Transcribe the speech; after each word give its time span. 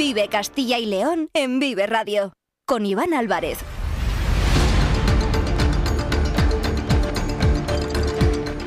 Vive 0.00 0.28
Castilla 0.28 0.78
y 0.78 0.86
León 0.86 1.28
en 1.34 1.60
Vive 1.60 1.86
Radio. 1.86 2.32
Con 2.66 2.86
Iván 2.86 3.12
Álvarez. 3.12 3.58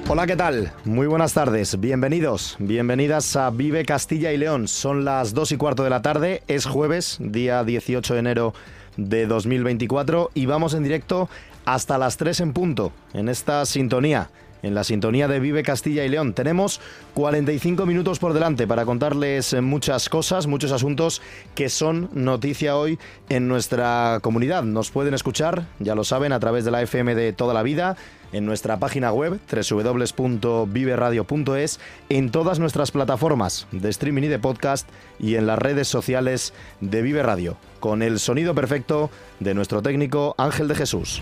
Hola, 0.08 0.28
¿qué 0.28 0.36
tal? 0.36 0.72
Muy 0.86 1.08
buenas 1.08 1.34
tardes. 1.34 1.80
Bienvenidos, 1.80 2.56
bienvenidas 2.60 3.36
a 3.36 3.50
Vive 3.50 3.84
Castilla 3.84 4.32
y 4.32 4.38
León. 4.38 4.68
Son 4.68 5.06
las 5.06 5.34
2 5.34 5.54
y 5.54 5.58
cuarto 5.58 5.84
de 5.84 5.90
la 5.90 6.04
tarde, 6.04 6.44
es 6.48 6.68
jueves, 6.68 7.18
día 7.20 7.64
18 7.64 8.14
de 8.14 8.20
enero 8.20 8.54
de 8.98 9.26
2024 9.26 10.30
y 10.36 10.46
vamos 10.46 10.76
en 10.76 10.84
directo 10.84 11.30
hasta 11.66 11.98
las 11.98 12.18
3 12.18 12.42
en 12.42 12.54
punto 12.54 12.94
en 13.16 13.28
esta 13.28 13.66
sintonía 13.66 14.30
en 14.64 14.74
la 14.74 14.84
sintonía 14.84 15.28
de 15.28 15.40
Vive 15.40 15.62
Castilla 15.62 16.04
y 16.04 16.10
León. 16.10 16.34
Tenemos 16.34 16.82
45 17.14 17.86
minutos 17.86 18.18
por 18.18 18.34
delante 18.34 18.66
para 18.66 18.86
contarles 18.86 19.54
muchas 19.62 20.10
cosas, 20.10 20.48
muchos 20.48 20.72
asuntos 20.72 21.22
que 21.54 21.70
son 21.70 22.10
noticia 22.14 22.76
hoy 22.76 22.98
en 23.30 23.48
nuestra 23.48 24.18
comunidad. 24.24 24.64
Nos 24.64 24.90
pueden 24.90 25.14
escuchar, 25.14 25.68
ya 25.80 25.94
lo 25.94 26.04
saben, 26.04 26.34
a 26.34 26.40
través 26.40 26.66
de 26.66 26.72
la 26.72 26.82
FM 26.82 27.14
de 27.14 27.34
toda 27.34 27.54
la 27.54 27.62
vida 27.62 27.96
en 28.32 28.46
nuestra 28.46 28.80
página 28.80 29.14
web 29.14 29.40
www.viveradio.es, 29.52 31.80
en 32.10 32.32
todas 32.32 32.60
nuestras 32.60 32.92
plataformas 32.92 33.68
de 33.72 33.90
streaming 33.90 34.24
y 34.24 34.28
de 34.28 34.40
podcast 34.40 34.90
y 35.20 35.36
en 35.36 35.46
las 35.46 35.60
redes 35.60 35.88
sociales 35.88 36.54
de 36.82 37.02
Vive 37.02 37.24
Radio, 37.24 37.58
con 37.80 38.02
el 38.02 38.20
sonido 38.20 38.56
perfecto 38.56 39.10
de 39.40 39.54
nuestro 39.54 39.82
técnico 39.82 40.36
Ángel 40.38 40.68
de 40.68 40.76
Jesús. 40.76 41.22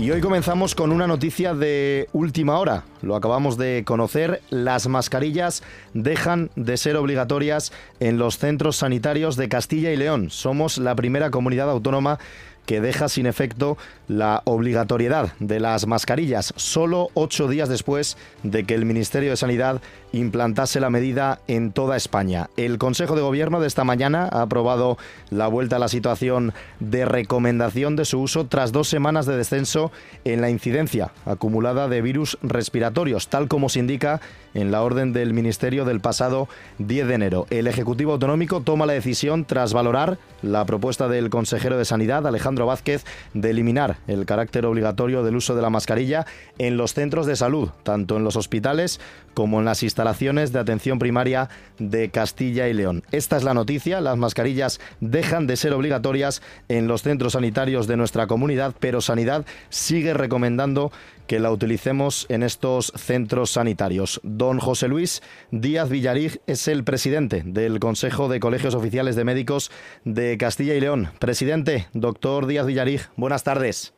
Y 0.00 0.12
hoy 0.12 0.20
comenzamos 0.20 0.76
con 0.76 0.92
una 0.92 1.08
noticia 1.08 1.54
de 1.54 2.08
última 2.12 2.60
hora. 2.60 2.84
Lo 3.02 3.16
acabamos 3.16 3.58
de 3.58 3.82
conocer. 3.84 4.40
Las 4.48 4.86
mascarillas 4.86 5.64
dejan 5.92 6.50
de 6.54 6.76
ser 6.76 6.96
obligatorias 6.96 7.72
en 7.98 8.16
los 8.16 8.38
centros 8.38 8.76
sanitarios 8.76 9.34
de 9.34 9.48
Castilla 9.48 9.90
y 9.90 9.96
León. 9.96 10.30
Somos 10.30 10.78
la 10.78 10.94
primera 10.94 11.32
comunidad 11.32 11.68
autónoma 11.68 12.20
que 12.68 12.82
deja 12.82 13.08
sin 13.08 13.24
efecto 13.24 13.78
la 14.08 14.42
obligatoriedad 14.44 15.32
de 15.40 15.58
las 15.58 15.86
mascarillas, 15.86 16.52
solo 16.56 17.08
ocho 17.14 17.48
días 17.48 17.70
después 17.70 18.18
de 18.42 18.64
que 18.64 18.74
el 18.74 18.84
Ministerio 18.84 19.30
de 19.30 19.38
Sanidad 19.38 19.80
implantase 20.12 20.78
la 20.78 20.90
medida 20.90 21.40
en 21.48 21.72
toda 21.72 21.96
España. 21.96 22.50
El 22.58 22.76
Consejo 22.76 23.16
de 23.16 23.22
Gobierno 23.22 23.60
de 23.60 23.66
esta 23.66 23.84
mañana 23.84 24.28
ha 24.30 24.42
aprobado 24.42 24.98
la 25.30 25.48
vuelta 25.48 25.76
a 25.76 25.78
la 25.78 25.88
situación 25.88 26.52
de 26.78 27.06
recomendación 27.06 27.96
de 27.96 28.04
su 28.04 28.20
uso 28.20 28.46
tras 28.46 28.70
dos 28.70 28.86
semanas 28.86 29.24
de 29.24 29.38
descenso 29.38 29.90
en 30.26 30.42
la 30.42 30.50
incidencia 30.50 31.12
acumulada 31.24 31.88
de 31.88 32.02
virus 32.02 32.36
respiratorios, 32.42 33.28
tal 33.28 33.48
como 33.48 33.70
se 33.70 33.78
indica 33.78 34.20
en 34.60 34.70
la 34.72 34.82
orden 34.82 35.12
del 35.12 35.32
Ministerio 35.32 35.84
del 35.84 36.00
pasado 36.00 36.48
10 36.78 37.06
de 37.06 37.14
enero. 37.14 37.46
El 37.50 37.66
Ejecutivo 37.66 38.12
Autonómico 38.12 38.60
toma 38.60 38.86
la 38.86 38.92
decisión 38.92 39.44
tras 39.44 39.72
valorar 39.72 40.18
la 40.42 40.64
propuesta 40.64 41.08
del 41.08 41.30
consejero 41.30 41.78
de 41.78 41.84
Sanidad, 41.84 42.26
Alejandro 42.26 42.66
Vázquez, 42.66 43.04
de 43.34 43.50
eliminar 43.50 43.98
el 44.06 44.26
carácter 44.26 44.66
obligatorio 44.66 45.22
del 45.22 45.36
uso 45.36 45.54
de 45.54 45.62
la 45.62 45.70
mascarilla 45.70 46.26
en 46.58 46.76
los 46.76 46.94
centros 46.94 47.26
de 47.26 47.36
salud, 47.36 47.70
tanto 47.82 48.16
en 48.16 48.24
los 48.24 48.36
hospitales 48.36 49.00
como 49.38 49.60
en 49.60 49.66
las 49.66 49.84
instalaciones 49.84 50.50
de 50.52 50.58
atención 50.58 50.98
primaria 50.98 51.48
de 51.78 52.08
Castilla 52.08 52.66
y 52.66 52.74
León. 52.74 53.04
Esta 53.12 53.36
es 53.36 53.44
la 53.44 53.54
noticia, 53.54 54.00
las 54.00 54.18
mascarillas 54.18 54.80
dejan 54.98 55.46
de 55.46 55.56
ser 55.56 55.74
obligatorias 55.74 56.42
en 56.68 56.88
los 56.88 57.02
centros 57.02 57.34
sanitarios 57.34 57.86
de 57.86 57.96
nuestra 57.96 58.26
comunidad, 58.26 58.74
pero 58.80 59.00
Sanidad 59.00 59.46
sigue 59.68 60.12
recomendando 60.12 60.90
que 61.28 61.38
la 61.38 61.52
utilicemos 61.52 62.26
en 62.30 62.42
estos 62.42 62.92
centros 62.96 63.52
sanitarios. 63.52 64.20
Don 64.24 64.58
José 64.58 64.88
Luis 64.88 65.22
Díaz 65.52 65.88
Villarig 65.88 66.40
es 66.48 66.66
el 66.66 66.82
presidente 66.82 67.44
del 67.46 67.78
Consejo 67.78 68.28
de 68.28 68.40
Colegios 68.40 68.74
Oficiales 68.74 69.14
de 69.14 69.22
Médicos 69.22 69.70
de 70.04 70.36
Castilla 70.36 70.74
y 70.74 70.80
León. 70.80 71.10
Presidente, 71.20 71.86
doctor 71.92 72.48
Díaz 72.48 72.66
Villarig, 72.66 73.02
buenas 73.14 73.44
tardes. 73.44 73.94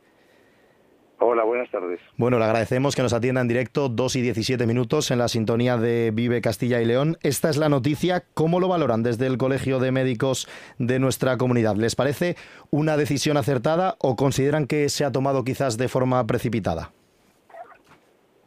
Hola, 1.23 1.43
buenas 1.43 1.69
tardes. 1.69 1.99
Bueno, 2.17 2.39
le 2.39 2.45
agradecemos 2.45 2.95
que 2.95 3.03
nos 3.03 3.13
atienda 3.13 3.41
en 3.41 3.47
directo 3.47 3.89
2 3.89 4.15
y 4.15 4.21
17 4.23 4.65
minutos 4.65 5.11
en 5.11 5.19
la 5.19 5.27
sintonía 5.27 5.77
de 5.77 6.09
Vive 6.11 6.41
Castilla 6.41 6.81
y 6.81 6.85
León. 6.85 7.15
Esta 7.21 7.51
es 7.51 7.57
la 7.57 7.69
noticia. 7.69 8.23
¿Cómo 8.33 8.59
lo 8.59 8.67
valoran 8.67 9.03
desde 9.03 9.27
el 9.27 9.37
Colegio 9.37 9.77
de 9.77 9.91
Médicos 9.91 10.47
de 10.79 10.97
nuestra 10.97 11.37
comunidad? 11.37 11.75
¿Les 11.75 11.95
parece 11.95 12.37
una 12.71 12.97
decisión 12.97 13.37
acertada 13.37 13.97
o 13.99 14.15
consideran 14.15 14.65
que 14.65 14.89
se 14.89 15.05
ha 15.05 15.11
tomado 15.11 15.43
quizás 15.43 15.77
de 15.77 15.89
forma 15.89 16.25
precipitada? 16.25 16.91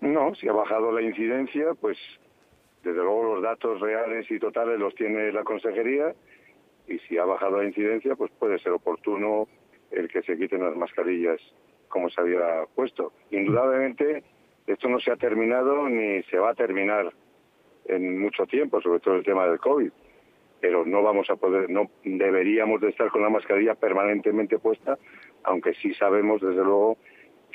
No, 0.01 0.35
si 0.35 0.49
ha 0.49 0.53
bajado 0.53 0.91
la 0.91 1.03
incidencia, 1.03 1.75
pues 1.81 1.97
desde 2.83 2.99
luego 2.99 3.37
los 3.37 3.43
datos 3.45 3.81
reales 3.81 4.29
y 4.29 4.41
totales 4.41 4.81
los 4.81 4.97
tiene 4.97 5.31
la 5.31 5.45
consejería 5.45 6.13
y 6.89 6.99
si 7.07 7.19
ha 7.19 7.25
bajado 7.25 7.59
la 7.59 7.69
incidencia, 7.69 8.17
pues 8.17 8.33
puede 8.37 8.59
ser 8.59 8.73
oportuno 8.73 9.47
el 9.93 10.09
que 10.09 10.23
se 10.23 10.37
quiten 10.37 10.65
las 10.65 10.75
mascarillas 10.75 11.41
como 11.95 12.11
se 12.11 12.21
había 12.21 12.67
puesto. 12.75 13.13
Indudablemente 13.31 14.25
esto 14.67 14.89
no 14.89 14.99
se 14.99 15.13
ha 15.13 15.17
terminado 15.17 15.89
ni 15.89 16.25
se 16.25 16.39
va 16.39 16.51
a 16.51 16.55
terminar 16.55 17.13
en 17.85 18.19
mucho 18.19 18.47
tiempo, 18.47 18.81
sobre 18.83 18.99
todo 18.99 19.15
el 19.15 19.25
tema 19.25 19.47
del 19.47 19.61
COVID. 19.61 19.93
Pero 20.61 20.85
no 20.85 21.05
vamos 21.05 21.31
a 21.31 21.37
poder, 21.37 21.71
no 21.71 21.89
deberíamos 22.03 22.81
de 22.81 22.89
estar 22.89 23.11
con 23.11 23.23
la 23.23 23.31
mascarilla 23.31 23.77
permanentemente 23.77 24.59
puesta, 24.59 24.99
aunque 25.45 25.75
sí 25.75 25.95
sabemos 25.95 26.41
desde 26.41 26.65
luego 26.65 26.99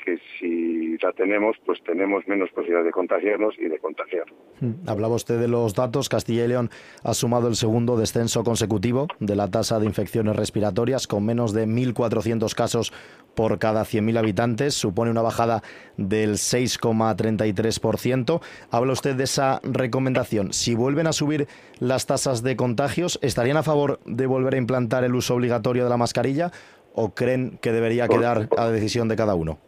que 0.04 0.18
si 0.38 0.98
la 0.98 1.12
tenemos, 1.12 1.56
pues 1.64 1.82
tenemos 1.84 2.26
menos 2.28 2.50
posibilidad 2.50 2.84
de 2.84 2.90
contagiarnos 2.90 3.54
y 3.58 3.68
de 3.68 3.78
contagiar. 3.78 4.26
Hmm. 4.60 4.72
Hablaba 4.86 5.14
usted 5.14 5.40
de 5.40 5.48
los 5.48 5.74
datos. 5.74 6.08
Castilla 6.08 6.44
y 6.44 6.48
León 6.48 6.70
ha 7.02 7.14
sumado 7.14 7.48
el 7.48 7.56
segundo 7.56 7.96
descenso 7.96 8.44
consecutivo 8.44 9.08
de 9.18 9.36
la 9.36 9.50
tasa 9.50 9.78
de 9.78 9.86
infecciones 9.86 10.36
respiratorias, 10.36 11.06
con 11.06 11.24
menos 11.24 11.52
de 11.52 11.66
1.400 11.66 12.54
casos 12.54 12.92
por 13.34 13.58
cada 13.58 13.82
100.000 13.82 14.18
habitantes. 14.18 14.74
Supone 14.74 15.10
una 15.10 15.22
bajada 15.22 15.62
del 15.96 16.34
6,33%. 16.34 18.40
Habla 18.70 18.92
usted 18.92 19.16
de 19.16 19.24
esa 19.24 19.60
recomendación. 19.62 20.52
Si 20.52 20.74
vuelven 20.74 21.06
a 21.06 21.12
subir 21.12 21.48
las 21.78 22.06
tasas 22.06 22.42
de 22.42 22.56
contagios, 22.56 23.18
¿estarían 23.22 23.56
a 23.56 23.62
favor 23.62 24.00
de 24.04 24.26
volver 24.26 24.54
a 24.54 24.58
implantar 24.58 25.04
el 25.04 25.14
uso 25.14 25.34
obligatorio 25.34 25.84
de 25.84 25.90
la 25.90 25.96
mascarilla 25.96 26.50
o 26.92 27.14
creen 27.14 27.58
que 27.62 27.72
debería 27.72 28.08
quedar 28.08 28.48
a 28.56 28.68
decisión 28.68 29.08
de 29.08 29.16
cada 29.16 29.34
uno? 29.34 29.58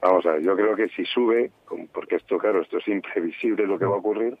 Vamos 0.00 0.24
a 0.26 0.32
ver, 0.32 0.42
yo 0.42 0.54
creo 0.54 0.76
que 0.76 0.88
si 0.90 1.04
sube, 1.04 1.50
porque 1.92 2.16
esto, 2.16 2.38
claro, 2.38 2.62
esto 2.62 2.78
es 2.78 2.86
imprevisible 2.86 3.66
lo 3.66 3.78
que 3.78 3.84
va 3.84 3.96
a 3.96 3.98
ocurrir, 3.98 4.38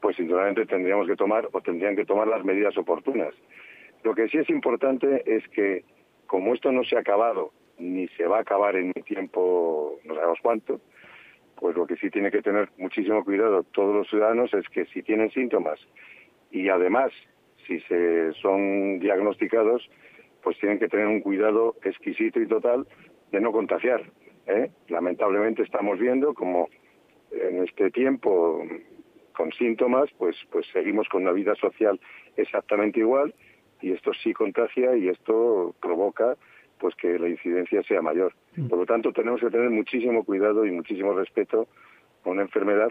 pues 0.00 0.16
sinceramente 0.16 0.66
tendríamos 0.66 1.06
que 1.06 1.16
tomar 1.16 1.48
o 1.52 1.60
tendrían 1.60 1.96
que 1.96 2.06
tomar 2.06 2.26
las 2.26 2.44
medidas 2.44 2.76
oportunas. 2.78 3.34
Lo 4.02 4.14
que 4.14 4.28
sí 4.28 4.38
es 4.38 4.48
importante 4.48 5.22
es 5.26 5.46
que, 5.48 5.84
como 6.26 6.54
esto 6.54 6.72
no 6.72 6.84
se 6.84 6.96
ha 6.96 7.00
acabado, 7.00 7.52
ni 7.78 8.08
se 8.08 8.26
va 8.26 8.38
a 8.38 8.40
acabar 8.40 8.76
en 8.76 8.92
mi 8.94 9.02
tiempo, 9.02 9.98
no 10.04 10.14
sabemos 10.14 10.38
cuánto, 10.42 10.80
pues 11.56 11.76
lo 11.76 11.86
que 11.86 11.96
sí 11.96 12.10
tiene 12.10 12.30
que 12.30 12.42
tener 12.42 12.70
muchísimo 12.78 13.24
cuidado 13.24 13.62
todos 13.62 13.94
los 13.94 14.08
ciudadanos 14.08 14.52
es 14.54 14.68
que 14.68 14.86
si 14.86 15.02
tienen 15.02 15.30
síntomas 15.30 15.78
y 16.50 16.68
además 16.68 17.12
si 17.66 17.80
se 17.80 18.32
son 18.34 18.98
diagnosticados, 18.98 19.88
pues 20.42 20.58
tienen 20.58 20.78
que 20.78 20.88
tener 20.88 21.06
un 21.06 21.20
cuidado 21.20 21.76
exquisito 21.82 22.40
y 22.40 22.46
total 22.46 22.86
de 23.32 23.40
no 23.40 23.52
contagiar. 23.52 24.02
¿Eh? 24.46 24.70
Lamentablemente 24.88 25.62
estamos 25.62 25.98
viendo 25.98 26.34
como 26.34 26.68
en 27.30 27.64
este 27.64 27.90
tiempo 27.90 28.64
con 29.36 29.52
síntomas, 29.52 30.10
pues, 30.18 30.36
pues 30.50 30.66
seguimos 30.72 31.08
con 31.08 31.22
una 31.22 31.32
vida 31.32 31.54
social 31.56 32.00
exactamente 32.36 33.00
igual 33.00 33.34
y 33.80 33.92
esto 33.92 34.12
sí 34.14 34.32
contagia 34.32 34.96
y 34.96 35.08
esto 35.08 35.74
provoca 35.80 36.36
pues 36.78 36.94
que 36.96 37.18
la 37.18 37.28
incidencia 37.28 37.82
sea 37.82 38.02
mayor. 38.02 38.34
Mm. 38.56 38.68
Por 38.68 38.78
lo 38.78 38.86
tanto, 38.86 39.12
tenemos 39.12 39.40
que 39.40 39.50
tener 39.50 39.70
muchísimo 39.70 40.24
cuidado 40.24 40.64
y 40.66 40.70
muchísimo 40.70 41.12
respeto 41.12 41.68
con 42.22 42.34
una 42.34 42.42
enfermedad 42.42 42.90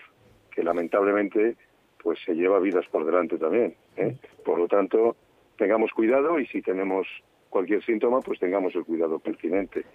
que 0.51 0.63
lamentablemente 0.63 1.55
pues 2.01 2.19
se 2.25 2.35
lleva 2.35 2.59
vidas 2.59 2.85
por 2.87 3.05
delante 3.05 3.37
también. 3.37 3.75
¿eh? 3.97 4.15
Por 4.43 4.59
lo 4.59 4.67
tanto, 4.67 5.15
tengamos 5.57 5.91
cuidado 5.91 6.39
y 6.39 6.45
si 6.47 6.61
tenemos 6.61 7.07
cualquier 7.49 7.83
síntoma, 7.83 8.19
pues 8.21 8.39
tengamos 8.39 8.75
el 8.75 8.83
cuidado 8.83 9.19
pertinente. 9.19 9.85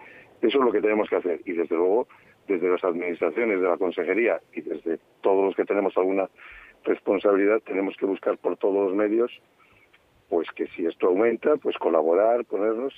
Eso 0.40 0.58
es 0.58 0.64
lo 0.64 0.72
que 0.72 0.80
tenemos 0.80 1.08
que 1.08 1.16
hacer 1.16 1.40
y 1.44 1.52
desde 1.52 1.76
luego 1.76 2.06
desde 2.46 2.68
las 2.68 2.82
administraciones 2.82 3.60
de 3.60 3.68
la 3.68 3.76
consejería 3.76 4.40
y 4.54 4.62
desde 4.62 4.98
todos 5.20 5.44
los 5.44 5.54
que 5.54 5.64
tenemos 5.64 5.96
alguna 5.96 6.28
responsabilidad 6.84 7.60
tenemos 7.66 7.94
que 7.96 8.06
buscar 8.06 8.38
por 8.38 8.56
todos 8.56 8.88
los 8.88 8.94
medios 8.94 9.30
pues 10.28 10.48
que 10.52 10.66
si 10.68 10.86
esto 10.86 11.08
aumenta 11.08 11.56
pues 11.56 11.76
colaborar 11.76 12.44
ponernos 12.44 12.94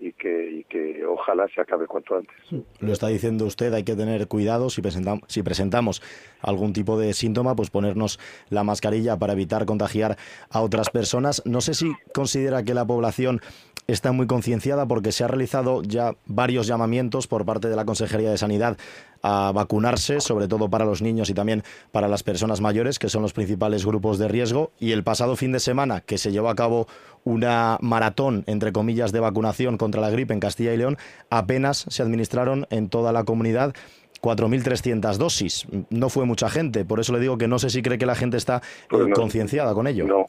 y 0.00 0.12
que, 0.12 0.50
y 0.50 0.64
que 0.64 1.04
ojalá 1.06 1.46
se 1.54 1.60
acabe 1.60 1.86
cuanto 1.86 2.16
antes. 2.16 2.34
Lo 2.80 2.92
está 2.92 3.08
diciendo 3.08 3.46
usted, 3.46 3.72
hay 3.72 3.84
que 3.84 3.94
tener 3.94 4.26
cuidado 4.28 4.68
si 4.68 4.82
presentamos, 4.82 5.22
si 5.28 5.42
presentamos 5.42 6.02
algún 6.40 6.72
tipo 6.72 6.98
de 6.98 7.12
síntoma, 7.14 7.54
pues 7.54 7.70
ponernos 7.70 8.18
la 8.50 8.64
mascarilla 8.64 9.16
para 9.18 9.34
evitar 9.34 9.64
contagiar 9.66 10.16
a 10.50 10.60
otras 10.60 10.90
personas. 10.90 11.42
No 11.46 11.60
sé 11.60 11.74
si 11.74 11.92
considera 12.12 12.64
que 12.64 12.74
la 12.74 12.84
población 12.84 13.40
está 13.86 14.12
muy 14.12 14.26
concienciada 14.26 14.86
porque 14.86 15.12
se 15.12 15.24
ha 15.24 15.28
realizado 15.28 15.82
ya 15.82 16.14
varios 16.26 16.66
llamamientos 16.66 17.26
por 17.26 17.44
parte 17.44 17.68
de 17.68 17.76
la 17.76 17.84
Consejería 17.84 18.30
de 18.30 18.38
Sanidad 18.38 18.76
a 19.22 19.52
vacunarse, 19.52 20.20
sobre 20.20 20.48
todo 20.48 20.68
para 20.68 20.84
los 20.84 21.00
niños 21.00 21.30
y 21.30 21.34
también 21.34 21.62
para 21.92 22.08
las 22.08 22.22
personas 22.22 22.60
mayores, 22.60 22.98
que 22.98 23.08
son 23.08 23.22
los 23.22 23.32
principales 23.32 23.86
grupos 23.86 24.18
de 24.18 24.28
riesgo. 24.28 24.72
Y 24.78 24.92
el 24.92 25.02
pasado 25.02 25.36
fin 25.36 25.52
de 25.52 25.60
semana, 25.60 26.00
que 26.00 26.18
se 26.18 26.30
llevó 26.30 26.50
a 26.50 26.54
cabo 26.54 26.86
una 27.24 27.78
maratón, 27.80 28.44
entre 28.46 28.72
comillas, 28.72 29.12
de 29.12 29.20
vacunación 29.20 29.78
contra 29.78 30.02
la 30.02 30.10
gripe 30.10 30.34
en 30.34 30.40
Castilla 30.40 30.74
y 30.74 30.76
León, 30.76 30.98
apenas 31.30 31.86
se 31.88 32.02
administraron 32.02 32.66
en 32.70 32.88
toda 32.88 33.12
la 33.12 33.24
comunidad 33.24 33.74
4.300 34.20 35.16
dosis. 35.16 35.66
No 35.90 36.08
fue 36.08 36.26
mucha 36.26 36.48
gente, 36.48 36.84
por 36.84 37.00
eso 37.00 37.12
le 37.12 37.20
digo 37.20 37.38
que 37.38 37.48
no 37.48 37.58
sé 37.58 37.70
si 37.70 37.82
cree 37.82 37.98
que 37.98 38.06
la 38.06 38.14
gente 38.14 38.36
está 38.36 38.62
pues 38.88 39.12
concienciada 39.14 39.74
con 39.74 39.86
ello. 39.86 40.06
No, 40.06 40.28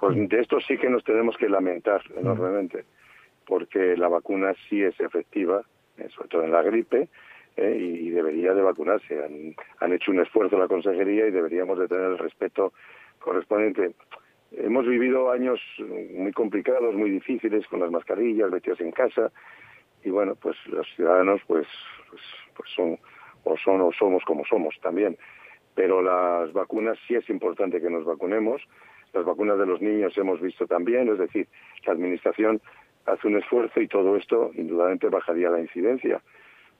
pues 0.00 0.16
de 0.28 0.40
esto 0.40 0.58
sí 0.60 0.78
que 0.78 0.88
nos 0.88 1.04
tenemos 1.04 1.36
que 1.36 1.48
lamentar 1.48 2.02
enormemente, 2.16 2.84
porque 3.46 3.96
la 3.96 4.08
vacuna 4.08 4.54
sí 4.68 4.82
es 4.82 4.98
efectiva, 4.98 5.62
eh, 5.98 6.08
sobre 6.14 6.28
todo 6.28 6.44
en 6.44 6.52
la 6.52 6.62
gripe, 6.62 7.08
eh, 7.56 7.76
y 7.78 8.10
debería 8.10 8.54
de 8.54 8.62
vacunarse. 8.62 9.22
Han, 9.22 9.54
han 9.80 9.92
hecho 9.92 10.10
un 10.10 10.20
esfuerzo 10.20 10.58
la 10.58 10.68
consejería 10.68 11.26
y 11.26 11.30
deberíamos 11.30 11.78
de 11.78 11.86
tener 11.86 12.04
el 12.04 12.18
respeto 12.18 12.72
correspondiente. 13.18 13.92
Hemos 14.52 14.86
vivido 14.86 15.30
años 15.30 15.60
muy 16.14 16.32
complicados, 16.32 16.94
muy 16.94 17.10
difíciles, 17.10 17.66
con 17.66 17.80
las 17.80 17.90
mascarillas, 17.90 18.50
metidos 18.50 18.80
en 18.80 18.92
casa, 18.92 19.30
y 20.02 20.10
bueno, 20.10 20.34
pues 20.34 20.56
los 20.66 20.86
ciudadanos 20.96 21.42
pues, 21.46 21.66
pues 22.08 22.22
pues 22.56 22.70
son 22.74 22.98
o 23.44 23.56
son 23.56 23.80
o 23.80 23.92
somos 23.92 24.24
como 24.24 24.44
somos 24.44 24.74
también. 24.80 25.16
Pero 25.74 26.02
las 26.02 26.52
vacunas 26.52 26.98
sí 27.06 27.14
es 27.14 27.28
importante 27.30 27.80
que 27.80 27.90
nos 27.90 28.04
vacunemos. 28.04 28.62
Las 29.12 29.24
vacunas 29.24 29.58
de 29.58 29.66
los 29.66 29.80
niños 29.80 30.16
hemos 30.16 30.40
visto 30.40 30.66
también, 30.66 31.08
es 31.08 31.18
decir, 31.18 31.48
la 31.84 31.92
administración 31.92 32.60
hace 33.06 33.26
un 33.26 33.36
esfuerzo 33.36 33.80
y 33.80 33.88
todo 33.88 34.16
esto 34.16 34.50
indudablemente 34.54 35.08
bajaría 35.08 35.50
la 35.50 35.60
incidencia. 35.60 36.22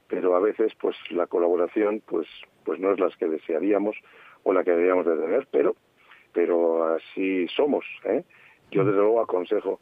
Pero 0.09 0.35
a 0.35 0.41
veces, 0.41 0.73
pues 0.81 0.97
la 1.11 1.27
colaboración, 1.27 2.03
pues, 2.07 2.27
pues 2.65 2.81
no 2.81 2.93
es 2.93 3.01
la 3.01 3.09
que 3.11 3.27
desearíamos 3.27 3.97
o 4.43 4.53
la 4.53 4.65
que 4.65 4.71
deberíamos 4.71 5.07
de 5.07 5.17
tener, 5.17 5.47
pero, 5.51 5.77
pero 6.33 6.95
así 6.95 7.47
somos. 7.49 7.85
¿eh? 8.05 8.25
Yo 8.71 8.85
desde 8.85 8.99
luego 8.99 9.21
aconsejo 9.21 9.81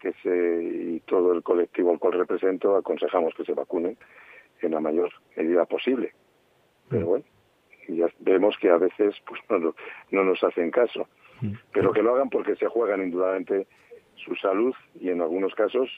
que 0.00 0.12
se 0.22 0.62
y 0.62 1.00
todo 1.00 1.32
el 1.32 1.42
colectivo 1.42 1.90
al 1.90 1.98
cual 1.98 2.14
represento 2.14 2.76
aconsejamos 2.76 3.34
que 3.34 3.44
se 3.44 3.54
vacunen 3.54 3.96
en 4.60 4.72
la 4.72 4.80
mayor 4.80 5.10
medida 5.36 5.64
posible. 5.64 6.12
Pero 6.88 7.06
mm. 7.06 7.08
bueno, 7.08 7.24
ya 7.88 8.08
vemos 8.20 8.56
que 8.58 8.70
a 8.70 8.76
veces 8.76 9.14
pues 9.26 9.40
no, 9.48 9.74
no 10.10 10.24
nos 10.24 10.42
hacen 10.44 10.70
caso. 10.70 11.08
Mm. 11.40 11.52
Pero 11.72 11.92
que 11.92 12.02
lo 12.02 12.14
hagan 12.14 12.30
porque 12.30 12.56
se 12.56 12.66
juegan 12.66 13.02
indudablemente 13.02 13.66
su 14.16 14.34
salud 14.36 14.74
y 15.00 15.10
en 15.10 15.20
algunos 15.20 15.54
casos 15.54 15.88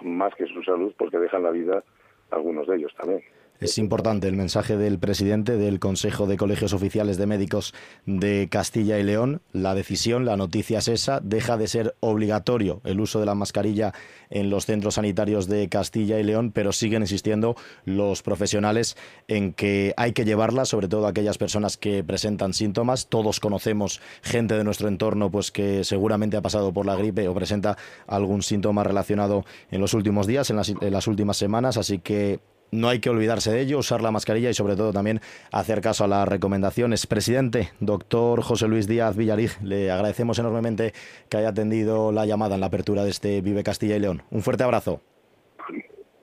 más 0.00 0.34
que 0.34 0.46
su 0.46 0.62
salud 0.62 0.94
porque 0.98 1.18
dejan 1.18 1.42
la 1.42 1.50
vida 1.50 1.82
algunos 2.30 2.66
de 2.66 2.76
ellos 2.76 2.94
también. 2.96 3.22
Es 3.60 3.78
importante 3.78 4.26
el 4.26 4.34
mensaje 4.34 4.76
del 4.76 4.98
presidente 4.98 5.56
del 5.56 5.78
Consejo 5.78 6.26
de 6.26 6.36
Colegios 6.36 6.72
Oficiales 6.72 7.18
de 7.18 7.26
Médicos 7.26 7.72
de 8.04 8.48
Castilla 8.50 8.98
y 8.98 9.04
León. 9.04 9.42
La 9.52 9.76
decisión, 9.76 10.24
la 10.24 10.36
noticia 10.36 10.78
es 10.78 10.88
esa, 10.88 11.20
deja 11.20 11.56
de 11.56 11.68
ser 11.68 11.94
obligatorio 12.00 12.80
el 12.84 12.98
uso 12.98 13.20
de 13.20 13.26
la 13.26 13.36
mascarilla 13.36 13.94
en 14.28 14.50
los 14.50 14.66
centros 14.66 14.94
sanitarios 14.94 15.46
de 15.46 15.68
Castilla 15.68 16.18
y 16.18 16.24
León, 16.24 16.50
pero 16.50 16.72
siguen 16.72 17.02
insistiendo 17.02 17.54
los 17.84 18.22
profesionales 18.22 18.96
en 19.28 19.52
que 19.52 19.94
hay 19.96 20.12
que 20.12 20.24
llevarla, 20.24 20.64
sobre 20.64 20.88
todo 20.88 21.06
aquellas 21.06 21.38
personas 21.38 21.76
que 21.76 22.02
presentan 22.02 22.54
síntomas. 22.54 23.06
Todos 23.06 23.38
conocemos 23.38 24.00
gente 24.22 24.56
de 24.56 24.64
nuestro 24.64 24.88
entorno 24.88 25.30
pues 25.30 25.52
que 25.52 25.84
seguramente 25.84 26.36
ha 26.36 26.42
pasado 26.42 26.72
por 26.72 26.86
la 26.86 26.96
gripe 26.96 27.28
o 27.28 27.34
presenta 27.34 27.78
algún 28.08 28.42
síntoma 28.42 28.82
relacionado 28.82 29.44
en 29.70 29.80
los 29.80 29.94
últimos 29.94 30.26
días, 30.26 30.50
en 30.50 30.56
las, 30.56 30.70
en 30.70 30.92
las 30.92 31.06
últimas 31.06 31.36
semanas, 31.36 31.76
así 31.76 32.00
que 32.00 32.40
no 32.74 32.88
hay 32.88 33.00
que 33.00 33.10
olvidarse 33.10 33.50
de 33.50 33.60
ello, 33.60 33.78
usar 33.78 34.02
la 34.02 34.10
mascarilla 34.10 34.50
y 34.50 34.54
sobre 34.54 34.76
todo 34.76 34.92
también 34.92 35.20
hacer 35.52 35.80
caso 35.80 36.04
a 36.04 36.08
las 36.08 36.28
recomendaciones. 36.28 37.06
Presidente, 37.06 37.70
doctor 37.80 38.42
José 38.42 38.68
Luis 38.68 38.86
Díaz 38.86 39.16
Villarig, 39.16 39.52
le 39.62 39.90
agradecemos 39.90 40.38
enormemente 40.38 40.92
que 41.28 41.36
haya 41.36 41.50
atendido 41.50 42.12
la 42.12 42.26
llamada 42.26 42.54
en 42.56 42.60
la 42.60 42.66
apertura 42.66 43.04
de 43.04 43.10
este 43.10 43.40
Vive 43.40 43.62
Castilla 43.62 43.96
y 43.96 44.00
León. 44.00 44.22
Un 44.30 44.42
fuerte 44.42 44.64
abrazo. 44.64 45.00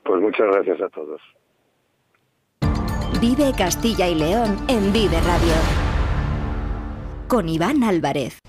Pues 0.04 0.22
muchas 0.22 0.48
gracias 0.52 0.82
a 0.82 0.90
todos. 0.90 1.22
Vive 3.22 3.52
Castilla 3.58 4.08
y 4.08 4.16
León 4.16 4.58
en 4.68 4.92
Vive 4.92 5.20
Radio. 5.22 5.54
Con 7.28 7.48
Iván 7.48 7.84
Álvarez. 7.84 8.40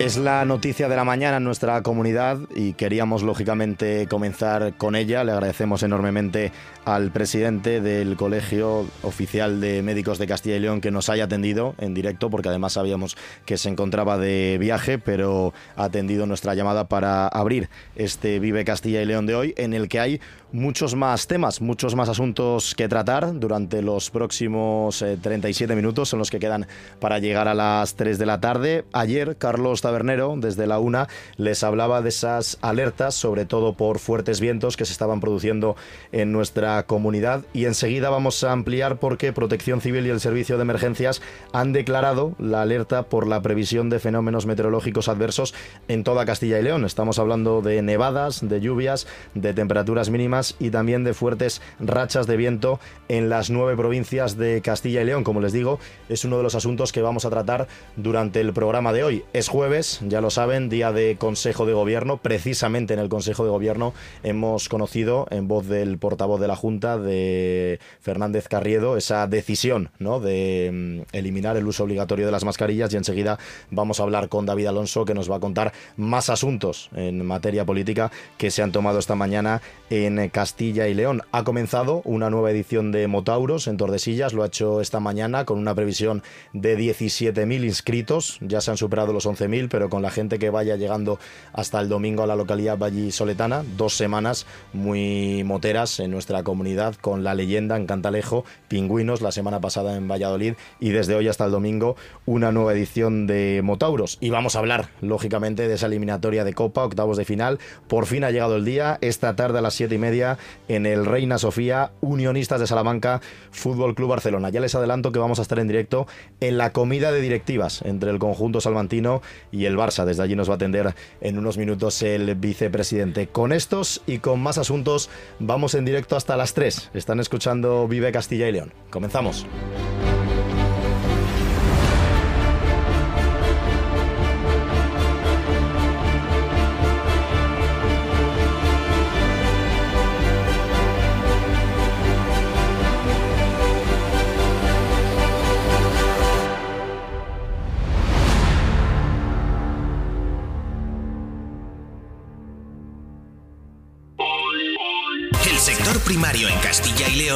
Es 0.00 0.16
la 0.16 0.46
noticia 0.46 0.88
de 0.88 0.96
la 0.96 1.04
mañana 1.04 1.36
en 1.36 1.44
nuestra 1.44 1.82
comunidad 1.82 2.38
y 2.56 2.72
queríamos 2.72 3.22
lógicamente 3.22 4.06
comenzar 4.08 4.72
con 4.78 4.96
ella. 4.96 5.24
Le 5.24 5.32
agradecemos 5.32 5.82
enormemente 5.82 6.52
al 6.86 7.10
presidente 7.10 7.82
del 7.82 8.16
Colegio 8.16 8.86
Oficial 9.02 9.60
de 9.60 9.82
Médicos 9.82 10.18
de 10.18 10.26
Castilla 10.26 10.56
y 10.56 10.60
León 10.60 10.80
que 10.80 10.90
nos 10.90 11.10
haya 11.10 11.24
atendido 11.24 11.74
en 11.76 11.92
directo, 11.92 12.30
porque 12.30 12.48
además 12.48 12.72
sabíamos 12.72 13.18
que 13.44 13.58
se 13.58 13.68
encontraba 13.68 14.16
de 14.16 14.56
viaje, 14.58 14.98
pero 14.98 15.52
ha 15.76 15.84
atendido 15.84 16.24
nuestra 16.24 16.54
llamada 16.54 16.88
para 16.88 17.28
abrir 17.28 17.68
este 17.94 18.38
Vive 18.38 18.64
Castilla 18.64 19.02
y 19.02 19.04
León 19.04 19.26
de 19.26 19.34
hoy, 19.34 19.54
en 19.58 19.74
el 19.74 19.88
que 19.88 20.00
hay 20.00 20.20
muchos 20.52 20.94
más 20.94 21.26
temas, 21.26 21.60
muchos 21.60 21.94
más 21.94 22.08
asuntos 22.08 22.74
que 22.74 22.88
tratar 22.88 23.38
durante 23.38 23.82
los 23.82 24.10
próximos 24.10 25.04
37 25.20 25.72
eh, 25.72 25.76
minutos, 25.76 26.08
son 26.08 26.18
los 26.18 26.30
que 26.30 26.40
quedan 26.40 26.66
para 26.98 27.18
llegar 27.18 27.48
a 27.48 27.54
las 27.54 27.94
3 27.94 28.18
de 28.18 28.26
la 28.26 28.40
tarde. 28.40 28.84
Ayer, 28.92 29.36
Carlos 29.36 29.80
Tabernero, 29.90 30.36
desde 30.36 30.68
la 30.68 30.78
UNA, 30.78 31.08
les 31.36 31.64
hablaba 31.64 32.00
de 32.00 32.10
esas 32.10 32.58
alertas, 32.62 33.16
sobre 33.16 33.44
todo 33.44 33.72
por 33.72 33.98
fuertes 33.98 34.38
vientos 34.38 34.76
que 34.76 34.84
se 34.84 34.92
estaban 34.92 35.18
produciendo 35.18 35.74
en 36.12 36.30
nuestra 36.30 36.84
comunidad. 36.84 37.42
Y 37.52 37.64
enseguida 37.64 38.08
vamos 38.08 38.44
a 38.44 38.52
ampliar 38.52 39.00
porque 39.00 39.32
Protección 39.32 39.80
Civil 39.80 40.06
y 40.06 40.10
el 40.10 40.20
Servicio 40.20 40.56
de 40.56 40.62
Emergencias 40.62 41.22
han 41.52 41.72
declarado 41.72 42.36
la 42.38 42.62
alerta 42.62 43.02
por 43.02 43.26
la 43.26 43.42
previsión 43.42 43.90
de 43.90 43.98
fenómenos 43.98 44.46
meteorológicos 44.46 45.08
adversos 45.08 45.54
en 45.88 46.04
toda 46.04 46.24
Castilla 46.24 46.60
y 46.60 46.62
León. 46.62 46.84
Estamos 46.84 47.18
hablando 47.18 47.60
de 47.60 47.82
nevadas, 47.82 48.48
de 48.48 48.60
lluvias, 48.60 49.08
de 49.34 49.54
temperaturas 49.54 50.08
mínimas 50.08 50.54
y 50.60 50.70
también 50.70 51.02
de 51.02 51.14
fuertes 51.14 51.62
rachas 51.80 52.28
de 52.28 52.36
viento 52.36 52.78
en 53.08 53.28
las 53.28 53.50
nueve 53.50 53.76
provincias 53.76 54.36
de 54.36 54.62
Castilla 54.62 55.02
y 55.02 55.06
León. 55.06 55.24
Como 55.24 55.40
les 55.40 55.52
digo, 55.52 55.80
es 56.08 56.24
uno 56.24 56.36
de 56.36 56.44
los 56.44 56.54
asuntos 56.54 56.92
que 56.92 57.02
vamos 57.02 57.24
a 57.24 57.30
tratar 57.30 57.66
durante 57.96 58.40
el 58.40 58.52
programa 58.52 58.92
de 58.92 59.02
hoy. 59.02 59.24
Es 59.32 59.48
jueves, 59.48 59.79
ya 59.80 60.20
lo 60.20 60.28
saben, 60.28 60.68
día 60.68 60.92
de 60.92 61.16
Consejo 61.16 61.64
de 61.64 61.72
Gobierno. 61.72 62.18
Precisamente 62.18 62.92
en 62.92 63.00
el 63.00 63.08
Consejo 63.08 63.44
de 63.44 63.50
Gobierno 63.50 63.94
hemos 64.22 64.68
conocido, 64.68 65.26
en 65.30 65.48
voz 65.48 65.66
del 65.68 65.96
portavoz 65.96 66.38
de 66.38 66.48
la 66.48 66.56
Junta, 66.56 66.98
de 66.98 67.80
Fernández 68.00 68.46
Carriedo, 68.46 68.98
esa 68.98 69.26
decisión 69.26 69.90
¿no? 69.98 70.20
de 70.20 70.70
mm, 70.72 71.16
eliminar 71.16 71.56
el 71.56 71.66
uso 71.66 71.84
obligatorio 71.84 72.26
de 72.26 72.32
las 72.32 72.44
mascarillas 72.44 72.92
y 72.92 72.98
enseguida 72.98 73.38
vamos 73.70 74.00
a 74.00 74.02
hablar 74.02 74.28
con 74.28 74.44
David 74.44 74.66
Alonso 74.66 75.06
que 75.06 75.14
nos 75.14 75.30
va 75.30 75.36
a 75.36 75.40
contar 75.40 75.72
más 75.96 76.28
asuntos 76.28 76.90
en 76.94 77.24
materia 77.24 77.64
política 77.64 78.10
que 78.36 78.50
se 78.50 78.62
han 78.62 78.72
tomado 78.72 78.98
esta 78.98 79.14
mañana 79.14 79.62
en 79.88 80.28
Castilla 80.28 80.88
y 80.88 80.94
León. 80.94 81.22
Ha 81.32 81.44
comenzado 81.44 82.02
una 82.04 82.28
nueva 82.28 82.50
edición 82.50 82.92
de 82.92 83.08
Motauros 83.08 83.66
en 83.66 83.78
Tordesillas, 83.78 84.34
lo 84.34 84.42
ha 84.42 84.48
hecho 84.48 84.82
esta 84.82 85.00
mañana 85.00 85.46
con 85.46 85.58
una 85.58 85.74
previsión 85.74 86.22
de 86.52 86.76
17.000 86.76 87.64
inscritos, 87.64 88.38
ya 88.42 88.60
se 88.60 88.70
han 88.70 88.76
superado 88.76 89.14
los 89.14 89.26
11.000, 89.26 89.69
pero 89.70 89.88
con 89.88 90.02
la 90.02 90.10
gente 90.10 90.38
que 90.38 90.50
vaya 90.50 90.76
llegando 90.76 91.18
hasta 91.52 91.80
el 91.80 91.88
domingo 91.88 92.22
a 92.22 92.26
la 92.26 92.36
localidad 92.36 92.76
vallisoletana, 92.76 93.64
dos 93.76 93.94
semanas 93.96 94.46
muy 94.72 95.44
moteras 95.44 96.00
en 96.00 96.10
nuestra 96.10 96.42
comunidad 96.42 96.94
con 96.96 97.24
la 97.24 97.34
leyenda 97.34 97.76
en 97.76 97.86
Cantalejo, 97.86 98.44
Pingüinos 98.68 99.22
la 99.22 99.32
semana 99.32 99.60
pasada 99.60 99.96
en 99.96 100.08
Valladolid 100.08 100.54
y 100.78 100.90
desde 100.90 101.14
hoy 101.14 101.28
hasta 101.28 101.46
el 101.46 101.50
domingo 101.50 101.96
una 102.26 102.52
nueva 102.52 102.72
edición 102.72 103.26
de 103.26 103.60
Motauros. 103.64 104.18
Y 104.20 104.30
vamos 104.30 104.56
a 104.56 104.58
hablar, 104.58 104.90
lógicamente, 105.00 105.68
de 105.68 105.74
esa 105.74 105.86
eliminatoria 105.86 106.44
de 106.44 106.54
Copa, 106.54 106.84
octavos 106.84 107.16
de 107.16 107.24
final. 107.24 107.58
Por 107.88 108.06
fin 108.06 108.24
ha 108.24 108.30
llegado 108.30 108.56
el 108.56 108.64
día, 108.64 108.98
esta 109.00 109.36
tarde 109.36 109.58
a 109.58 109.62
las 109.62 109.74
7 109.74 109.94
y 109.94 109.98
media 109.98 110.38
en 110.68 110.86
el 110.86 111.06
Reina 111.06 111.38
Sofía, 111.38 111.92
Unionistas 112.00 112.60
de 112.60 112.66
Salamanca, 112.66 113.20
Fútbol 113.50 113.94
Club 113.94 114.10
Barcelona. 114.10 114.50
Ya 114.50 114.60
les 114.60 114.74
adelanto 114.74 115.12
que 115.12 115.18
vamos 115.18 115.38
a 115.38 115.42
estar 115.42 115.58
en 115.58 115.68
directo 115.68 116.06
en 116.40 116.58
la 116.58 116.72
comida 116.72 117.12
de 117.12 117.20
directivas 117.20 117.82
entre 117.82 118.10
el 118.10 118.18
conjunto 118.18 118.60
salmantino 118.60 119.22
y 119.52 119.59
el 119.66 119.76
Barça. 119.76 120.04
Desde 120.04 120.22
allí 120.22 120.36
nos 120.36 120.48
va 120.48 120.54
a 120.54 120.56
atender 120.56 120.94
en 121.20 121.38
unos 121.38 121.58
minutos 121.58 122.02
el 122.02 122.34
vicepresidente. 122.34 123.28
Con 123.28 123.52
estos 123.52 124.02
y 124.06 124.18
con 124.18 124.40
más 124.40 124.58
asuntos 124.58 125.10
vamos 125.38 125.74
en 125.74 125.84
directo 125.84 126.16
hasta 126.16 126.36
las 126.36 126.54
3. 126.54 126.90
Están 126.94 127.20
escuchando 127.20 127.86
Vive 127.88 128.12
Castilla 128.12 128.48
y 128.48 128.52
León. 128.52 128.72
Comenzamos. 128.90 129.46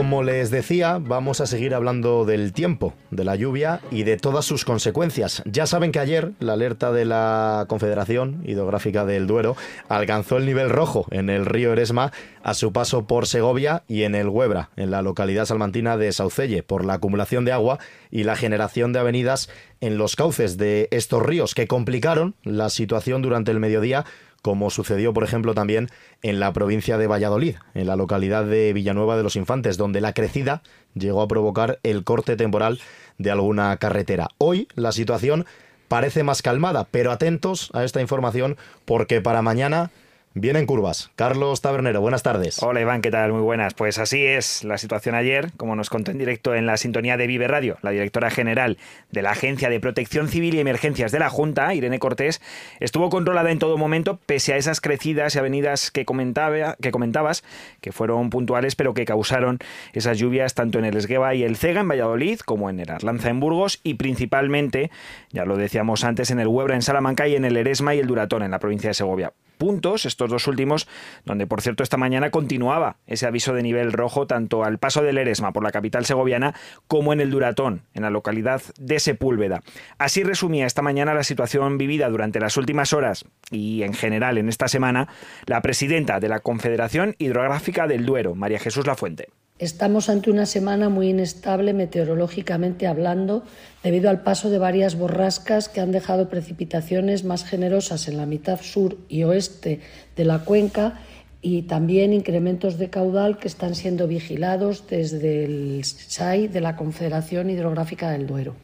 Como 0.00 0.22
les 0.22 0.50
decía, 0.50 0.96
vamos 0.98 1.42
a 1.42 1.46
seguir 1.46 1.74
hablando 1.74 2.24
del 2.24 2.54
tiempo, 2.54 2.94
de 3.10 3.22
la 3.22 3.36
lluvia 3.36 3.82
y 3.90 4.04
de 4.04 4.16
todas 4.16 4.46
sus 4.46 4.64
consecuencias. 4.64 5.42
Ya 5.44 5.66
saben 5.66 5.92
que 5.92 5.98
ayer 5.98 6.32
la 6.38 6.54
alerta 6.54 6.90
de 6.90 7.04
la 7.04 7.66
Confederación 7.68 8.42
Hidrográfica 8.46 9.04
del 9.04 9.26
Duero 9.26 9.56
alcanzó 9.90 10.38
el 10.38 10.46
nivel 10.46 10.70
rojo 10.70 11.04
en 11.10 11.28
el 11.28 11.44
río 11.44 11.74
Eresma 11.74 12.12
a 12.42 12.54
su 12.54 12.72
paso 12.72 13.06
por 13.06 13.26
Segovia 13.26 13.82
y 13.88 14.04
en 14.04 14.14
el 14.14 14.30
Huebra, 14.30 14.70
en 14.76 14.90
la 14.90 15.02
localidad 15.02 15.44
salmantina 15.44 15.98
de 15.98 16.12
Saucelle, 16.12 16.62
por 16.62 16.82
la 16.82 16.94
acumulación 16.94 17.44
de 17.44 17.52
agua 17.52 17.78
y 18.10 18.24
la 18.24 18.36
generación 18.36 18.94
de 18.94 19.00
avenidas 19.00 19.50
en 19.82 19.98
los 19.98 20.16
cauces 20.16 20.56
de 20.56 20.88
estos 20.92 21.22
ríos 21.22 21.54
que 21.54 21.66
complicaron 21.66 22.34
la 22.42 22.70
situación 22.70 23.20
durante 23.20 23.50
el 23.50 23.60
mediodía 23.60 24.06
como 24.42 24.70
sucedió, 24.70 25.12
por 25.12 25.24
ejemplo, 25.24 25.54
también 25.54 25.88
en 26.22 26.40
la 26.40 26.52
provincia 26.52 26.98
de 26.98 27.06
Valladolid, 27.06 27.56
en 27.74 27.86
la 27.86 27.96
localidad 27.96 28.44
de 28.44 28.72
Villanueva 28.72 29.16
de 29.16 29.22
los 29.22 29.36
Infantes, 29.36 29.76
donde 29.76 30.00
la 30.00 30.12
crecida 30.12 30.62
llegó 30.94 31.22
a 31.22 31.28
provocar 31.28 31.78
el 31.82 32.04
corte 32.04 32.36
temporal 32.36 32.80
de 33.18 33.30
alguna 33.30 33.76
carretera. 33.76 34.28
Hoy 34.38 34.68
la 34.74 34.92
situación 34.92 35.46
parece 35.88 36.22
más 36.22 36.42
calmada, 36.42 36.86
pero 36.90 37.10
atentos 37.10 37.70
a 37.74 37.84
esta 37.84 38.00
información 38.00 38.56
porque 38.84 39.20
para 39.20 39.42
mañana 39.42 39.90
Vienen 40.34 40.64
curvas. 40.64 41.10
Carlos 41.16 41.60
Tabernero, 41.60 42.00
buenas 42.00 42.22
tardes. 42.22 42.62
Hola 42.62 42.80
Iván, 42.80 43.02
¿qué 43.02 43.10
tal? 43.10 43.32
Muy 43.32 43.42
buenas. 43.42 43.74
Pues 43.74 43.98
así 43.98 44.24
es 44.24 44.62
la 44.62 44.78
situación 44.78 45.16
ayer, 45.16 45.50
como 45.56 45.74
nos 45.74 45.90
contó 45.90 46.12
en 46.12 46.18
directo 46.18 46.54
en 46.54 46.66
la 46.66 46.76
sintonía 46.76 47.16
de 47.16 47.26
Vive 47.26 47.48
Radio, 47.48 47.78
la 47.82 47.90
directora 47.90 48.30
general 48.30 48.78
de 49.10 49.22
la 49.22 49.32
Agencia 49.32 49.68
de 49.68 49.80
Protección 49.80 50.28
Civil 50.28 50.54
y 50.54 50.60
Emergencias 50.60 51.10
de 51.10 51.18
la 51.18 51.30
Junta, 51.30 51.74
Irene 51.74 51.98
Cortés, 51.98 52.40
estuvo 52.78 53.10
controlada 53.10 53.50
en 53.50 53.58
todo 53.58 53.76
momento, 53.76 54.20
pese 54.24 54.52
a 54.52 54.56
esas 54.56 54.80
crecidas 54.80 55.34
y 55.34 55.40
avenidas 55.40 55.90
que, 55.90 56.04
comentaba, 56.04 56.76
que 56.80 56.92
comentabas, 56.92 57.42
que 57.80 57.90
fueron 57.90 58.30
puntuales, 58.30 58.76
pero 58.76 58.94
que 58.94 59.06
causaron 59.06 59.58
esas 59.94 60.16
lluvias 60.16 60.54
tanto 60.54 60.78
en 60.78 60.84
el 60.84 60.96
Esgueva 60.96 61.34
y 61.34 61.42
el 61.42 61.56
Cega, 61.56 61.80
en 61.80 61.88
Valladolid, 61.88 62.38
como 62.38 62.70
en 62.70 62.78
el 62.78 62.88
Arlanza, 62.88 63.30
en 63.30 63.40
Burgos, 63.40 63.80
y 63.82 63.94
principalmente, 63.94 64.92
ya 65.32 65.44
lo 65.44 65.56
decíamos 65.56 66.04
antes, 66.04 66.30
en 66.30 66.38
el 66.38 66.46
Huebra, 66.46 66.76
en 66.76 66.82
Salamanca, 66.82 67.26
y 67.26 67.34
en 67.34 67.44
el 67.44 67.56
Eresma 67.56 67.96
y 67.96 67.98
el 67.98 68.06
Duratón, 68.06 68.44
en 68.44 68.52
la 68.52 68.60
provincia 68.60 68.90
de 68.90 68.94
Segovia 68.94 69.32
puntos, 69.60 70.06
estos 70.06 70.30
dos 70.30 70.48
últimos, 70.48 70.88
donde 71.26 71.46
por 71.46 71.60
cierto 71.60 71.82
esta 71.82 71.98
mañana 71.98 72.30
continuaba 72.30 72.96
ese 73.06 73.26
aviso 73.26 73.52
de 73.52 73.62
nivel 73.62 73.92
rojo 73.92 74.26
tanto 74.26 74.64
al 74.64 74.78
paso 74.78 75.02
del 75.02 75.18
Eresma 75.18 75.52
por 75.52 75.62
la 75.62 75.70
capital 75.70 76.06
segoviana 76.06 76.54
como 76.88 77.12
en 77.12 77.20
el 77.20 77.30
Duratón, 77.30 77.82
en 77.92 78.02
la 78.02 78.10
localidad 78.10 78.62
de 78.78 78.98
Sepúlveda. 78.98 79.60
Así 79.98 80.24
resumía 80.24 80.66
esta 80.66 80.80
mañana 80.80 81.12
la 81.12 81.24
situación 81.24 81.76
vivida 81.76 82.08
durante 82.08 82.40
las 82.40 82.56
últimas 82.56 82.94
horas 82.94 83.26
y 83.50 83.82
en 83.82 83.92
general 83.92 84.38
en 84.38 84.48
esta 84.48 84.66
semana 84.66 85.08
la 85.44 85.60
presidenta 85.60 86.20
de 86.20 86.30
la 86.30 86.40
Confederación 86.40 87.14
Hidrográfica 87.18 87.86
del 87.86 88.06
Duero, 88.06 88.34
María 88.34 88.58
Jesús 88.58 88.86
Lafuente. 88.86 89.28
Estamos 89.60 90.08
ante 90.08 90.30
una 90.30 90.46
semana 90.46 90.88
muy 90.88 91.10
inestable 91.10 91.74
meteorológicamente 91.74 92.86
hablando, 92.86 93.44
debido 93.82 94.08
al 94.08 94.22
paso 94.22 94.48
de 94.48 94.56
varias 94.56 94.96
borrascas 94.96 95.68
que 95.68 95.82
han 95.82 95.92
dejado 95.92 96.30
precipitaciones 96.30 97.24
más 97.24 97.44
generosas 97.44 98.08
en 98.08 98.16
la 98.16 98.24
mitad 98.24 98.58
sur 98.62 98.96
y 99.10 99.24
oeste 99.24 99.80
de 100.16 100.24
la 100.24 100.38
cuenca 100.38 101.02
y 101.42 101.62
también 101.62 102.14
incrementos 102.14 102.78
de 102.78 102.88
caudal 102.88 103.36
que 103.36 103.48
están 103.48 103.74
siendo 103.74 104.08
vigilados 104.08 104.86
desde 104.88 105.44
el 105.44 105.84
SAI 105.84 106.48
de 106.48 106.62
la 106.62 106.74
Confederación 106.76 107.50
Hidrográfica 107.50 108.10
del 108.10 108.26
Duero. 108.26 108.56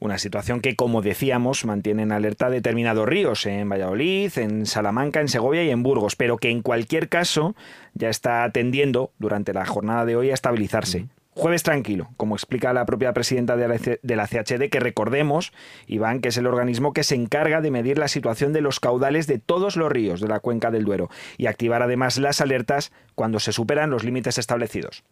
Una 0.00 0.16
situación 0.16 0.62
que, 0.62 0.76
como 0.76 1.02
decíamos, 1.02 1.66
mantiene 1.66 2.02
en 2.02 2.12
alerta 2.12 2.48
determinados 2.48 3.06
ríos, 3.06 3.44
en 3.44 3.68
Valladolid, 3.68 4.32
en 4.38 4.64
Salamanca, 4.64 5.20
en 5.20 5.28
Segovia 5.28 5.62
y 5.62 5.70
en 5.70 5.82
Burgos, 5.82 6.16
pero 6.16 6.38
que 6.38 6.48
en 6.48 6.62
cualquier 6.62 7.10
caso 7.10 7.54
ya 7.92 8.08
está 8.08 8.50
tendiendo 8.50 9.12
durante 9.18 9.52
la 9.52 9.66
jornada 9.66 10.06
de 10.06 10.16
hoy 10.16 10.30
a 10.30 10.34
estabilizarse. 10.34 11.06
Jueves 11.32 11.62
tranquilo, 11.62 12.08
como 12.16 12.34
explica 12.34 12.72
la 12.72 12.86
propia 12.86 13.12
presidenta 13.12 13.56
de 13.56 13.68
la, 13.68 13.76
de 13.76 14.16
la 14.16 14.26
CHD, 14.26 14.70
que 14.70 14.80
recordemos, 14.80 15.52
Iván, 15.86 16.20
que 16.20 16.30
es 16.30 16.36
el 16.38 16.46
organismo 16.46 16.94
que 16.94 17.04
se 17.04 17.14
encarga 17.14 17.60
de 17.60 17.70
medir 17.70 17.98
la 17.98 18.08
situación 18.08 18.54
de 18.54 18.62
los 18.62 18.80
caudales 18.80 19.26
de 19.26 19.38
todos 19.38 19.76
los 19.76 19.92
ríos 19.92 20.20
de 20.20 20.28
la 20.28 20.40
cuenca 20.40 20.70
del 20.70 20.84
Duero 20.84 21.10
y 21.36 21.46
activar 21.46 21.82
además 21.82 22.18
las 22.18 22.40
alertas 22.40 22.90
cuando 23.14 23.38
se 23.38 23.52
superan 23.52 23.90
los 23.90 24.02
límites 24.02 24.38
establecidos. 24.38 25.04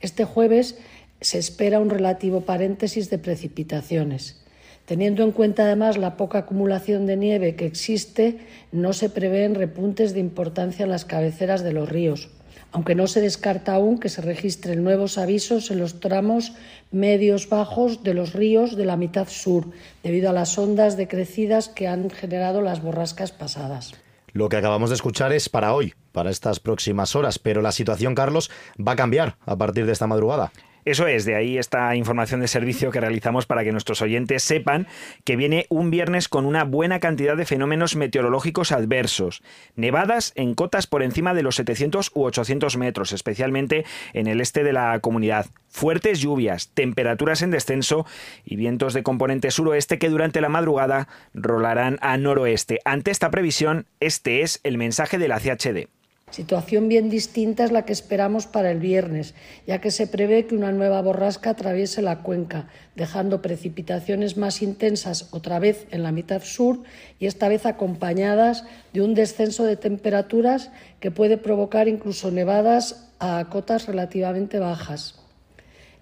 Este 0.00 0.24
jueves 0.24 0.78
se 1.20 1.38
espera 1.38 1.80
un 1.80 1.90
relativo 1.90 2.42
paréntesis 2.42 3.10
de 3.10 3.18
precipitaciones. 3.18 4.42
Teniendo 4.86 5.24
en 5.24 5.32
cuenta 5.32 5.64
además 5.64 5.96
la 5.96 6.16
poca 6.16 6.38
acumulación 6.38 7.06
de 7.06 7.16
nieve 7.16 7.56
que 7.56 7.66
existe, 7.66 8.38
no 8.70 8.92
se 8.92 9.10
prevén 9.10 9.56
repuntes 9.56 10.14
de 10.14 10.20
importancia 10.20 10.84
en 10.84 10.90
las 10.90 11.04
cabeceras 11.04 11.64
de 11.64 11.72
los 11.72 11.88
ríos, 11.88 12.30
aunque 12.70 12.94
no 12.94 13.08
se 13.08 13.20
descarta 13.20 13.74
aún 13.74 13.98
que 13.98 14.08
se 14.08 14.22
registren 14.22 14.84
nuevos 14.84 15.18
avisos 15.18 15.72
en 15.72 15.80
los 15.80 15.98
tramos 15.98 16.52
medios 16.92 17.48
bajos 17.48 18.04
de 18.04 18.14
los 18.14 18.32
ríos 18.32 18.76
de 18.76 18.84
la 18.84 18.96
mitad 18.96 19.26
sur, 19.28 19.66
debido 20.04 20.30
a 20.30 20.32
las 20.32 20.56
ondas 20.56 20.96
decrecidas 20.96 21.68
que 21.68 21.88
han 21.88 22.08
generado 22.10 22.62
las 22.62 22.80
borrascas 22.80 23.32
pasadas. 23.32 23.94
Lo 24.32 24.48
que 24.48 24.58
acabamos 24.58 24.90
de 24.90 24.96
escuchar 24.96 25.32
es 25.32 25.48
para 25.48 25.72
hoy, 25.72 25.94
para 26.12 26.30
estas 26.30 26.60
próximas 26.60 27.16
horas, 27.16 27.38
pero 27.38 27.62
la 27.62 27.72
situación, 27.72 28.14
Carlos, 28.14 28.50
va 28.78 28.92
a 28.92 28.96
cambiar 28.96 29.36
a 29.46 29.56
partir 29.56 29.86
de 29.86 29.92
esta 29.92 30.06
madrugada. 30.06 30.52
Eso 30.86 31.08
es, 31.08 31.24
de 31.24 31.34
ahí 31.34 31.58
esta 31.58 31.96
información 31.96 32.40
de 32.40 32.46
servicio 32.46 32.92
que 32.92 33.00
realizamos 33.00 33.44
para 33.44 33.64
que 33.64 33.72
nuestros 33.72 34.02
oyentes 34.02 34.44
sepan 34.44 34.86
que 35.24 35.34
viene 35.34 35.66
un 35.68 35.90
viernes 35.90 36.28
con 36.28 36.46
una 36.46 36.62
buena 36.62 37.00
cantidad 37.00 37.36
de 37.36 37.44
fenómenos 37.44 37.96
meteorológicos 37.96 38.70
adversos. 38.70 39.42
Nevadas 39.74 40.30
en 40.36 40.54
cotas 40.54 40.86
por 40.86 41.02
encima 41.02 41.34
de 41.34 41.42
los 41.42 41.56
700 41.56 42.12
u 42.14 42.22
800 42.22 42.76
metros, 42.76 43.10
especialmente 43.10 43.84
en 44.12 44.28
el 44.28 44.40
este 44.40 44.62
de 44.62 44.72
la 44.72 45.00
comunidad. 45.00 45.46
Fuertes 45.68 46.20
lluvias, 46.20 46.68
temperaturas 46.68 47.42
en 47.42 47.50
descenso 47.50 48.06
y 48.44 48.54
vientos 48.54 48.94
de 48.94 49.02
componente 49.02 49.50
suroeste 49.50 49.98
que 49.98 50.08
durante 50.08 50.40
la 50.40 50.48
madrugada 50.48 51.08
rolarán 51.34 51.98
a 52.00 52.16
noroeste. 52.16 52.78
Ante 52.84 53.10
esta 53.10 53.32
previsión, 53.32 53.86
este 53.98 54.42
es 54.42 54.60
el 54.62 54.78
mensaje 54.78 55.18
de 55.18 55.26
la 55.26 55.40
CHD. 55.40 55.95
Situación 56.32 56.88
bien 56.88 57.08
distinta 57.08 57.64
es 57.64 57.70
la 57.70 57.84
que 57.84 57.92
esperamos 57.92 58.48
para 58.48 58.72
el 58.72 58.80
viernes, 58.80 59.34
ya 59.64 59.80
que 59.80 59.92
se 59.92 60.08
prevé 60.08 60.44
que 60.46 60.56
una 60.56 60.72
nueva 60.72 61.00
borrasca 61.00 61.50
atraviese 61.50 62.02
la 62.02 62.22
cuenca, 62.22 62.68
dejando 62.96 63.40
precipitaciones 63.40 64.36
más 64.36 64.60
intensas 64.60 65.28
otra 65.30 65.60
vez 65.60 65.86
en 65.92 66.02
la 66.02 66.10
mitad 66.10 66.42
sur 66.42 66.82
y 67.20 67.26
esta 67.26 67.48
vez 67.48 67.64
acompañadas 67.64 68.64
de 68.92 69.02
un 69.02 69.14
descenso 69.14 69.64
de 69.64 69.76
temperaturas 69.76 70.72
que 70.98 71.12
puede 71.12 71.38
provocar 71.38 71.86
incluso 71.86 72.32
nevadas 72.32 73.08
a 73.20 73.46
cotas 73.48 73.86
relativamente 73.86 74.58
bajas. 74.58 75.20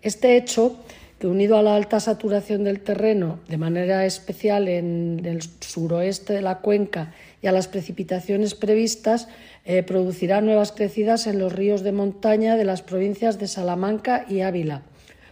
Este 0.00 0.38
hecho 0.38 0.74
que 1.18 1.26
unido 1.26 1.58
a 1.58 1.62
la 1.62 1.76
alta 1.76 2.00
saturación 2.00 2.64
del 2.64 2.80
terreno, 2.80 3.40
de 3.48 3.56
manera 3.56 4.04
especial 4.04 4.68
en 4.68 5.20
el 5.24 5.42
suroeste 5.60 6.32
de 6.32 6.42
la 6.42 6.58
cuenca 6.58 7.12
y 7.44 7.46
a 7.46 7.52
las 7.52 7.68
precipitaciones 7.68 8.54
previstas, 8.54 9.28
eh, 9.66 9.82
producirá 9.82 10.40
nuevas 10.40 10.72
crecidas 10.72 11.26
en 11.26 11.38
los 11.38 11.52
ríos 11.52 11.82
de 11.82 11.92
montaña 11.92 12.56
de 12.56 12.64
las 12.64 12.80
provincias 12.80 13.38
de 13.38 13.48
Salamanca 13.48 14.24
y 14.30 14.40
Ávila, 14.40 14.84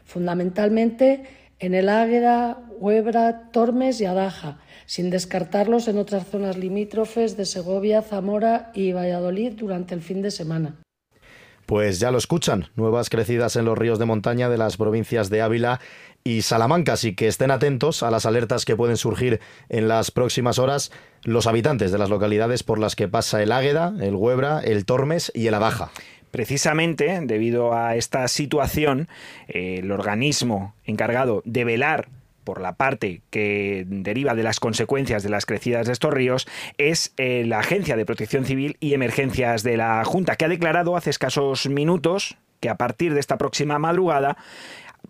fundamentalmente 0.05 1.23
en 1.59 1.73
el 1.73 1.89
Águeda, 1.89 2.59
Huebra, 2.79 3.49
Tormes 3.51 3.99
y 4.03 4.05
Adaja, 4.05 4.59
sin 4.85 5.09
descartarlos 5.09 5.89
en 5.89 5.97
otras 5.97 6.27
zonas 6.27 6.59
limítrofes 6.59 7.39
de 7.39 7.47
Segovia, 7.47 8.03
Zamora 8.03 8.73
y 8.75 8.93
Valladolid 8.93 9.53
durante 9.53 9.95
el 9.95 10.03
fin 10.03 10.21
de 10.21 10.31
semana. 10.31 10.83
Pues 11.65 11.99
ya 11.99 12.11
lo 12.11 12.19
escuchan, 12.19 12.67
nuevas 12.77 13.09
crecidas 13.09 13.57
en 13.57 13.65
los 13.65 13.79
ríos 13.79 13.99
de 13.99 14.05
montaña 14.05 14.51
de 14.51 14.59
las 14.59 14.77
provincias 14.77 15.31
de 15.31 15.41
Ávila 15.41 15.81
y 16.25 16.43
Salamanca, 16.43 16.95
así 16.95 17.15
que 17.15 17.29
estén 17.29 17.51
atentos 17.51 18.03
a 18.03 18.11
las 18.11 18.27
alertas 18.27 18.65
que 18.65 18.77
pueden 18.77 18.97
surgir 18.97 19.41
en 19.69 19.89
las 19.89 20.11
próximas 20.11 20.59
horas 20.59 20.93
los 21.25 21.47
habitantes 21.47 21.93
de 21.93 21.99
las 21.99 22.11
localidades 22.11 22.63
por 22.63 22.79
las 22.79 22.97
que 22.97 23.09
pasa 23.09 23.43
el 23.43 23.53
Águeda, 23.53 23.93
el 24.01 24.15
Huebra, 24.15 24.61
el 24.61 24.85
Tormes 24.85 25.33
y 25.35 25.47
el 25.47 25.55
Abaja. 25.55 25.91
Precisamente 26.31 27.21
debido 27.23 27.75
a 27.75 27.97
esta 27.97 28.27
situación, 28.29 29.09
el 29.49 29.91
organismo 29.91 30.75
encargado 30.85 31.43
de 31.45 31.65
velar 31.65 32.09
por 32.45 32.61
la 32.61 32.75
parte 32.75 33.23
que 33.31 33.85
deriva 33.87 34.35
de 34.35 34.43
las 34.43 34.59
consecuencias 34.59 35.23
de 35.23 35.29
las 35.29 35.47
crecidas 35.47 35.87
de 35.87 35.93
estos 35.93 36.13
ríos, 36.13 36.49
es 36.79 37.13
eh, 37.17 37.45
la 37.47 37.61
Agencia 37.61 37.97
de 37.97 38.07
Protección 38.07 38.45
Civil 38.45 38.77
y 38.81 38.95
Emergencias 38.95 39.63
de 39.63 39.77
la 39.77 40.05
Junta, 40.05 40.37
que 40.37 40.45
ha 40.45 40.49
declarado 40.49 40.97
hace 40.97 41.11
escasos 41.11 41.69
minutos 41.69 42.37
que 42.61 42.69
a 42.69 42.77
partir 42.77 43.13
de 43.13 43.21
esta 43.21 43.39
próxima 43.39 43.79
madrugada 43.79 44.37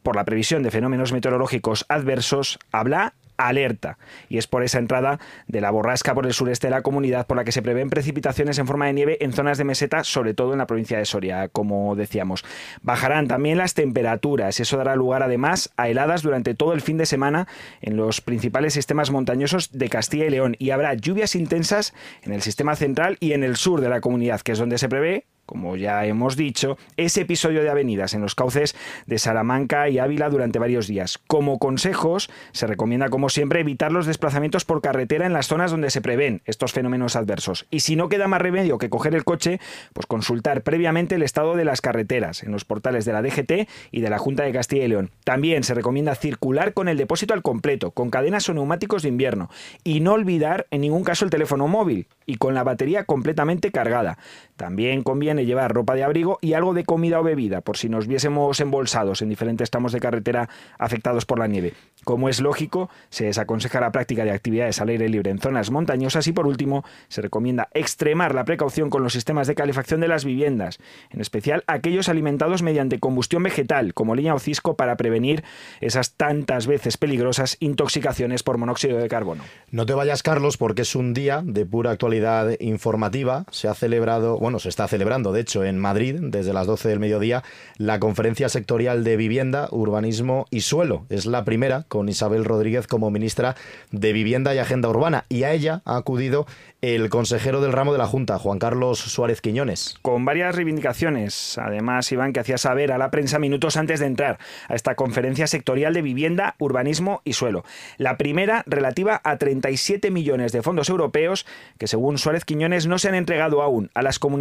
por 0.02 0.16
la 0.16 0.24
previsión 0.24 0.62
de 0.62 0.70
fenómenos 0.70 1.12
meteorológicos 1.12 1.84
adversos, 1.88 2.58
habla 2.70 3.14
alerta. 3.36 3.98
Y 4.28 4.38
es 4.38 4.46
por 4.46 4.62
esa 4.62 4.78
entrada 4.78 5.18
de 5.46 5.60
la 5.60 5.70
borrasca 5.70 6.14
por 6.14 6.26
el 6.26 6.32
sureste 6.32 6.68
de 6.68 6.72
la 6.72 6.82
comunidad 6.82 7.26
por 7.26 7.36
la 7.36 7.44
que 7.44 7.52
se 7.52 7.62
prevén 7.62 7.90
precipitaciones 7.90 8.58
en 8.58 8.66
forma 8.66 8.86
de 8.86 8.92
nieve 8.92 9.18
en 9.20 9.32
zonas 9.32 9.58
de 9.58 9.64
meseta, 9.64 10.04
sobre 10.04 10.34
todo 10.34 10.52
en 10.52 10.58
la 10.58 10.66
provincia 10.66 10.98
de 10.98 11.04
Soria, 11.04 11.48
como 11.48 11.96
decíamos. 11.96 12.44
Bajarán 12.82 13.28
también 13.28 13.58
las 13.58 13.74
temperaturas 13.74 14.60
eso 14.60 14.76
dará 14.76 14.96
lugar 14.96 15.22
además 15.22 15.70
a 15.76 15.88
heladas 15.88 16.22
durante 16.22 16.54
todo 16.54 16.72
el 16.72 16.80
fin 16.80 16.98
de 16.98 17.06
semana 17.06 17.48
en 17.80 17.96
los 17.96 18.20
principales 18.20 18.74
sistemas 18.74 19.10
montañosos 19.10 19.72
de 19.72 19.88
Castilla 19.88 20.26
y 20.26 20.30
León 20.30 20.56
y 20.58 20.70
habrá 20.70 20.94
lluvias 20.94 21.34
intensas 21.34 21.94
en 22.22 22.32
el 22.32 22.42
sistema 22.42 22.76
central 22.76 23.16
y 23.20 23.32
en 23.32 23.44
el 23.44 23.56
sur 23.56 23.80
de 23.80 23.88
la 23.88 24.00
comunidad, 24.00 24.40
que 24.40 24.52
es 24.52 24.58
donde 24.58 24.78
se 24.78 24.88
prevé 24.88 25.26
como 25.52 25.76
ya 25.76 26.06
hemos 26.06 26.34
dicho, 26.34 26.78
ese 26.96 27.20
episodio 27.20 27.62
de 27.62 27.68
avenidas 27.68 28.14
en 28.14 28.22
los 28.22 28.34
cauces 28.34 28.74
de 29.04 29.18
Salamanca 29.18 29.86
y 29.90 29.98
Ávila 29.98 30.30
durante 30.30 30.58
varios 30.58 30.86
días. 30.86 31.18
Como 31.26 31.58
consejos, 31.58 32.30
se 32.52 32.66
recomienda, 32.66 33.10
como 33.10 33.28
siempre, 33.28 33.60
evitar 33.60 33.92
los 33.92 34.06
desplazamientos 34.06 34.64
por 34.64 34.80
carretera 34.80 35.26
en 35.26 35.34
las 35.34 35.48
zonas 35.48 35.70
donde 35.70 35.90
se 35.90 36.00
prevén 36.00 36.40
estos 36.46 36.72
fenómenos 36.72 37.16
adversos. 37.16 37.66
Y 37.70 37.80
si 37.80 37.96
no 37.96 38.08
queda 38.08 38.28
más 38.28 38.40
remedio 38.40 38.78
que 38.78 38.88
coger 38.88 39.14
el 39.14 39.24
coche, 39.24 39.60
pues 39.92 40.06
consultar 40.06 40.62
previamente 40.62 41.16
el 41.16 41.22
estado 41.22 41.54
de 41.54 41.66
las 41.66 41.82
carreteras 41.82 42.42
en 42.42 42.50
los 42.50 42.64
portales 42.64 43.04
de 43.04 43.12
la 43.12 43.20
DGT 43.20 43.68
y 43.90 44.00
de 44.00 44.08
la 44.08 44.16
Junta 44.16 44.44
de 44.44 44.52
Castilla 44.52 44.84
y 44.84 44.88
León. 44.88 45.10
También 45.22 45.64
se 45.64 45.74
recomienda 45.74 46.14
circular 46.14 46.72
con 46.72 46.88
el 46.88 46.96
depósito 46.96 47.34
al 47.34 47.42
completo, 47.42 47.90
con 47.90 48.08
cadenas 48.08 48.48
o 48.48 48.54
neumáticos 48.54 49.02
de 49.02 49.10
invierno. 49.10 49.50
Y 49.84 50.00
no 50.00 50.14
olvidar 50.14 50.66
en 50.70 50.80
ningún 50.80 51.04
caso 51.04 51.26
el 51.26 51.30
teléfono 51.30 51.68
móvil 51.68 52.06
y 52.24 52.36
con 52.36 52.54
la 52.54 52.64
batería 52.64 53.04
completamente 53.04 53.70
cargada. 53.70 54.16
También 54.62 55.02
conviene 55.02 55.44
llevar 55.44 55.74
ropa 55.74 55.96
de 55.96 56.04
abrigo 56.04 56.38
y 56.40 56.52
algo 56.52 56.72
de 56.72 56.84
comida 56.84 57.18
o 57.18 57.24
bebida, 57.24 57.62
por 57.62 57.76
si 57.76 57.88
nos 57.88 58.06
viésemos 58.06 58.60
embolsados 58.60 59.20
en 59.20 59.28
diferentes 59.28 59.72
tramos 59.72 59.90
de 59.90 59.98
carretera 59.98 60.48
afectados 60.78 61.26
por 61.26 61.40
la 61.40 61.48
nieve. 61.48 61.74
Como 62.04 62.28
es 62.28 62.40
lógico, 62.40 62.88
se 63.10 63.24
desaconseja 63.24 63.80
la 63.80 63.90
práctica 63.90 64.24
de 64.24 64.30
actividades 64.30 64.80
al 64.80 64.90
aire 64.90 65.08
libre 65.08 65.32
en 65.32 65.40
zonas 65.40 65.72
montañosas 65.72 66.28
y 66.28 66.32
por 66.32 66.46
último, 66.46 66.84
se 67.08 67.22
recomienda 67.22 67.70
extremar 67.74 68.36
la 68.36 68.44
precaución 68.44 68.88
con 68.88 69.02
los 69.02 69.12
sistemas 69.12 69.48
de 69.48 69.56
calefacción 69.56 70.00
de 70.00 70.06
las 70.06 70.24
viviendas, 70.24 70.78
en 71.10 71.20
especial 71.20 71.64
aquellos 71.66 72.08
alimentados 72.08 72.62
mediante 72.62 73.00
combustión 73.00 73.42
vegetal, 73.42 73.94
como 73.94 74.14
leña 74.14 74.32
o 74.32 74.38
cisco, 74.38 74.76
para 74.76 74.96
prevenir 74.96 75.42
esas 75.80 76.14
tantas 76.14 76.68
veces 76.68 76.98
peligrosas 76.98 77.56
intoxicaciones 77.58 78.44
por 78.44 78.58
monóxido 78.58 78.98
de 78.98 79.08
carbono. 79.08 79.42
No 79.72 79.86
te 79.86 79.94
vayas, 79.94 80.22
Carlos, 80.22 80.56
porque 80.56 80.82
es 80.82 80.94
un 80.94 81.14
día 81.14 81.42
de 81.44 81.66
pura 81.66 81.90
actualidad 81.90 82.50
informativa. 82.60 83.44
Se 83.50 83.66
ha 83.66 83.74
celebrado, 83.74 84.38
se 84.58 84.68
está 84.68 84.88
celebrando, 84.88 85.32
de 85.32 85.40
hecho, 85.40 85.64
en 85.64 85.78
Madrid, 85.78 86.16
desde 86.20 86.52
las 86.52 86.66
12 86.66 86.88
del 86.88 87.00
mediodía, 87.00 87.42
la 87.76 87.98
conferencia 88.00 88.48
sectorial 88.48 89.04
de 89.04 89.16
vivienda, 89.16 89.68
urbanismo 89.70 90.46
y 90.50 90.60
suelo. 90.60 91.06
Es 91.08 91.26
la 91.26 91.44
primera 91.44 91.84
con 91.88 92.08
Isabel 92.08 92.44
Rodríguez 92.44 92.86
como 92.86 93.10
ministra 93.10 93.56
de 93.90 94.12
Vivienda 94.12 94.54
y 94.54 94.58
Agenda 94.58 94.88
Urbana. 94.88 95.24
Y 95.28 95.44
a 95.44 95.52
ella 95.52 95.82
ha 95.84 95.96
acudido 95.96 96.46
el 96.82 97.10
consejero 97.10 97.60
del 97.60 97.72
ramo 97.72 97.92
de 97.92 97.98
la 97.98 98.08
Junta, 98.08 98.40
Juan 98.40 98.58
Carlos 98.58 98.98
Suárez 98.98 99.40
Quiñones. 99.40 99.94
Con 100.02 100.24
varias 100.24 100.56
reivindicaciones, 100.56 101.56
además, 101.56 102.10
Iván, 102.10 102.32
que 102.32 102.40
hacía 102.40 102.58
saber 102.58 102.90
a 102.90 102.98
la 102.98 103.12
prensa 103.12 103.38
minutos 103.38 103.76
antes 103.76 104.00
de 104.00 104.06
entrar 104.06 104.38
a 104.68 104.74
esta 104.74 104.96
conferencia 104.96 105.46
sectorial 105.46 105.94
de 105.94 106.02
vivienda, 106.02 106.56
urbanismo 106.58 107.22
y 107.24 107.34
suelo. 107.34 107.64
La 107.98 108.16
primera 108.16 108.64
relativa 108.66 109.20
a 109.22 109.38
37 109.38 110.10
millones 110.10 110.50
de 110.50 110.62
fondos 110.62 110.88
europeos 110.88 111.46
que, 111.78 111.86
según 111.86 112.18
Suárez 112.18 112.44
Quiñones, 112.44 112.88
no 112.88 112.98
se 112.98 113.08
han 113.08 113.14
entregado 113.14 113.62
aún 113.62 113.90
a 113.94 114.02
las 114.02 114.18
comunidades. 114.18 114.31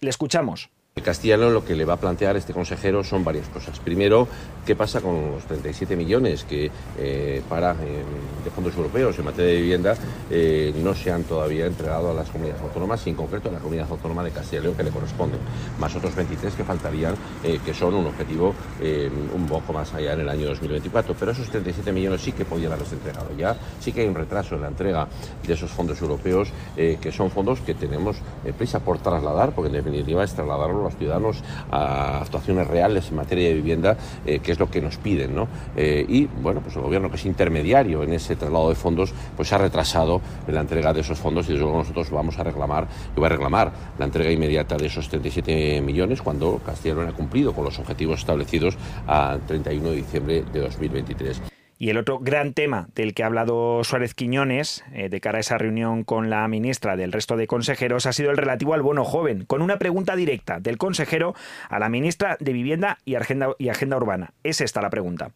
Le 0.00 0.10
escuchamos. 0.10 0.70
El 0.94 1.02
castellano 1.02 1.48
lo 1.48 1.64
que 1.64 1.74
le 1.74 1.86
va 1.86 1.94
a 1.94 1.96
plantear 1.96 2.36
este 2.36 2.52
consejero 2.52 3.02
son 3.02 3.24
varias 3.24 3.48
cosas. 3.48 3.80
Primero, 3.80 4.28
qué 4.66 4.76
pasa 4.76 5.00
con 5.00 5.32
los 5.32 5.44
37 5.44 5.96
millones 5.96 6.44
que 6.44 6.70
eh, 6.98 7.42
para 7.48 7.72
eh, 7.72 8.04
de 8.44 8.50
fondos 8.50 8.76
europeos 8.76 9.18
en 9.18 9.24
materia 9.24 9.54
de 9.54 9.60
vivienda 9.62 9.94
eh, 10.30 10.74
no 10.82 10.94
se 10.94 11.10
han 11.10 11.24
todavía 11.24 11.64
entregado 11.64 12.10
a 12.10 12.14
las 12.14 12.28
comunidades 12.28 12.62
autónomas 12.62 13.06
y 13.06 13.10
en 13.10 13.16
concreto 13.16 13.48
a 13.48 13.52
la 13.52 13.58
comunidad 13.58 13.86
autónoma 13.90 14.22
de 14.22 14.32
Castilla 14.32 14.60
y 14.60 14.62
León 14.64 14.76
que 14.76 14.82
le 14.82 14.90
corresponden, 14.90 15.40
más 15.80 15.96
otros 15.96 16.14
23 16.14 16.52
que 16.54 16.62
faltarían, 16.62 17.14
que 17.42 17.72
son 17.72 17.94
un 17.94 18.06
objetivo 18.06 18.54
un 19.34 19.46
poco 19.46 19.72
más 19.72 19.94
allá 19.94 20.12
en 20.12 20.20
el 20.20 20.28
año 20.28 20.46
2024. 20.48 21.16
Pero 21.18 21.32
esos 21.32 21.48
37 21.48 21.90
millones 21.90 22.20
sí 22.20 22.32
que 22.32 22.44
podían 22.44 22.72
haberse 22.72 22.96
entregado 22.96 23.30
ya, 23.36 23.56
sí 23.80 23.92
que 23.92 24.02
hay 24.02 24.08
un 24.08 24.14
retraso 24.14 24.56
en 24.56 24.60
la 24.60 24.68
entrega 24.68 25.08
de 25.46 25.54
esos 25.54 25.70
fondos 25.70 26.00
europeos, 26.02 26.50
que 26.76 27.12
son 27.12 27.30
fondos 27.30 27.60
que 27.60 27.74
tenemos 27.74 28.18
prisa 28.58 28.80
por 28.80 28.98
trasladar, 28.98 29.54
porque 29.54 29.68
en 29.68 29.74
definitiva 29.74 30.22
es 30.22 30.34
trasladarlos 30.90 30.92
los 30.92 30.96
ciudadanos 30.96 31.42
a 31.70 32.20
actuaciones 32.22 32.66
reales 32.66 33.08
en 33.08 33.16
materia 33.16 33.48
de 33.48 33.54
vivienda, 33.54 33.96
eh, 34.26 34.40
que 34.40 34.52
es 34.52 34.58
lo 34.58 34.70
que 34.70 34.80
nos 34.80 34.96
piden. 34.96 35.34
¿no? 35.34 35.48
Eh, 35.76 36.04
y 36.08 36.26
bueno, 36.26 36.60
pues 36.60 36.76
el 36.76 36.82
gobierno 36.82 37.08
que 37.10 37.16
es 37.16 37.26
intermediario 37.26 38.02
en 38.02 38.12
ese 38.12 38.36
traslado 38.36 38.68
de 38.68 38.74
fondos, 38.74 39.14
pues 39.36 39.52
ha 39.52 39.58
retrasado 39.58 40.20
la 40.48 40.60
entrega 40.60 40.92
de 40.92 41.00
esos 41.00 41.18
fondos 41.18 41.46
y 41.46 41.52
desde 41.52 41.64
luego 41.64 41.78
nosotros 41.78 42.10
vamos 42.10 42.38
a 42.38 42.44
reclamar, 42.44 42.86
yo 43.14 43.16
voy 43.16 43.26
a 43.26 43.30
reclamar 43.30 43.72
la 43.98 44.04
entrega 44.04 44.30
inmediata 44.30 44.76
de 44.76 44.86
esos 44.86 45.08
37 45.08 45.80
millones 45.80 46.22
cuando 46.22 46.60
Castilla 46.64 46.94
y 46.94 46.96
León 46.96 47.08
ha 47.08 47.12
cumplido 47.12 47.52
con 47.52 47.64
los 47.64 47.78
objetivos 47.78 48.20
establecidos 48.20 48.76
a 49.06 49.38
31 49.46 49.90
de 49.90 49.96
diciembre 49.96 50.44
de 50.52 50.60
2023. 50.60 51.61
Y 51.82 51.90
el 51.90 51.98
otro 51.98 52.20
gran 52.20 52.54
tema 52.54 52.86
del 52.94 53.12
que 53.12 53.24
ha 53.24 53.26
hablado 53.26 53.82
Suárez 53.82 54.14
Quiñones, 54.14 54.84
eh, 54.92 55.08
de 55.08 55.20
cara 55.20 55.38
a 55.38 55.40
esa 55.40 55.58
reunión 55.58 56.04
con 56.04 56.30
la 56.30 56.46
ministra 56.46 56.94
del 56.96 57.10
resto 57.10 57.36
de 57.36 57.48
consejeros, 57.48 58.06
ha 58.06 58.12
sido 58.12 58.30
el 58.30 58.36
relativo 58.36 58.74
al 58.74 58.82
bono 58.82 59.02
joven, 59.02 59.44
con 59.46 59.62
una 59.62 59.80
pregunta 59.80 60.14
directa 60.14 60.60
del 60.60 60.78
consejero 60.78 61.34
a 61.68 61.80
la 61.80 61.88
ministra 61.88 62.36
de 62.38 62.52
Vivienda 62.52 62.98
y 63.04 63.16
Agenda, 63.16 63.56
y 63.58 63.68
Agenda 63.68 63.96
Urbana. 63.96 64.32
Es 64.44 64.60
esta 64.60 64.80
la 64.80 64.90
pregunta 64.90 65.32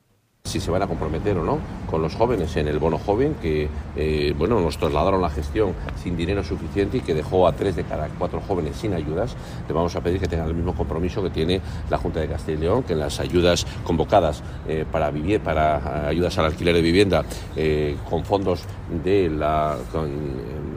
si 0.47 0.61
se 0.61 0.71
van 0.71 0.83
a 0.83 0.87
comprometer 0.87 1.37
o 1.39 1.45
no 1.45 1.59
con 1.91 2.03
los 2.03 2.15
jóvenes 2.15 2.57
en 2.57 2.69
el 2.69 2.79
bono 2.79 2.99
joven, 2.99 3.37
que 3.41 3.69
eh, 3.97 4.35
bueno, 4.37 4.61
nos 4.61 4.79
trasladaron 4.79 5.21
la 5.21 5.31
gestión 5.31 5.75
sin 6.03 6.17
dinero 6.17 6.43
suficiente 6.43 6.99
y 6.99 7.01
que 7.01 7.15
dejó 7.15 7.47
a 7.47 7.53
tres 7.53 7.77
de 7.77 7.85
cada 7.85 8.09
cuatro 8.09 8.41
jóvenes 8.47 8.77
sin 8.77 8.95
ayudas. 8.95 9.37
Le 9.69 9.75
vamos 9.75 9.95
a 9.97 10.01
pedir 10.01 10.21
que 10.21 10.27
tengan 10.27 10.49
el 10.49 10.55
mismo 10.55 10.75
compromiso 10.75 11.23
que 11.23 11.31
tiene 11.31 11.61
la 11.91 11.99
Junta 11.99 12.21
de 12.21 12.29
Castilla 12.29 12.59
y 12.59 12.61
León, 12.63 12.83
que 12.83 12.95
en 12.95 13.01
las 13.01 13.21
ayudas 13.21 13.67
convocadas 13.85 14.43
eh, 14.69 14.85
para 14.91 15.11
vivir, 15.11 15.41
para 15.41 16.09
ayudas 16.09 16.37
al 16.39 16.47
alquiler 16.47 16.75
de 16.75 16.83
vivienda, 16.83 17.25
eh, 17.55 17.97
con 18.09 18.25
fondos 18.25 18.63
de 19.05 19.29
la, 19.31 19.77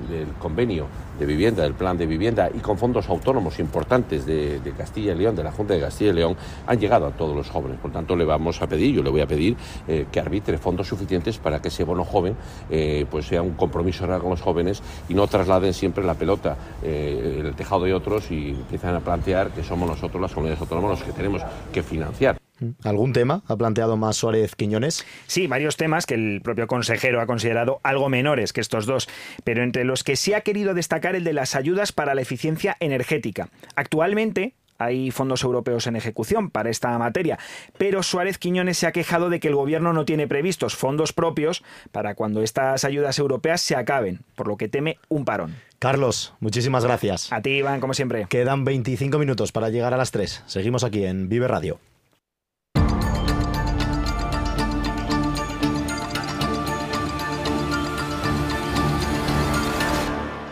del 0.09 0.27
convenio 0.39 0.87
de 1.19 1.25
vivienda, 1.25 1.63
del 1.63 1.73
plan 1.73 1.97
de 1.97 2.05
vivienda 2.05 2.49
y 2.53 2.59
con 2.59 2.77
fondos 2.77 3.09
autónomos 3.09 3.59
importantes 3.59 4.25
de, 4.25 4.59
Castilla 4.77 5.13
y 5.13 5.17
León, 5.17 5.35
de 5.35 5.43
la 5.43 5.51
Junta 5.51 5.73
de 5.73 5.81
Castilla 5.81 6.11
y 6.11 6.13
León, 6.13 6.37
han 6.65 6.79
llegado 6.79 7.07
a 7.07 7.11
todos 7.11 7.35
los 7.35 7.49
jóvenes. 7.49 7.79
Por 7.79 7.91
tanto, 7.91 8.15
le 8.15 8.23
vamos 8.23 8.61
a 8.61 8.67
pedir, 8.67 8.95
yo 8.95 9.03
le 9.03 9.09
voy 9.09 9.21
a 9.21 9.27
pedir 9.27 9.57
eh, 9.87 10.05
que 10.11 10.19
arbitre 10.19 10.57
fondos 10.57 10.87
suficientes 10.87 11.37
para 11.37 11.61
que 11.61 11.67
ese 11.67 11.83
bono 11.83 12.05
joven 12.05 12.35
eh, 12.69 13.05
pues 13.09 13.25
sea 13.25 13.41
un 13.41 13.55
compromiso 13.55 14.05
real 14.05 14.21
con 14.21 14.31
los 14.31 14.41
jóvenes 14.41 14.81
y 15.09 15.13
no 15.13 15.27
trasladen 15.27 15.73
siempre 15.73 16.03
la 16.03 16.13
pelota 16.13 16.55
eh, 16.83 17.41
el 17.43 17.55
tejado 17.55 17.83
de 17.83 17.93
otros 17.93 18.31
y 18.31 18.49
empiezan 18.49 18.95
a 18.95 18.99
plantear 18.99 19.49
que 19.51 19.63
somos 19.63 19.89
nosotros 19.89 20.21
las 20.21 20.31
comunidades 20.31 20.61
autónomas 20.61 20.99
los 20.99 21.03
que 21.03 21.13
tenemos 21.13 21.41
que 21.73 21.83
financiar. 21.83 22.37
¿Algún 22.83 23.13
tema 23.13 23.43
ha 23.47 23.55
planteado 23.55 23.97
más 23.97 24.17
Suárez 24.17 24.55
Quiñones? 24.55 25.05
Sí, 25.27 25.47
varios 25.47 25.77
temas 25.77 26.05
que 26.05 26.15
el 26.15 26.41
propio 26.41 26.67
consejero 26.67 27.21
ha 27.21 27.25
considerado 27.25 27.79
algo 27.83 28.09
menores 28.09 28.53
que 28.53 28.61
estos 28.61 28.85
dos, 28.85 29.07
pero 29.43 29.63
entre 29.63 29.83
los 29.83 30.03
que 30.03 30.15
sí 30.15 30.33
ha 30.33 30.41
querido 30.41 30.73
destacar 30.73 31.15
el 31.15 31.23
de 31.23 31.33
las 31.33 31.55
ayudas 31.55 31.91
para 31.91 32.15
la 32.15 32.21
eficiencia 32.21 32.77
energética. 32.79 33.49
Actualmente, 33.75 34.55
hay 34.79 35.11
fondos 35.11 35.43
europeos 35.43 35.87
en 35.87 35.97
ejecución 35.97 36.49
para 36.49 36.69
esta 36.69 36.97
materia, 36.97 37.37
pero 37.77 38.01
Suárez 38.01 38.37
Quiñones 38.37 38.77
se 38.77 38.87
ha 38.87 38.93
quejado 38.93 39.29
de 39.29 39.39
que 39.39 39.49
el 39.49 39.55
gobierno 39.55 39.91
no 39.91 40.05
tiene 40.05 40.27
previstos 40.27 40.75
fondos 40.75 41.11
propios 41.11 41.63
para 41.91 42.15
cuando 42.15 42.41
estas 42.41 42.85
ayudas 42.85 43.19
europeas 43.19 43.59
se 43.59 43.75
acaben, 43.75 44.21
por 44.35 44.47
lo 44.47 44.55
que 44.55 44.69
teme 44.69 44.97
un 45.09 45.25
parón. 45.25 45.57
Carlos, 45.79 46.33
muchísimas 46.39 46.85
gracias. 46.85 47.31
A 47.31 47.41
ti, 47.41 47.51
Iván, 47.51 47.81
como 47.81 47.93
siempre. 47.93 48.25
Quedan 48.29 48.63
25 48.63 49.19
minutos 49.19 49.51
para 49.51 49.69
llegar 49.69 49.93
a 49.93 49.97
las 49.97 50.11
3. 50.11 50.43
Seguimos 50.47 50.83
aquí 50.85 51.05
en 51.05 51.27
Vive 51.27 51.47
Radio. 51.47 51.79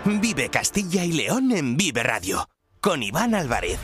Vive 0.07 0.47
Castilla 0.49 1.03
y 1.03 1.11
León 1.11 1.51
en 1.51 1.75
Vive 1.75 2.01
Radio, 2.01 2.47
con 2.79 3.03
Iván 3.03 3.35
Álvarez. 3.35 3.77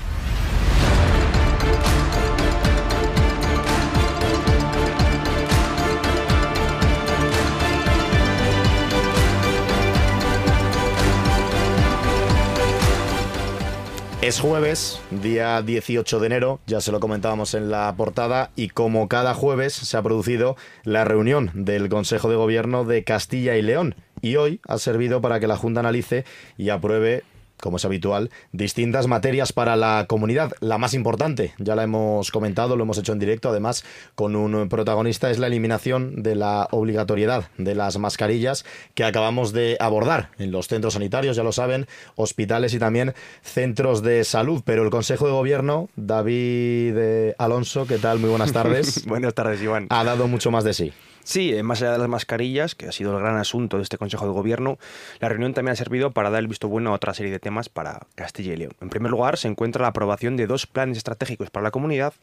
Es 14.21 14.39
jueves, 14.39 15.01
día 15.11 15.61
18 15.61 16.19
de 16.21 16.25
enero, 16.25 16.61
ya 16.65 16.79
se 16.79 16.93
lo 16.93 17.01
comentábamos 17.01 17.53
en 17.53 17.69
la 17.69 17.93
portada, 17.97 18.51
y 18.55 18.69
como 18.69 19.09
cada 19.09 19.33
jueves 19.33 19.73
se 19.73 19.97
ha 19.97 20.01
producido 20.01 20.55
la 20.85 21.03
reunión 21.03 21.51
del 21.53 21.89
Consejo 21.89 22.29
de 22.29 22.37
Gobierno 22.37 22.85
de 22.85 23.03
Castilla 23.03 23.57
y 23.57 23.61
León. 23.61 23.95
Y 24.23 24.37
hoy 24.37 24.61
ha 24.65 24.77
servido 24.77 25.19
para 25.19 25.41
que 25.41 25.47
la 25.47 25.57
Junta 25.57 25.81
analice 25.81 26.23
y 26.57 26.69
apruebe 26.69 27.23
como 27.61 27.77
es 27.77 27.85
habitual, 27.85 28.29
distintas 28.51 29.07
materias 29.07 29.53
para 29.53 29.77
la 29.77 30.05
comunidad. 30.09 30.51
La 30.59 30.77
más 30.77 30.93
importante, 30.93 31.53
ya 31.59 31.75
la 31.75 31.83
hemos 31.83 32.29
comentado, 32.29 32.75
lo 32.75 32.83
hemos 32.83 32.97
hecho 32.97 33.13
en 33.13 33.19
directo, 33.19 33.47
además, 33.47 33.85
con 34.15 34.35
un 34.35 34.67
protagonista, 34.67 35.31
es 35.31 35.39
la 35.39 35.47
eliminación 35.47 36.23
de 36.23 36.35
la 36.35 36.67
obligatoriedad 36.71 37.49
de 37.57 37.73
las 37.73 37.97
mascarillas 37.97 38.65
que 38.95 39.05
acabamos 39.05 39.53
de 39.53 39.77
abordar 39.79 40.31
en 40.39 40.51
los 40.51 40.67
centros 40.67 40.95
sanitarios, 40.95 41.37
ya 41.37 41.43
lo 41.43 41.53
saben, 41.53 41.87
hospitales 42.15 42.73
y 42.73 42.79
también 42.79 43.13
centros 43.43 44.03
de 44.03 44.25
salud. 44.25 44.61
Pero 44.65 44.83
el 44.83 44.89
Consejo 44.89 45.25
de 45.25 45.31
Gobierno, 45.31 45.87
David 45.95 46.95
eh, 46.97 47.35
Alonso, 47.37 47.87
¿qué 47.87 47.97
tal? 47.97 48.19
Muy 48.19 48.29
buenas 48.29 48.51
tardes. 48.53 49.05
buenas 49.05 49.33
tardes, 49.33 49.61
Iván. 49.61 49.87
Ha 49.89 50.03
dado 50.03 50.27
mucho 50.27 50.51
más 50.51 50.65
de 50.65 50.73
sí. 50.73 50.91
Sí, 51.23 51.53
más 51.63 51.81
allá 51.81 51.93
de 51.93 51.99
las 51.99 52.09
mascarillas, 52.09 52.75
que 52.75 52.87
ha 52.87 52.91
sido 52.91 53.15
el 53.15 53.23
gran 53.23 53.37
asunto 53.37 53.77
de 53.77 53.83
este 53.83 53.97
Consejo 53.97 54.25
de 54.25 54.33
Gobierno, 54.33 54.77
la 55.21 55.29
reunión 55.29 55.53
también 55.53 55.71
ha 55.71 55.75
servido 55.77 56.11
para 56.11 56.29
dar 56.29 56.39
el 56.39 56.47
visto 56.47 56.67
bueno 56.67 56.91
a 56.91 56.93
otra 56.95 57.13
serie 57.13 57.31
de 57.31 57.39
temas 57.39 57.69
para 57.69 58.07
Castilla 58.15 58.53
y 58.53 58.57
León. 58.57 58.73
En 58.81 58.89
primer 58.89 59.09
lugar, 59.09 59.37
se 59.37 59.47
encuentra 59.47 59.83
la 59.83 59.87
aprobación 59.87 60.35
de 60.35 60.47
dos 60.47 60.67
planes 60.67 60.97
estratégicos 60.97 61.49
para 61.49 61.63
la 61.63 61.71
comunidad 61.71 62.13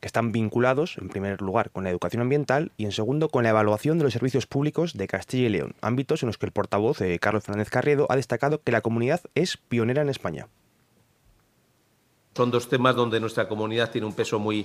que 0.00 0.06
están 0.06 0.30
vinculados, 0.30 0.98
en 0.98 1.08
primer 1.08 1.42
lugar, 1.42 1.70
con 1.70 1.82
la 1.82 1.90
educación 1.90 2.22
ambiental 2.22 2.70
y, 2.76 2.84
en 2.84 2.92
segundo, 2.92 3.28
con 3.28 3.42
la 3.42 3.50
evaluación 3.50 3.98
de 3.98 4.04
los 4.04 4.12
servicios 4.12 4.46
públicos 4.46 4.94
de 4.94 5.08
Castilla 5.08 5.46
y 5.46 5.50
León, 5.50 5.74
ámbitos 5.80 6.22
en 6.22 6.28
los 6.28 6.38
que 6.38 6.46
el 6.46 6.52
portavoz, 6.52 7.00
eh, 7.00 7.18
Carlos 7.18 7.42
Fernández 7.42 7.70
Carriedo, 7.70 8.06
ha 8.08 8.16
destacado 8.16 8.62
que 8.62 8.70
la 8.70 8.82
comunidad 8.82 9.20
es 9.34 9.56
pionera 9.56 10.02
en 10.02 10.10
España. 10.10 10.46
Son 12.36 12.52
dos 12.52 12.68
temas 12.68 12.94
donde 12.94 13.18
nuestra 13.18 13.48
comunidad 13.48 13.90
tiene 13.90 14.06
un 14.06 14.12
peso 14.12 14.38
muy 14.38 14.64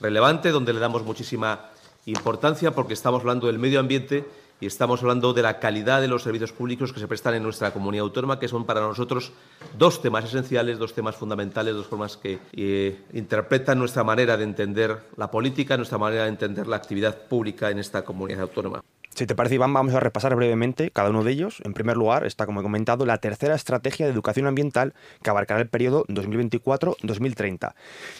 relevante, 0.00 0.50
donde 0.50 0.72
le 0.72 0.80
damos 0.80 1.02
muchísima 1.04 1.70
importancia 2.06 2.70
porque 2.70 2.94
estamos 2.94 3.20
hablando 3.20 3.46
del 3.46 3.58
medio 3.58 3.80
ambiente 3.80 4.24
y 4.60 4.66
estamos 4.66 5.02
hablando 5.02 5.34
de 5.34 5.42
la 5.42 5.58
calidad 5.58 6.00
de 6.00 6.08
los 6.08 6.22
servicios 6.22 6.52
públicos 6.52 6.92
que 6.92 7.00
se 7.00 7.08
prestan 7.08 7.34
en 7.34 7.42
nuestra 7.42 7.72
comunidad 7.72 8.04
autónoma, 8.04 8.38
que 8.38 8.48
son 8.48 8.64
para 8.64 8.80
nosotros 8.80 9.32
dos 9.76 10.00
temas 10.00 10.24
esenciales, 10.24 10.78
dos 10.78 10.94
temas 10.94 11.16
fundamentales, 11.16 11.74
dos 11.74 11.86
formas 11.86 12.16
que 12.16 12.38
eh, 12.52 12.98
interpretan 13.12 13.78
nuestra 13.78 14.02
manera 14.02 14.36
de 14.36 14.44
entender 14.44 14.98
la 15.16 15.30
política, 15.30 15.76
nuestra 15.76 15.98
manera 15.98 16.22
de 16.22 16.30
entender 16.30 16.66
la 16.66 16.76
actividad 16.76 17.26
pública 17.28 17.70
en 17.70 17.78
esta 17.78 18.02
comunidad 18.02 18.42
autónoma. 18.42 18.82
Si 19.16 19.26
te 19.26 19.34
parece, 19.34 19.54
Iván, 19.54 19.72
vamos 19.72 19.94
a 19.94 20.00
repasar 20.00 20.36
brevemente 20.36 20.90
cada 20.90 21.08
uno 21.08 21.24
de 21.24 21.32
ellos. 21.32 21.62
En 21.64 21.72
primer 21.72 21.96
lugar, 21.96 22.26
está, 22.26 22.44
como 22.44 22.60
he 22.60 22.62
comentado, 22.62 23.06
la 23.06 23.16
tercera 23.16 23.54
estrategia 23.54 24.04
de 24.04 24.12
educación 24.12 24.46
ambiental 24.46 24.92
que 25.22 25.30
abarcará 25.30 25.58
el 25.62 25.70
periodo 25.70 26.04
2024-2030. 26.08 27.72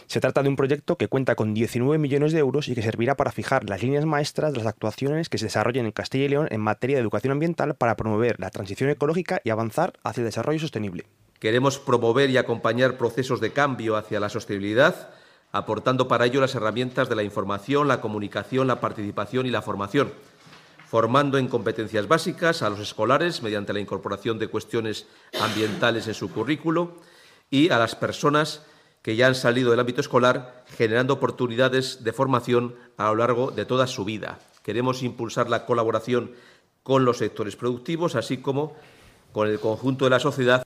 Se 0.06 0.20
trata 0.20 0.42
de 0.42 0.48
un 0.48 0.56
proyecto 0.56 0.96
que 0.96 1.09
cuenta 1.09 1.35
con 1.35 1.52
19 1.52 1.98
millones 1.98 2.32
de 2.32 2.38
euros 2.38 2.68
y 2.68 2.74
que 2.74 2.80
servirá 2.80 3.14
para 3.14 3.30
fijar 3.30 3.68
las 3.68 3.82
líneas 3.82 4.06
maestras 4.06 4.54
de 4.54 4.61
las 4.61 4.68
actuaciones 4.68 5.28
que 5.28 5.37
se 5.37 5.44
desarrollen 5.44 5.85
en 5.85 5.92
Castilla 5.92 6.24
y 6.24 6.28
León 6.30 6.48
en 6.50 6.62
materia 6.62 6.96
de 6.96 7.02
educación 7.02 7.32
ambiental 7.32 7.74
para 7.74 7.94
promover 7.94 8.40
la 8.40 8.48
transición 8.48 8.88
ecológica 8.88 9.42
y 9.44 9.50
avanzar 9.50 9.92
hacia 10.02 10.22
el 10.22 10.28
desarrollo 10.28 10.61
sostenible. 10.61 11.04
Queremos 11.40 11.78
promover 11.78 12.30
y 12.30 12.38
acompañar 12.38 12.96
procesos 12.96 13.42
de 13.42 13.52
cambio 13.52 13.96
hacia 13.96 14.18
la 14.18 14.30
sostenibilidad, 14.30 15.11
aportando 15.52 16.09
para 16.09 16.24
ello 16.24 16.40
las 16.40 16.54
herramientas 16.54 17.11
de 17.11 17.16
la 17.16 17.22
información, 17.22 17.87
la 17.87 18.00
comunicación, 18.00 18.66
la 18.66 18.80
participación 18.80 19.44
y 19.44 19.50
la 19.50 19.61
formación 19.61 20.11
formando 20.87 21.37
en 21.38 21.49
competencias 21.49 22.07
básicas 22.09 22.62
a 22.62 22.70
los 22.70 22.81
escolares 22.81 23.42
mediante 23.42 23.72
la 23.72 23.81
incorporación 23.81 24.38
de 24.38 24.49
cuestiones 24.49 25.07
ambientales 25.40 26.07
en 26.07 26.14
su 26.14 26.31
currículo 26.31 26.96
y 27.51 27.70
a 27.70 27.79
las 27.79 27.94
personas 27.96 28.62
que 29.03 29.16
ya 29.16 29.27
han 29.27 29.35
salido 29.35 29.70
del 29.70 29.81
ámbito 29.81 30.01
escolar, 30.01 30.64
generando 30.77 31.14
oportunidades 31.14 32.03
de 32.03 32.12
formación 32.12 32.75
a 32.96 33.09
lo 33.09 33.16
largo 33.16 33.51
de 33.51 33.64
toda 33.64 33.87
su 33.87 34.05
vida. 34.05 34.38
Queremos 34.62 35.03
impulsar 35.03 35.49
la 35.49 35.64
colaboración 35.64 36.33
con 36.83 37.05
los 37.05 37.18
sectores 37.18 37.57
productivos, 37.57 38.16
así 38.16 38.38
como 38.38 38.75
con 39.33 39.49
el 39.49 39.61
conjunto 39.61 40.07
de 40.07 40.11
la 40.11 40.20
sociedad 40.20 40.64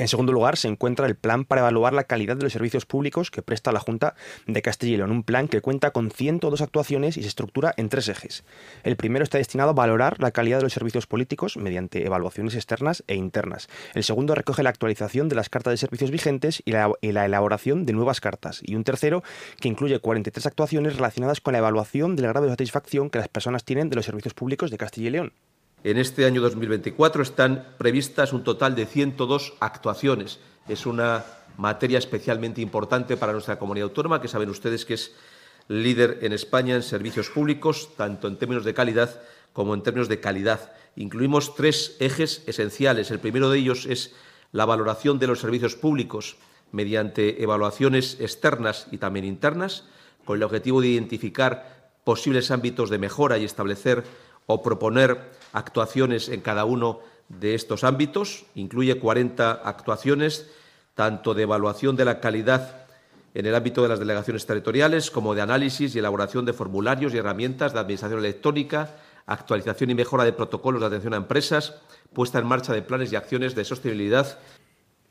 en 0.00 0.08
segundo 0.08 0.32
lugar, 0.32 0.56
se 0.56 0.66
encuentra 0.66 1.04
el 1.04 1.14
plan 1.14 1.44
para 1.44 1.60
evaluar 1.60 1.92
la 1.92 2.04
calidad 2.04 2.34
de 2.34 2.42
los 2.42 2.54
servicios 2.54 2.86
públicos 2.86 3.30
que 3.30 3.42
presta 3.42 3.70
la 3.70 3.80
Junta 3.80 4.14
de 4.46 4.62
Castilla 4.62 4.94
y 4.94 4.96
León, 4.96 5.10
un 5.10 5.22
plan 5.24 5.46
que 5.46 5.60
cuenta 5.60 5.90
con 5.90 6.10
102 6.10 6.62
actuaciones 6.62 7.18
y 7.18 7.22
se 7.22 7.28
estructura 7.28 7.74
en 7.76 7.90
tres 7.90 8.08
ejes. 8.08 8.42
El 8.82 8.96
primero 8.96 9.22
está 9.22 9.36
destinado 9.36 9.70
a 9.70 9.74
valorar 9.74 10.18
la 10.18 10.30
calidad 10.30 10.56
de 10.56 10.62
los 10.62 10.72
servicios 10.72 11.06
políticos 11.06 11.58
mediante 11.58 12.06
evaluaciones 12.06 12.54
externas 12.54 13.04
e 13.08 13.14
internas. 13.14 13.68
El 13.92 14.02
segundo 14.02 14.34
recoge 14.34 14.62
la 14.62 14.70
actualización 14.70 15.28
de 15.28 15.34
las 15.34 15.50
cartas 15.50 15.72
de 15.72 15.76
servicios 15.76 16.10
vigentes 16.10 16.62
y 16.64 16.72
la, 16.72 16.94
elaboración 17.02 17.84
de 17.84 17.92
nuevas 17.92 18.22
cartas. 18.22 18.62
Y 18.64 18.76
un 18.76 18.84
tercero 18.84 19.22
que 19.60 19.68
incluye 19.68 19.98
43 19.98 20.46
actuaciones 20.46 20.96
relacionadas 20.96 21.42
con 21.42 21.52
la 21.52 21.58
evaluación 21.58 22.16
del 22.16 22.28
grado 22.28 22.46
de 22.46 22.52
satisfacción 22.52 23.10
que 23.10 23.18
las 23.18 23.28
personas 23.28 23.64
tienen 23.64 23.90
de 23.90 23.96
los 23.96 24.06
servicios 24.06 24.32
públicos 24.32 24.70
de 24.70 24.78
Castilla 24.78 25.08
y 25.08 25.10
León. 25.10 25.32
En 25.82 25.96
este 25.96 26.26
año 26.26 26.42
2024 26.42 27.22
están 27.22 27.74
previstas 27.78 28.34
un 28.34 28.44
total 28.44 28.74
de 28.74 28.84
102 28.84 29.54
actuaciones. 29.60 30.38
Es 30.68 30.84
una 30.84 31.24
materia 31.56 31.98
especialmente 31.98 32.60
importante 32.60 33.16
para 33.16 33.32
nuestra 33.32 33.58
comunidad 33.58 33.88
autónoma, 33.88 34.20
que 34.20 34.28
saben 34.28 34.50
ustedes 34.50 34.84
que 34.84 34.94
es 34.94 35.14
líder 35.68 36.18
en 36.20 36.34
España 36.34 36.74
en 36.74 36.82
servicios 36.82 37.30
públicos, 37.30 37.96
tanto 37.96 38.28
en 38.28 38.36
términos 38.36 38.66
de 38.66 38.74
calidad 38.74 39.22
como 39.54 39.72
en 39.72 39.82
términos 39.82 40.08
de 40.08 40.20
calidad. 40.20 40.70
Incluimos 40.96 41.54
tres 41.54 41.96
ejes 41.98 42.44
esenciales. 42.46 43.10
El 43.10 43.20
primero 43.20 43.48
de 43.48 43.58
ellos 43.58 43.86
es 43.86 44.14
la 44.52 44.66
valoración 44.66 45.18
de 45.18 45.28
los 45.28 45.40
servicios 45.40 45.76
públicos 45.76 46.36
mediante 46.72 47.42
evaluaciones 47.42 48.18
externas 48.20 48.86
y 48.90 48.98
también 48.98 49.24
internas, 49.24 49.84
con 50.26 50.36
el 50.36 50.42
objetivo 50.42 50.82
de 50.82 50.88
identificar 50.88 51.90
posibles 52.04 52.50
ámbitos 52.50 52.90
de 52.90 52.98
mejora 52.98 53.38
y 53.38 53.44
establecer 53.44 54.04
o 54.46 54.62
proponer 54.62 55.30
actuaciones 55.52 56.28
en 56.28 56.40
cada 56.40 56.64
uno 56.64 57.00
de 57.28 57.54
estos 57.54 57.84
ámbitos. 57.84 58.44
Incluye 58.54 58.98
40 58.98 59.50
actuaciones, 59.50 60.50
tanto 60.94 61.34
de 61.34 61.42
evaluación 61.42 61.96
de 61.96 62.04
la 62.04 62.20
calidad 62.20 62.86
en 63.32 63.46
el 63.46 63.54
ámbito 63.54 63.82
de 63.82 63.88
las 63.88 64.00
delegaciones 64.00 64.44
territoriales, 64.44 65.10
como 65.10 65.34
de 65.34 65.42
análisis 65.42 65.94
y 65.94 65.98
elaboración 65.98 66.44
de 66.44 66.52
formularios 66.52 67.14
y 67.14 67.18
herramientas 67.18 67.72
de 67.72 67.78
administración 67.78 68.18
electrónica, 68.18 68.96
actualización 69.26 69.90
y 69.90 69.94
mejora 69.94 70.24
de 70.24 70.32
protocolos 70.32 70.80
de 70.80 70.88
atención 70.88 71.14
a 71.14 71.18
empresas, 71.18 71.74
puesta 72.12 72.40
en 72.40 72.46
marcha 72.46 72.72
de 72.72 72.82
planes 72.82 73.12
y 73.12 73.16
acciones 73.16 73.54
de 73.54 73.64
sostenibilidad 73.64 74.38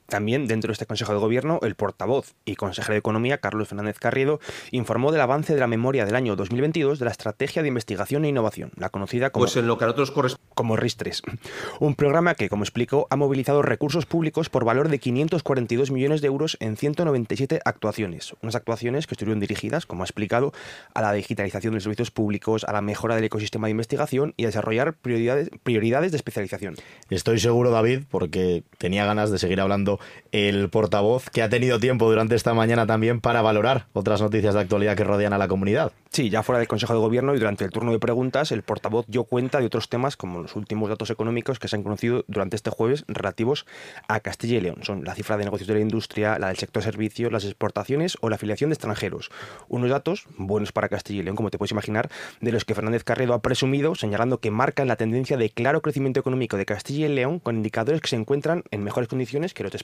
también 0.10 0.48
dentro 0.48 0.70
de 0.70 0.74
este 0.74 0.86
Consejo 0.86 1.14
de 1.14 1.20
Gobierno, 1.20 1.60
el 1.62 1.76
portavoz 1.76 2.34
y 2.46 2.56
consejero 2.56 2.94
de 2.94 3.00
Economía, 3.00 3.38
Carlos 3.38 3.68
Fernández 3.68 3.98
Carriedo, 4.00 4.40
informó 4.72 5.12
del 5.12 5.22
avance 5.22 5.54
de 5.54 5.60
la 5.60 5.68
memoria 5.68 6.06
del 6.06 6.16
año 6.16 6.36
2022 6.36 7.00
de 7.00 7.06
la 7.06 7.12
Estrategia 7.12 7.62
de 7.62 7.68
Investigación 7.68 8.26
e 8.26 8.30
Innovación, 8.30 8.72
la 8.76 8.90
conocida 8.90 9.30
como, 9.30 9.46
pues 9.46 9.56
en 9.56 9.68
lo 9.68 9.78
que 9.78 9.86
a 9.86 9.88
nosotros 9.88 10.38
como 10.54 10.76
RIS3. 10.76 11.22
Un 11.80 11.96
programa 11.96 12.36
que, 12.36 12.50
como 12.50 12.64
explicó, 12.64 13.08
ha 13.10 13.16
movilizado 13.16 13.62
recursos 13.62 14.06
públicos 14.06 14.50
por 14.50 14.66
valor 14.66 14.90
de 14.90 15.00
542 15.00 15.92
millones 15.92 16.22
de 16.22 16.28
euros 16.28 16.58
en 16.60 16.76
197 16.76 17.62
actuaciones. 17.64 18.34
Unas 18.42 18.56
actuaciones 18.56 19.08
que 19.08 19.14
estuvieron 19.14 19.40
dirigidas, 19.40 19.86
como 19.86 20.04
ha 20.04 20.06
explicado, 20.06 20.52
a 20.94 21.02
la 21.02 21.14
digitalización 21.14 21.72
de 21.72 21.78
los 21.78 21.84
servicios 21.84 22.12
públicos, 22.12 22.64
a 22.64 22.74
la 22.74 22.82
mejora 22.82 23.16
del 23.16 23.24
ecosistema 23.24 23.68
de 23.68 23.72
investigación 23.72 24.34
y 24.38 24.44
a 24.44 24.48
desarrollar 24.48 24.94
prioridades, 24.94 25.50
prioridades 25.64 26.12
de 26.12 26.18
especialización. 26.18 26.76
Estoy 27.10 27.40
seguro, 27.40 27.72
David, 27.72 28.04
porque 28.10 28.64
tenía 28.78 29.06
ganas 29.06 29.32
de 29.32 29.38
seguir 29.38 29.62
hablando 29.62 29.99
el 30.32 30.70
portavoz, 30.70 31.30
que 31.30 31.42
ha 31.42 31.50
tenido 31.50 31.80
tiempo 31.80 32.10
durante 32.10 32.36
esta 32.36 32.54
mañana 32.54 32.86
también 32.86 33.20
para 33.22 33.42
valorar 33.42 33.88
otras 33.94 34.22
noticias 34.22 34.54
de 34.54 34.62
actualidad 34.62 34.96
que 34.96 35.04
rodean 35.04 35.34
a 35.34 35.38
la 35.38 35.48
comunidad. 35.48 35.92
Sí, 36.12 36.30
ya 36.30 36.42
fuera 36.42 36.60
del 36.60 36.68
Consejo 36.68 36.94
de 36.94 37.00
Gobierno 37.00 37.36
y 37.36 37.40
durante 37.40 37.64
el 37.66 37.72
turno 37.72 37.92
de 37.92 38.00
preguntas, 38.00 38.52
el 38.52 38.64
portavoz 38.64 39.06
dio 39.08 39.26
cuenta 39.26 39.60
de 39.60 39.68
otros 39.68 39.90
temas 39.90 40.18
como 40.18 40.42
los 40.42 40.56
últimos 40.56 40.90
datos 40.90 41.10
económicos 41.12 41.60
que 41.60 41.68
se 41.68 41.76
han 41.76 41.84
conocido 41.84 42.26
durante 42.28 42.56
este 42.56 42.72
jueves 42.72 43.06
relativos 43.08 43.66
a 44.08 44.20
Castilla 44.20 44.58
y 44.58 44.62
León. 44.62 44.80
Son 44.82 45.04
la 45.04 45.14
cifra 45.14 45.38
de 45.38 45.46
negocios 45.46 45.68
de 45.68 45.76
la 45.76 45.80
industria, 45.82 46.40
la 46.40 46.48
del 46.48 46.58
sector 46.58 46.82
servicios, 46.82 47.32
las 47.32 47.46
exportaciones 47.46 48.18
o 48.22 48.30
la 48.30 48.36
afiliación 48.36 48.72
de 48.72 48.74
extranjeros. 48.74 49.30
Unos 49.68 49.90
datos 49.90 50.26
buenos 50.38 50.72
para 50.72 50.90
Castilla 50.90 51.20
y 51.20 51.24
León, 51.24 51.36
como 51.36 51.52
te 51.52 51.58
puedes 51.58 51.72
imaginar, 51.72 52.10
de 52.42 52.52
los 52.52 52.66
que 52.66 52.74
Fernández 52.74 53.04
Carredo 53.04 53.34
ha 53.34 53.42
presumido, 53.42 53.94
señalando 53.94 54.40
que 54.40 54.52
marcan 54.52 54.88
la 54.88 54.96
tendencia 54.96 55.38
de 55.38 55.52
claro 55.52 55.82
crecimiento 55.82 56.20
económico 56.20 56.58
de 56.58 56.66
Castilla 56.66 57.06
y 57.06 57.10
León 57.10 57.40
con 57.40 57.56
indicadores 57.56 58.02
que 58.02 58.08
se 58.08 58.16
encuentran 58.16 58.64
en 58.72 58.84
mejores 58.84 59.08
condiciones 59.08 59.54
que 59.54 59.64
los 59.64 59.72
de 59.72 59.78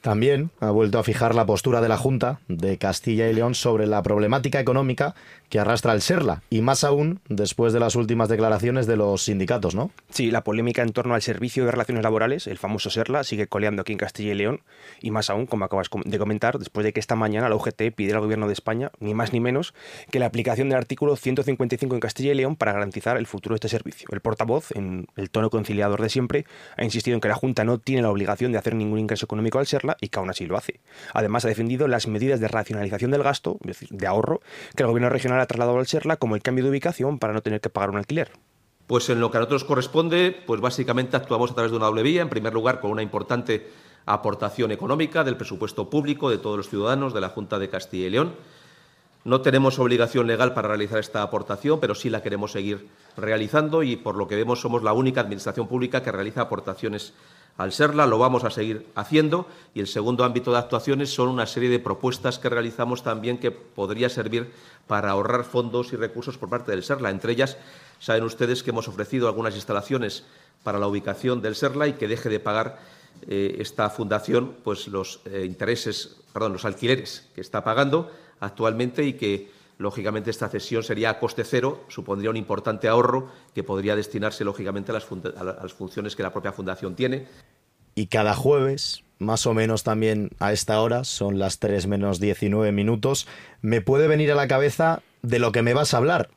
También 0.00 0.50
ha 0.60 0.70
vuelto 0.70 0.98
a 0.98 1.02
fijar 1.02 1.34
la 1.34 1.46
postura 1.46 1.80
de 1.80 1.88
la 1.88 1.96
Junta 1.96 2.40
de 2.48 2.78
Castilla 2.78 3.28
y 3.28 3.32
León 3.32 3.54
sobre 3.54 3.86
la 3.86 4.02
problemática 4.02 4.60
económica 4.60 5.14
que 5.52 5.60
arrastra 5.60 5.92
el 5.92 6.00
SERLA, 6.00 6.40
y 6.48 6.62
más 6.62 6.82
aún 6.82 7.20
después 7.28 7.74
de 7.74 7.78
las 7.78 7.94
últimas 7.94 8.30
declaraciones 8.30 8.86
de 8.86 8.96
los 8.96 9.24
sindicatos, 9.24 9.74
¿no? 9.74 9.90
Sí, 10.08 10.30
la 10.30 10.44
polémica 10.44 10.80
en 10.80 10.94
torno 10.94 11.12
al 11.14 11.20
Servicio 11.20 11.66
de 11.66 11.70
Relaciones 11.70 12.02
Laborales, 12.02 12.46
el 12.46 12.56
famoso 12.56 12.88
SERLA, 12.88 13.22
sigue 13.22 13.48
coleando 13.48 13.82
aquí 13.82 13.92
en 13.92 13.98
Castilla 13.98 14.32
y 14.32 14.34
León, 14.34 14.62
y 15.02 15.10
más 15.10 15.28
aún, 15.28 15.44
como 15.44 15.66
acabas 15.66 15.90
de 16.06 16.18
comentar, 16.18 16.58
después 16.58 16.84
de 16.84 16.94
que 16.94 17.00
esta 17.00 17.16
mañana 17.16 17.50
la 17.50 17.56
UGT 17.56 17.92
pidiera 17.94 18.16
al 18.16 18.24
Gobierno 18.24 18.46
de 18.46 18.54
España, 18.54 18.92
ni 18.98 19.12
más 19.12 19.34
ni 19.34 19.40
menos, 19.40 19.74
que 20.10 20.18
la 20.18 20.24
aplicación 20.24 20.70
del 20.70 20.78
artículo 20.78 21.16
155 21.16 21.96
en 21.96 22.00
Castilla 22.00 22.32
y 22.32 22.34
León 22.34 22.56
para 22.56 22.72
garantizar 22.72 23.18
el 23.18 23.26
futuro 23.26 23.52
de 23.52 23.56
este 23.56 23.68
servicio. 23.68 24.08
El 24.10 24.22
portavoz, 24.22 24.70
en 24.74 25.06
el 25.16 25.28
tono 25.28 25.50
conciliador 25.50 26.00
de 26.00 26.08
siempre, 26.08 26.46
ha 26.78 26.84
insistido 26.84 27.14
en 27.14 27.20
que 27.20 27.28
la 27.28 27.34
Junta 27.34 27.62
no 27.64 27.76
tiene 27.76 28.00
la 28.00 28.10
obligación 28.10 28.52
de 28.52 28.58
hacer 28.58 28.74
ningún 28.74 29.00
ingreso 29.00 29.26
económico 29.26 29.58
al 29.58 29.66
Serla 29.66 29.98
y 30.00 30.08
que 30.08 30.18
aún 30.18 30.30
así 30.30 30.46
lo 30.46 30.56
hace. 30.56 30.80
Además, 31.12 31.44
ha 31.44 31.48
defendido 31.48 31.88
las 31.88 32.06
medidas 32.06 32.40
de 32.40 32.48
racionalización 32.48 33.10
del 33.10 33.22
gasto, 33.22 33.58
de 33.90 34.06
ahorro, 34.06 34.40
que 34.74 34.84
el 34.84 34.86
gobierno 34.86 35.10
regional 35.10 35.41
ha 35.42 35.46
trasladado 35.46 35.78
al 35.78 35.86
Serla, 35.86 36.16
como 36.16 36.34
el 36.34 36.42
cambio 36.42 36.64
de 36.64 36.70
ubicación 36.70 37.18
para 37.18 37.32
no 37.32 37.42
tener 37.42 37.60
que 37.60 37.70
pagar 37.70 37.90
un 37.90 37.96
alquiler. 37.96 38.32
Pues 38.86 39.08
en 39.08 39.20
lo 39.20 39.30
que 39.30 39.36
a 39.36 39.40
nosotros 39.40 39.64
corresponde, 39.64 40.36
pues 40.46 40.60
básicamente 40.60 41.16
actuamos 41.16 41.50
a 41.50 41.54
través 41.54 41.70
de 41.70 41.76
una 41.76 41.86
doble 41.86 42.02
vía. 42.02 42.22
En 42.22 42.28
primer 42.28 42.52
lugar, 42.52 42.80
con 42.80 42.90
una 42.90 43.02
importante 43.02 43.70
aportación 44.06 44.72
económica 44.72 45.24
del 45.24 45.36
presupuesto 45.36 45.88
público 45.88 46.30
de 46.30 46.38
todos 46.38 46.56
los 46.56 46.68
ciudadanos 46.68 47.14
de 47.14 47.20
la 47.20 47.28
Junta 47.28 47.58
de 47.58 47.68
Castilla 47.70 48.06
y 48.06 48.10
León. 48.10 48.34
No 49.24 49.40
tenemos 49.40 49.78
obligación 49.78 50.26
legal 50.26 50.52
para 50.52 50.68
realizar 50.68 50.98
esta 50.98 51.22
aportación, 51.22 51.78
pero 51.78 51.94
sí 51.94 52.10
la 52.10 52.22
queremos 52.22 52.50
seguir 52.50 52.88
realizando 53.16 53.84
y, 53.84 53.94
por 53.94 54.16
lo 54.16 54.26
que 54.26 54.34
vemos, 54.34 54.60
somos 54.60 54.82
la 54.82 54.92
única 54.92 55.20
Administración 55.20 55.68
pública 55.68 56.02
que 56.02 56.10
realiza 56.10 56.40
aportaciones 56.40 57.14
al 57.56 57.72
SERLA. 57.72 58.06
Lo 58.06 58.18
vamos 58.18 58.44
a 58.44 58.50
seguir 58.50 58.86
haciendo. 58.94 59.46
Y 59.74 59.80
el 59.80 59.86
segundo 59.86 60.24
ámbito 60.24 60.52
de 60.52 60.58
actuaciones 60.58 61.14
son 61.14 61.28
una 61.28 61.46
serie 61.46 61.68
de 61.68 61.78
propuestas 61.78 62.38
que 62.38 62.48
realizamos 62.48 63.02
también 63.02 63.38
que 63.38 63.50
podría 63.50 64.08
servir 64.08 64.50
para 64.86 65.10
ahorrar 65.10 65.44
fondos 65.44 65.92
y 65.92 65.96
recursos 65.96 66.38
por 66.38 66.48
parte 66.48 66.72
del 66.72 66.82
SERLA. 66.82 67.10
Entre 67.10 67.32
ellas, 67.32 67.56
saben 67.98 68.24
ustedes 68.24 68.62
que 68.62 68.70
hemos 68.70 68.88
ofrecido 68.88 69.28
algunas 69.28 69.54
instalaciones 69.54 70.24
para 70.62 70.78
la 70.78 70.86
ubicación 70.86 71.40
del 71.42 71.54
SERLA 71.54 71.88
y 71.88 71.92
que 71.94 72.08
deje 72.08 72.28
de 72.28 72.40
pagar 72.40 72.78
eh, 73.28 73.56
esta 73.60 73.88
fundación 73.90 74.56
pues 74.64 74.88
los 74.88 75.20
eh, 75.26 75.44
intereses, 75.46 76.16
perdón, 76.32 76.54
los 76.54 76.64
alquileres 76.64 77.28
que 77.34 77.40
está 77.40 77.62
pagando 77.62 78.10
actualmente 78.40 79.04
y 79.04 79.12
que 79.12 79.50
lógicamente 79.78 80.30
esta 80.30 80.48
cesión 80.48 80.82
sería 80.82 81.10
a 81.10 81.18
coste 81.18 81.44
cero, 81.44 81.84
supondría 81.88 82.30
un 82.30 82.36
importante 82.36 82.88
ahorro 82.88 83.28
que 83.54 83.64
podría 83.64 83.96
destinarse 83.96 84.44
lógicamente 84.44 84.92
a 84.92 84.94
las, 84.94 85.06
a 85.36 85.44
las 85.44 85.72
funciones 85.72 86.16
que 86.16 86.22
la 86.22 86.32
propia 86.32 86.52
fundación 86.52 86.94
tiene. 86.94 87.26
Y 87.94 88.06
cada 88.06 88.34
jueves, 88.34 89.04
más 89.18 89.46
o 89.46 89.54
menos 89.54 89.82
también 89.82 90.30
a 90.38 90.52
esta 90.52 90.80
hora, 90.80 91.04
son 91.04 91.38
las 91.38 91.58
3 91.58 91.86
menos 91.86 92.20
19 92.20 92.72
minutos, 92.72 93.26
me 93.60 93.80
puede 93.80 94.08
venir 94.08 94.32
a 94.32 94.34
la 94.34 94.48
cabeza 94.48 95.02
de 95.22 95.38
lo 95.38 95.52
que 95.52 95.62
me 95.62 95.74
vas 95.74 95.94
a 95.94 95.98
hablar. 95.98 96.30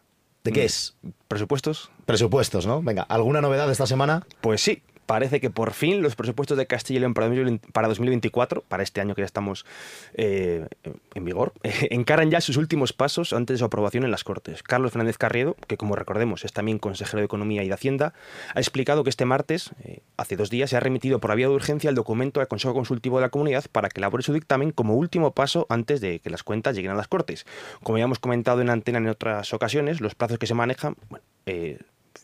¿De 0.43 0.51
qué 0.51 0.61
mm. 0.61 0.65
es? 0.65 0.95
¿Presupuestos? 1.27 1.89
Presupuestos, 2.05 2.67
¿no? 2.67 2.81
Venga, 2.81 3.03
¿alguna 3.03 3.41
novedad 3.41 3.71
esta 3.71 3.87
semana? 3.87 4.27
Pues 4.41 4.61
sí, 4.61 4.83
parece 5.05 5.39
que 5.39 5.49
por 5.49 5.71
fin 5.73 6.01
los 6.01 6.15
presupuestos 6.15 6.57
de 6.57 6.67
Castilla 6.67 6.97
y 6.97 7.01
León 7.01 7.13
para 7.13 7.87
2024, 7.87 8.61
para 8.61 8.83
este 8.83 9.01
año 9.01 9.15
que 9.15 9.21
ya 9.21 9.25
estamos 9.25 9.65
eh, 10.13 10.67
en 11.13 11.25
vigor, 11.25 11.53
encaran 11.63 12.31
ya 12.31 12.41
sus 12.41 12.57
últimos 12.57 12.93
pasos 12.93 13.33
antes 13.33 13.55
de 13.55 13.57
su 13.59 13.65
aprobación 13.65 14.03
en 14.03 14.11
las 14.11 14.23
Cortes. 14.23 14.63
Carlos 14.63 14.91
Fernández 14.91 15.17
Carriedo, 15.17 15.55
que 15.67 15.77
como 15.77 15.95
recordemos 15.95 16.45
es 16.45 16.53
también 16.53 16.79
consejero 16.79 17.19
de 17.19 17.25
Economía 17.25 17.63
y 17.63 17.67
de 17.67 17.73
Hacienda, 17.73 18.13
ha 18.53 18.59
explicado 18.59 19.03
que 19.03 19.09
este 19.09 19.25
martes, 19.25 19.71
eh, 19.83 19.99
hace 20.17 20.35
dos 20.35 20.49
días, 20.49 20.69
se 20.69 20.77
ha 20.77 20.79
remitido 20.79 21.19
por 21.19 21.35
vía 21.35 21.47
de 21.47 21.53
urgencia 21.53 21.89
el 21.89 21.95
documento 21.95 22.39
al 22.39 22.47
Consejo 22.47 22.73
Consultivo 22.73 23.17
de 23.17 23.23
la 23.23 23.29
Comunidad 23.29 23.65
para 23.71 23.89
que 23.89 23.99
elabore 23.99 24.23
su 24.23 24.33
dictamen 24.33 24.71
como 24.71 24.95
último 24.95 25.31
paso 25.31 25.65
antes 25.69 26.01
de 26.01 26.19
que 26.19 26.29
las 26.29 26.43
cuentas 26.43 26.75
lleguen 26.75 26.91
a 26.91 26.95
las 26.95 27.07
Cortes. 27.07 27.45
Como 27.83 27.97
ya 27.97 28.05
hemos 28.05 28.19
comentado 28.19 28.61
en 28.61 28.69
antena 28.69 28.99
en 28.99 29.07
otras 29.07 29.53
ocasiones, 29.53 30.01
los 30.01 30.15
plazos 30.15 30.37
que 30.37 30.47
se 30.47 30.53
manejan, 30.53 30.95
bueno, 31.09 31.25
eh, 31.45 31.79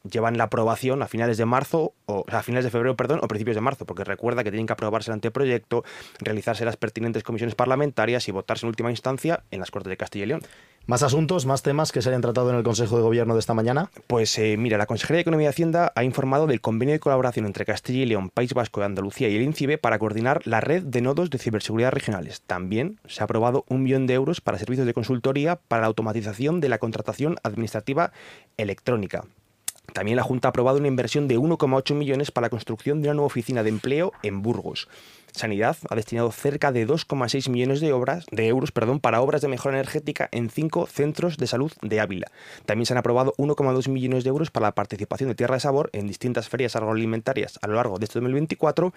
llevan 0.10 0.38
la 0.38 0.46
aprobación 0.46 1.02
a 1.02 1.08
finales 1.08 1.38
de 1.38 1.46
marzo, 1.46 1.94
o, 2.06 2.26
a 2.28 2.44
finales 2.44 2.66
de 2.66 2.72
febrero, 2.72 2.96
perdón, 2.96 3.20
o 3.22 3.28
principios 3.28 3.56
de 3.56 3.62
marzo, 3.62 3.86
porque 3.86 4.04
recuerda 4.04 4.44
que 4.44 4.52
tienen 4.52 4.68
que 4.68 4.74
aprobarse 4.74 5.12
el 5.12 5.14
anteproyecto, 5.14 5.84
realizarse 6.20 6.66
las 6.66 6.78
pertinentes 6.78 7.24
comisiones 7.24 7.56
parlamentarias 7.56 8.28
y 8.28 8.32
votarse 8.32 8.66
en 8.66 8.70
última 8.70 8.92
instancia 8.92 9.44
en 9.52 9.60
las 9.60 9.72
Cortes 9.72 9.90
de 9.90 9.98
Castilla 9.98 10.26
y 10.26 10.28
León. 10.28 10.42
¿Más 10.88 11.04
asuntos, 11.04 11.46
más 11.46 11.62
temas 11.62 11.92
que 11.92 12.02
se 12.02 12.10
hayan 12.10 12.22
tratado 12.22 12.50
en 12.50 12.56
el 12.56 12.64
Consejo 12.64 12.98
de 12.98 13.04
Gobierno 13.04 13.36
de 13.36 13.40
esta 13.40 13.54
mañana? 13.54 13.92
Pues 14.08 14.38
eh, 14.40 14.58
mira, 14.58 14.80
la 14.80 14.88
Consejería 14.88 15.18
de 15.18 15.22
Economía 15.22 15.46
y 15.46 15.50
Hacienda 15.50 15.92
ha 15.96 16.04
informado 16.04 16.48
del 16.48 16.60
convenio 16.60 16.94
de 16.94 17.00
colaboración 17.00 17.46
entre 17.46 17.66
Castilla 17.66 18.02
y 18.02 18.06
León, 18.08 18.32
País 18.32 18.56
Vasco, 18.56 18.82
Andalucía 18.82 19.30
y 19.30 19.36
el 19.36 19.44
INCIBE 19.44 19.78
para 19.78 20.00
coordinar 20.00 20.42
la 20.46 20.60
red 20.60 20.82
de 20.82 21.02
nodos 21.02 21.30
de 21.30 21.38
ciberseguridad 21.38 21.92
regionales. 21.92 22.42
También 22.42 23.00
se 23.06 23.22
ha 23.22 23.26
aprobado 23.26 23.64
un 23.70 23.84
millón 23.84 24.08
de 24.08 24.16
euros 24.16 24.42
para 24.42 24.58
servicios 24.58 24.88
de 24.88 24.94
consultoría 24.94 25.56
para 25.56 25.82
la 25.82 25.88
automatización 25.88 26.60
de 26.62 26.70
la 26.70 26.80
contratación 26.80 27.38
administrativa 27.44 28.12
electrónica. 28.58 29.26
También 29.94 30.16
la 30.16 30.24
Junta 30.24 30.48
ha 30.48 30.50
aprobado 30.50 30.78
una 30.78 30.88
inversión 30.88 31.28
de 31.28 31.38
1,8 31.38 31.94
millones 31.96 32.32
para 32.32 32.46
la 32.46 32.50
construcción 32.50 33.02
de 33.02 33.10
una 33.10 33.16
nueva 33.16 33.28
oficina 33.28 33.64
de 33.64 33.70
empleo 33.70 34.14
en 34.24 34.42
Burgos. 34.42 34.88
Sanidad 35.34 35.78
ha 35.90 35.96
destinado 35.96 36.32
cerca 36.32 36.72
de 36.72 36.86
2,6 36.86 37.50
millones 37.50 37.80
de, 37.80 37.88
euros 38.48 38.72
para 38.72 39.22
obras 39.22 39.42
de 39.42 39.48
mejora 39.48 39.78
energética 39.78 40.28
en 40.32 40.50
cinco 40.50 40.88
centros 40.88 41.38
de 41.38 41.48
salud 41.48 41.72
de 41.82 42.00
Ávila. 42.00 42.28
También 42.66 42.86
se 42.86 42.94
han 42.94 42.98
aprobado 42.98 43.34
1,2 43.38 43.88
millones 43.88 44.24
de 44.24 44.30
euros 44.30 44.52
para 44.52 44.68
la 44.68 44.76
participación 44.76 45.30
de 45.30 45.36
Tierra 45.36 45.56
de 45.56 45.62
Sabor 45.62 45.90
en 45.94 46.08
distintas 46.08 46.50
ferias 46.50 46.76
agroalimentarias 46.76 47.60
a 47.62 47.68
lo 47.68 47.76
largo 47.76 47.98
de 47.98 48.06
este 48.06 48.20
2024. 48.20 48.94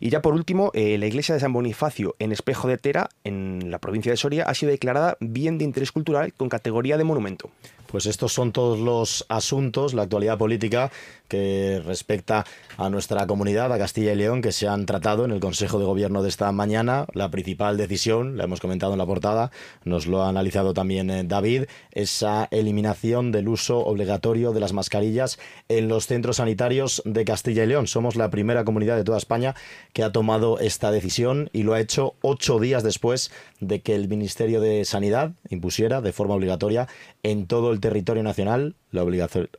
Y 0.00 0.10
ya 0.10 0.22
por 0.22 0.34
último, 0.34 0.70
eh, 0.74 0.98
la 0.98 1.06
iglesia 1.06 1.34
de 1.34 1.40
San 1.40 1.52
Bonifacio 1.52 2.14
en 2.18 2.32
Espejo 2.32 2.68
de 2.68 2.78
Tera, 2.78 3.08
en 3.24 3.70
la 3.70 3.80
provincia 3.80 4.12
de 4.12 4.16
Soria, 4.16 4.44
ha 4.44 4.54
sido 4.54 4.70
declarada 4.70 5.16
bien 5.20 5.58
de 5.58 5.64
interés 5.64 5.90
cultural 5.90 6.32
con 6.32 6.48
categoría 6.48 6.96
de 6.96 7.04
monumento. 7.04 7.50
Pues 7.92 8.06
estos 8.06 8.32
son 8.32 8.52
todos 8.52 8.78
los 8.78 9.26
asuntos, 9.28 9.92
la 9.92 10.04
actualidad 10.04 10.38
política 10.38 10.90
que 11.28 11.82
respecta 11.86 12.44
a 12.76 12.90
nuestra 12.90 13.26
comunidad, 13.26 13.72
a 13.72 13.78
Castilla 13.78 14.12
y 14.12 14.16
León, 14.16 14.42
que 14.42 14.52
se 14.52 14.68
han 14.68 14.84
tratado 14.84 15.24
en 15.24 15.30
el 15.30 15.40
Consejo 15.40 15.78
de 15.78 15.84
Gobierno 15.84 16.22
de 16.22 16.28
esta 16.30 16.50
mañana. 16.52 17.06
La 17.12 17.30
principal 17.30 17.76
decisión, 17.76 18.36
la 18.36 18.44
hemos 18.44 18.60
comentado 18.60 18.92
en 18.92 18.98
la 18.98 19.06
portada, 19.06 19.50
nos 19.84 20.06
lo 20.06 20.22
ha 20.22 20.28
analizado 20.28 20.74
también 20.74 21.10
eh, 21.10 21.22
David, 21.24 21.64
esa 21.90 22.48
eliminación 22.50 23.30
del 23.30 23.48
uso 23.48 23.78
obligatorio 23.78 24.52
de 24.52 24.60
las 24.60 24.72
mascarillas 24.72 25.38
en 25.68 25.88
los 25.88 26.06
centros 26.06 26.36
sanitarios 26.36 27.02
de 27.04 27.24
Castilla 27.24 27.64
y 27.64 27.66
León. 27.66 27.86
Somos 27.86 28.16
la 28.16 28.30
primera 28.30 28.64
comunidad 28.64 28.96
de 28.96 29.04
toda 29.04 29.18
España 29.18 29.54
que 29.92 30.02
ha 30.02 30.12
tomado 30.12 30.58
esta 30.60 30.90
decisión 30.90 31.50
y 31.52 31.62
lo 31.62 31.74
ha 31.74 31.80
hecho 31.80 32.14
ocho 32.22 32.58
días 32.58 32.82
después 32.82 33.30
de 33.60 33.80
que 33.80 33.94
el 33.94 34.08
Ministerio 34.08 34.60
de 34.60 34.84
Sanidad 34.84 35.32
impusiera 35.50 36.00
de 36.00 36.12
forma 36.12 36.34
obligatoria 36.34 36.88
en 37.22 37.46
todo 37.46 37.70
el 37.72 37.80
territorio 37.82 38.22
nacional 38.22 38.76
la 38.90 39.02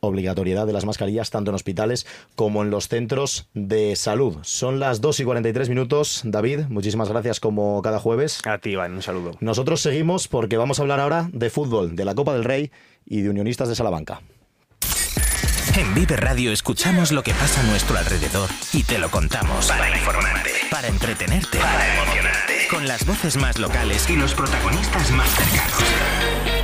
obligatoriedad 0.00 0.66
de 0.66 0.72
las 0.72 0.84
mascarillas 0.84 1.30
tanto 1.30 1.50
en 1.50 1.54
hospitales 1.54 2.06
como 2.34 2.62
en 2.62 2.70
los 2.70 2.88
centros 2.88 3.48
de 3.54 3.94
salud. 3.94 4.38
Son 4.42 4.80
las 4.80 5.00
2 5.00 5.20
y 5.20 5.24
43 5.24 5.68
minutos. 5.68 6.22
David, 6.24 6.62
muchísimas 6.68 7.08
gracias 7.08 7.38
como 7.38 7.80
cada 7.82 8.00
jueves. 8.00 8.40
A 8.44 8.58
ti, 8.58 8.70
Iván, 8.70 8.94
un 8.94 9.02
saludo. 9.02 9.32
Nosotros 9.40 9.80
seguimos 9.80 10.26
porque 10.26 10.56
vamos 10.56 10.78
a 10.78 10.82
hablar 10.82 10.98
ahora 10.98 11.28
de 11.32 11.50
fútbol, 11.50 11.94
de 11.94 12.04
la 12.04 12.14
Copa 12.16 12.34
del 12.34 12.44
Rey 12.44 12.72
y 13.06 13.20
de 13.20 13.30
Unionistas 13.30 13.68
de 13.68 13.76
Salamanca. 13.76 14.20
En 15.76 15.92
Vive 15.92 16.16
Radio 16.16 16.52
escuchamos 16.52 17.10
lo 17.10 17.24
que 17.24 17.32
pasa 17.34 17.60
a 17.60 17.64
nuestro 17.64 17.98
alrededor 17.98 18.48
y 18.72 18.84
te 18.84 18.98
lo 18.98 19.10
contamos. 19.10 19.66
Para 19.66 19.90
informarte, 19.90 20.50
para 20.70 20.86
entretenerte, 20.86 21.58
para 21.58 21.96
emocionarte. 21.96 22.68
Con 22.70 22.86
las 22.86 23.04
voces 23.04 23.36
más 23.36 23.58
locales 23.58 24.08
y 24.08 24.16
los 24.16 24.34
protagonistas 24.34 25.10
más 25.10 25.28
cercanos. 25.30 26.63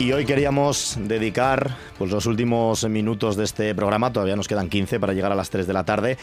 Y 0.00 0.12
hoy 0.12 0.24
queríamos 0.24 0.96
dedicar 0.96 1.74
pues, 1.98 2.12
los 2.12 2.26
últimos 2.26 2.88
minutos 2.88 3.36
de 3.36 3.42
este 3.42 3.74
programa, 3.74 4.12
todavía 4.12 4.36
nos 4.36 4.46
quedan 4.46 4.68
15 4.68 5.00
para 5.00 5.12
llegar 5.12 5.32
a 5.32 5.34
las 5.34 5.50
3 5.50 5.66
de 5.66 5.72
la 5.72 5.84
tarde, 5.84 6.16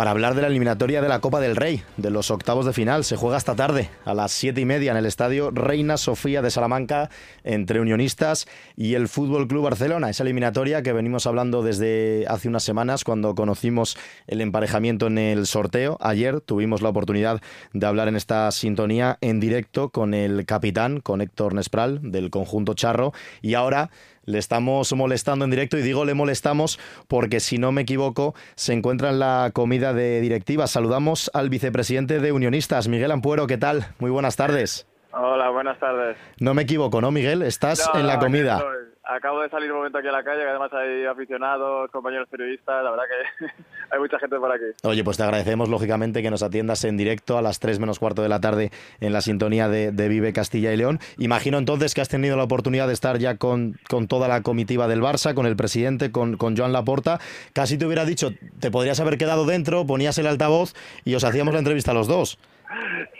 para 0.00 0.12
hablar 0.12 0.34
de 0.34 0.40
la 0.40 0.48
eliminatoria 0.48 1.02
de 1.02 1.10
la 1.10 1.20
Copa 1.20 1.40
del 1.40 1.56
Rey, 1.56 1.82
de 1.98 2.08
los 2.08 2.30
octavos 2.30 2.64
de 2.64 2.72
final. 2.72 3.04
Se 3.04 3.16
juega 3.16 3.36
esta 3.36 3.54
tarde 3.54 3.90
a 4.06 4.14
las 4.14 4.32
siete 4.32 4.62
y 4.62 4.64
media 4.64 4.92
en 4.92 4.96
el 4.96 5.04
estadio 5.04 5.50
Reina 5.50 5.98
Sofía 5.98 6.40
de 6.40 6.50
Salamanca 6.50 7.10
entre 7.44 7.80
Unionistas 7.80 8.48
y 8.78 8.94
el 8.94 9.08
Fútbol 9.08 9.46
Club 9.46 9.64
Barcelona. 9.64 10.08
Esa 10.08 10.22
eliminatoria 10.22 10.82
que 10.82 10.94
venimos 10.94 11.26
hablando 11.26 11.62
desde 11.62 12.24
hace 12.28 12.48
unas 12.48 12.62
semanas 12.62 13.04
cuando 13.04 13.34
conocimos 13.34 13.98
el 14.26 14.40
emparejamiento 14.40 15.06
en 15.06 15.18
el 15.18 15.46
sorteo. 15.46 15.98
Ayer 16.00 16.40
tuvimos 16.40 16.80
la 16.80 16.88
oportunidad 16.88 17.42
de 17.74 17.86
hablar 17.86 18.08
en 18.08 18.16
esta 18.16 18.50
sintonía 18.52 19.18
en 19.20 19.38
directo 19.38 19.90
con 19.90 20.14
el 20.14 20.46
capitán, 20.46 21.00
con 21.00 21.20
Héctor 21.20 21.52
Nespral 21.52 22.10
del 22.10 22.30
conjunto 22.30 22.72
Charro 22.72 23.12
y 23.42 23.52
ahora 23.52 23.90
le 24.24 24.38
estamos 24.38 24.92
molestando 24.92 25.44
en 25.44 25.50
directo 25.50 25.78
y 25.78 25.82
digo 25.82 26.04
le 26.04 26.14
molestamos 26.14 26.78
porque 27.08 27.40
si 27.40 27.58
no 27.58 27.72
me 27.72 27.82
equivoco 27.82 28.34
se 28.54 28.72
encuentra 28.72 29.10
en 29.10 29.18
la 29.18 29.50
comida 29.52 29.92
de 29.92 30.20
directiva. 30.20 30.66
Saludamos 30.66 31.30
al 31.34 31.48
vicepresidente 31.48 32.20
de 32.20 32.32
Unionistas, 32.32 32.88
Miguel 32.88 33.10
Ampuero, 33.10 33.46
¿qué 33.46 33.58
tal? 33.58 33.86
Muy 33.98 34.10
buenas 34.10 34.36
tardes. 34.36 34.86
Hola, 35.12 35.50
buenas 35.50 35.78
tardes. 35.78 36.16
No 36.38 36.54
me 36.54 36.62
equivoco, 36.62 37.00
¿no, 37.00 37.10
Miguel? 37.10 37.42
Estás 37.42 37.90
en 37.94 38.06
la 38.06 38.18
comida. 38.18 38.62
Acabo 39.10 39.42
de 39.42 39.50
salir 39.50 39.70
un 39.72 39.78
momento 39.78 39.98
aquí 39.98 40.08
a 40.08 40.12
la 40.12 40.22
calle, 40.22 40.42
que 40.42 40.48
además 40.48 40.72
hay 40.72 41.04
aficionados, 41.04 41.90
compañeros 41.90 42.28
periodistas, 42.28 42.82
la 42.84 42.90
verdad 42.90 43.04
que 43.08 43.46
hay 43.90 43.98
mucha 43.98 44.18
gente 44.18 44.36
por 44.36 44.52
aquí. 44.52 44.64
Oye, 44.84 45.02
pues 45.02 45.16
te 45.16 45.24
agradecemos 45.24 45.68
lógicamente 45.68 46.22
que 46.22 46.30
nos 46.30 46.42
atiendas 46.42 46.84
en 46.84 46.96
directo 46.96 47.36
a 47.36 47.42
las 47.42 47.58
3 47.58 47.80
menos 47.80 47.98
cuarto 47.98 48.22
de 48.22 48.28
la 48.28 48.40
tarde 48.40 48.70
en 49.00 49.12
la 49.12 49.20
sintonía 49.20 49.68
de, 49.68 50.08
Vive 50.10 50.32
Castilla 50.32 50.72
y 50.72 50.76
León. 50.76 50.98
Imagino 51.18 51.58
entonces 51.58 51.94
que 51.94 52.00
has 52.00 52.08
tenido 52.08 52.36
la 52.36 52.44
oportunidad 52.44 52.86
de 52.86 52.94
estar 52.94 53.18
ya 53.18 53.36
con, 53.36 53.78
toda 54.08 54.28
la 54.28 54.42
comitiva 54.42 54.88
del 54.88 55.02
Barça, 55.02 55.34
con 55.34 55.46
el 55.46 55.56
presidente, 55.56 56.10
con, 56.10 56.36
con 56.36 56.56
Joan 56.56 56.72
Laporta. 56.72 57.20
Casi 57.52 57.78
te 57.78 57.86
hubiera 57.86 58.04
dicho, 58.04 58.30
te 58.60 58.70
podrías 58.70 58.98
haber 59.00 59.18
quedado 59.18 59.44
dentro, 59.44 59.86
ponías 59.86 60.18
el 60.18 60.26
altavoz 60.26 60.74
y 61.04 61.14
os 61.14 61.24
hacíamos 61.24 61.52
la 61.52 61.60
entrevista 61.60 61.92
a 61.92 61.94
los 61.94 62.08
dos. 62.08 62.38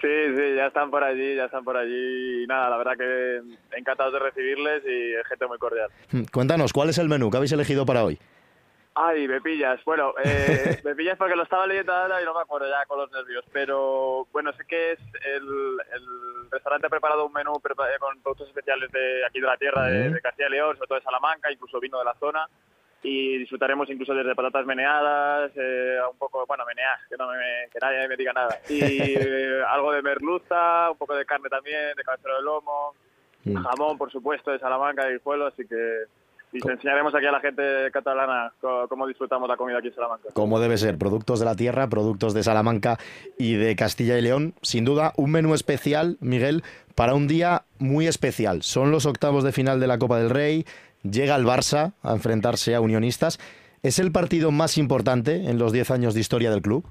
Sí, 0.01 0.37
sí, 0.37 0.55
ya 0.55 0.67
están 0.67 0.91
por 0.91 1.03
allí, 1.03 1.35
ya 1.35 1.47
están 1.47 1.65
por 1.65 1.77
allí. 1.77 2.45
Y 2.45 2.47
nada, 2.47 2.71
la 2.71 2.77
verdad 2.77 2.97
que 2.97 3.43
encantados 3.77 4.13
de 4.13 4.19
recibirles 4.21 4.83
y 4.87 5.15
gente 5.29 5.47
muy 5.47 5.59
cordial. 5.59 5.91
Hmm, 6.13 6.25
cuéntanos, 6.33 6.73
¿cuál 6.73 6.91
es 6.91 6.99
el 6.99 7.09
menú 7.09 7.31
que 7.31 7.37
habéis 7.37 7.53
elegido 7.53 7.85
para 7.85 8.05
hoy? 8.05 8.19
Ay, 8.95 9.27
me 9.27 9.41
pillas. 9.41 9.81
Bueno, 9.85 10.15
eh, 10.23 10.81
me 10.85 10.95
pillas 10.95 11.17
porque 11.17 11.37
lo 11.37 11.43
estaba 11.43 11.67
leyendo 11.67 11.93
ahora 11.93 12.23
y 12.23 12.25
no 12.25 12.35
me 12.35 12.41
acuerdo 12.41 12.69
ya 12.69 12.87
con 12.87 12.99
los 12.99 13.11
nervios. 13.11 13.45
Pero 13.53 14.27
bueno, 14.33 14.53
sé 14.53 14.65
que 14.67 14.93
es 14.93 15.01
el, 15.25 15.79
restaurante 16.51 16.87
ha 16.87 16.91
preparado 16.91 17.27
un 17.27 17.33
menú 17.33 17.53
eh, 17.55 17.99
con 17.99 18.21
productos 18.23 18.49
especiales 18.49 18.91
de 18.93 19.25
aquí 19.27 19.41
de 19.41 19.47
la 19.47 19.57
tierra, 19.57 19.85
de, 19.87 20.11
de 20.11 20.21
Castilla 20.21 20.49
y 20.49 20.53
León, 20.53 20.77
sobre 20.77 20.89
todo 20.89 20.99
de 20.99 21.05
Salamanca, 21.05 21.51
incluso 21.51 21.81
vino 21.81 21.99
de 21.99 22.05
la 22.05 22.15
zona 22.15 22.49
y 23.03 23.39
disfrutaremos 23.39 23.89
incluso 23.89 24.15
desde 24.15 24.35
patatas 24.35 24.67
meneadas, 24.67 25.51
eh, 25.57 25.99
un 26.11 26.19
poco, 26.19 26.45
bueno, 26.47 26.65
meneadas, 26.67 27.01
que, 27.09 27.17
no 27.17 27.29
me, 27.29 27.69
que 27.73 27.79
nadie 27.81 28.09
me 28.09 28.17
diga 28.17 28.33
nada, 28.33 28.59
y 28.69 28.81
eh, 28.83 29.63
algo 29.69 29.93
de 29.93 30.03
merluza, 30.03 30.91
un 30.91 30.99
poco 30.99 31.15
de 31.15 31.25
carne 31.25 31.49
también, 31.49 31.95
de 31.97 32.03
cabecero 32.03 32.37
de 32.37 32.43
lomo, 32.43 32.95
mm. 33.45 33.55
jamón, 33.55 33.97
por 33.97 34.11
supuesto, 34.11 34.51
de 34.51 34.59
Salamanca 34.59 35.11
y 35.11 35.19
pueblo, 35.19 35.47
así 35.47 35.67
que 35.67 36.05
y 36.53 36.69
enseñaremos 36.69 37.15
aquí 37.15 37.27
a 37.27 37.33
la 37.33 37.41
gente 37.41 37.63
catalana 37.93 38.53
cómo 38.89 39.07
disfrutamos 39.07 39.49
la 39.49 39.57
comida 39.57 39.79
aquí 39.79 39.89
en 39.89 39.95
Salamanca. 39.95 40.31
Como 40.33 40.59
debe 40.59 40.79
ser, 40.79 40.99
productos 40.99 41.39
de 41.39 41.45
la 41.45 41.55
tierra, 41.55 41.89
productos 41.89 42.35
de 42.35 42.43
Salamanca 42.43 42.99
y 43.39 43.55
de 43.55 43.77
Castilla 43.77 44.19
y 44.19 44.23
León. 44.23 44.55
Sin 44.61 44.85
duda, 44.85 45.13
un 45.17 45.31
menú 45.31 45.55
especial, 45.55 46.17
Miguel, 46.21 46.65
para 46.97 47.15
un 47.15 47.29
día 47.29 47.63
muy 47.79 48.09
especial. 48.09 48.63
Son 48.63 48.91
los 48.91 49.07
octavos 49.07 49.45
de 49.45 49.53
final 49.53 49.79
de 49.79 49.87
la 49.87 49.99
Copa 49.99 50.19
del 50.19 50.31
Rey, 50.31 50.67
llega 51.03 51.37
el 51.37 51.45
Barça 51.45 51.93
a 52.03 52.13
enfrentarse 52.13 52.75
a 52.75 52.81
Unionistas. 52.81 53.39
¿Es 53.83 53.99
el 53.99 54.13
partido 54.13 54.51
más 54.51 54.77
importante 54.77 55.51
en 55.51 55.59
los 55.59 55.73
10 55.73 55.91
años 55.91 56.15
de 56.15 56.21
historia 56.21 56.51
del 56.51 56.63
club? 56.63 56.85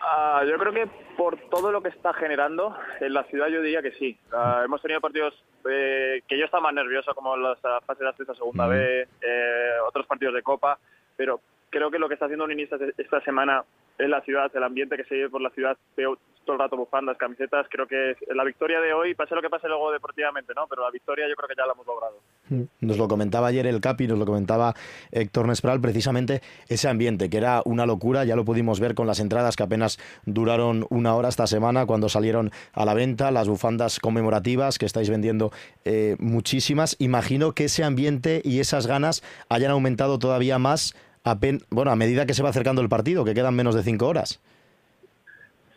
Ah, 0.00 0.42
yo 0.48 0.56
creo 0.56 0.72
que 0.72 0.86
por 1.16 1.38
todo 1.50 1.70
lo 1.70 1.82
que 1.82 1.90
está 1.90 2.14
generando 2.14 2.74
en 3.00 3.12
la 3.12 3.24
ciudad 3.24 3.48
yo 3.48 3.60
diría 3.60 3.82
que 3.82 3.92
sí. 3.92 4.18
Ah, 4.32 4.62
hemos 4.64 4.80
tenido 4.80 5.00
partidos 5.00 5.34
eh, 5.68 6.22
que 6.26 6.38
yo 6.38 6.46
estaba 6.46 6.62
más 6.62 6.74
nervioso 6.74 7.14
como 7.14 7.36
las 7.36 7.58
fases 7.60 7.98
de 7.98 8.22
esta 8.22 8.34
segunda 8.34 8.66
vez, 8.66 9.08
eh, 9.20 9.70
otros 9.86 10.06
partidos 10.06 10.34
de 10.34 10.42
Copa, 10.42 10.78
pero 11.16 11.40
creo 11.68 11.90
que 11.90 11.98
lo 11.98 12.08
que 12.08 12.14
está 12.14 12.26
haciendo 12.26 12.44
Unionistas 12.44 12.80
esta 12.96 13.20
semana 13.22 13.64
en 13.98 14.10
la 14.10 14.22
ciudad, 14.22 14.50
el 14.54 14.62
ambiente 14.62 14.96
que 14.96 15.04
se 15.04 15.14
vive 15.16 15.28
por 15.28 15.42
la 15.42 15.50
ciudad, 15.50 15.76
todo 16.48 16.56
el 16.56 16.60
rato 16.60 16.78
bufandas, 16.78 17.18
camisetas. 17.18 17.66
Creo 17.68 17.86
que 17.86 18.16
la 18.34 18.42
victoria 18.42 18.80
de 18.80 18.94
hoy, 18.94 19.14
pase 19.14 19.34
lo 19.34 19.42
que 19.42 19.50
pase 19.50 19.68
luego 19.68 19.92
deportivamente, 19.92 20.54
¿no? 20.56 20.66
Pero 20.66 20.82
la 20.82 20.90
victoria 20.90 21.28
yo 21.28 21.34
creo 21.36 21.46
que 21.46 21.54
ya 21.54 21.66
la 21.66 21.74
hemos 21.74 21.86
logrado. 21.86 22.20
Mm. 22.48 22.86
Nos 22.86 22.96
lo 22.96 23.06
comentaba 23.06 23.48
ayer 23.48 23.66
el 23.66 23.82
Capi, 23.82 24.06
nos 24.06 24.18
lo 24.18 24.24
comentaba 24.24 24.72
Héctor 25.12 25.46
Nespral, 25.46 25.78
precisamente 25.82 26.40
ese 26.68 26.88
ambiente, 26.88 27.28
que 27.28 27.36
era 27.36 27.60
una 27.66 27.84
locura, 27.84 28.24
ya 28.24 28.34
lo 28.34 28.46
pudimos 28.46 28.80
ver 28.80 28.94
con 28.94 29.06
las 29.06 29.20
entradas 29.20 29.56
que 29.56 29.62
apenas 29.62 29.98
duraron 30.24 30.86
una 30.88 31.14
hora 31.14 31.28
esta 31.28 31.46
semana 31.46 31.84
cuando 31.84 32.08
salieron 32.08 32.50
a 32.72 32.86
la 32.86 32.94
venta, 32.94 33.30
las 33.30 33.46
bufandas 33.46 34.00
conmemorativas 34.00 34.78
que 34.78 34.86
estáis 34.86 35.10
vendiendo 35.10 35.52
eh, 35.84 36.16
muchísimas. 36.18 36.96
Imagino 36.98 37.52
que 37.52 37.64
ese 37.64 37.84
ambiente 37.84 38.40
y 38.42 38.60
esas 38.60 38.86
ganas 38.86 39.22
hayan 39.50 39.70
aumentado 39.70 40.18
todavía 40.18 40.58
más 40.58 40.96
a, 41.24 41.38
bueno, 41.68 41.90
a 41.90 41.96
medida 41.96 42.24
que 42.24 42.32
se 42.32 42.42
va 42.42 42.48
acercando 42.48 42.80
el 42.80 42.88
partido, 42.88 43.26
que 43.26 43.34
quedan 43.34 43.54
menos 43.54 43.74
de 43.74 43.82
cinco 43.82 44.06
horas. 44.06 44.40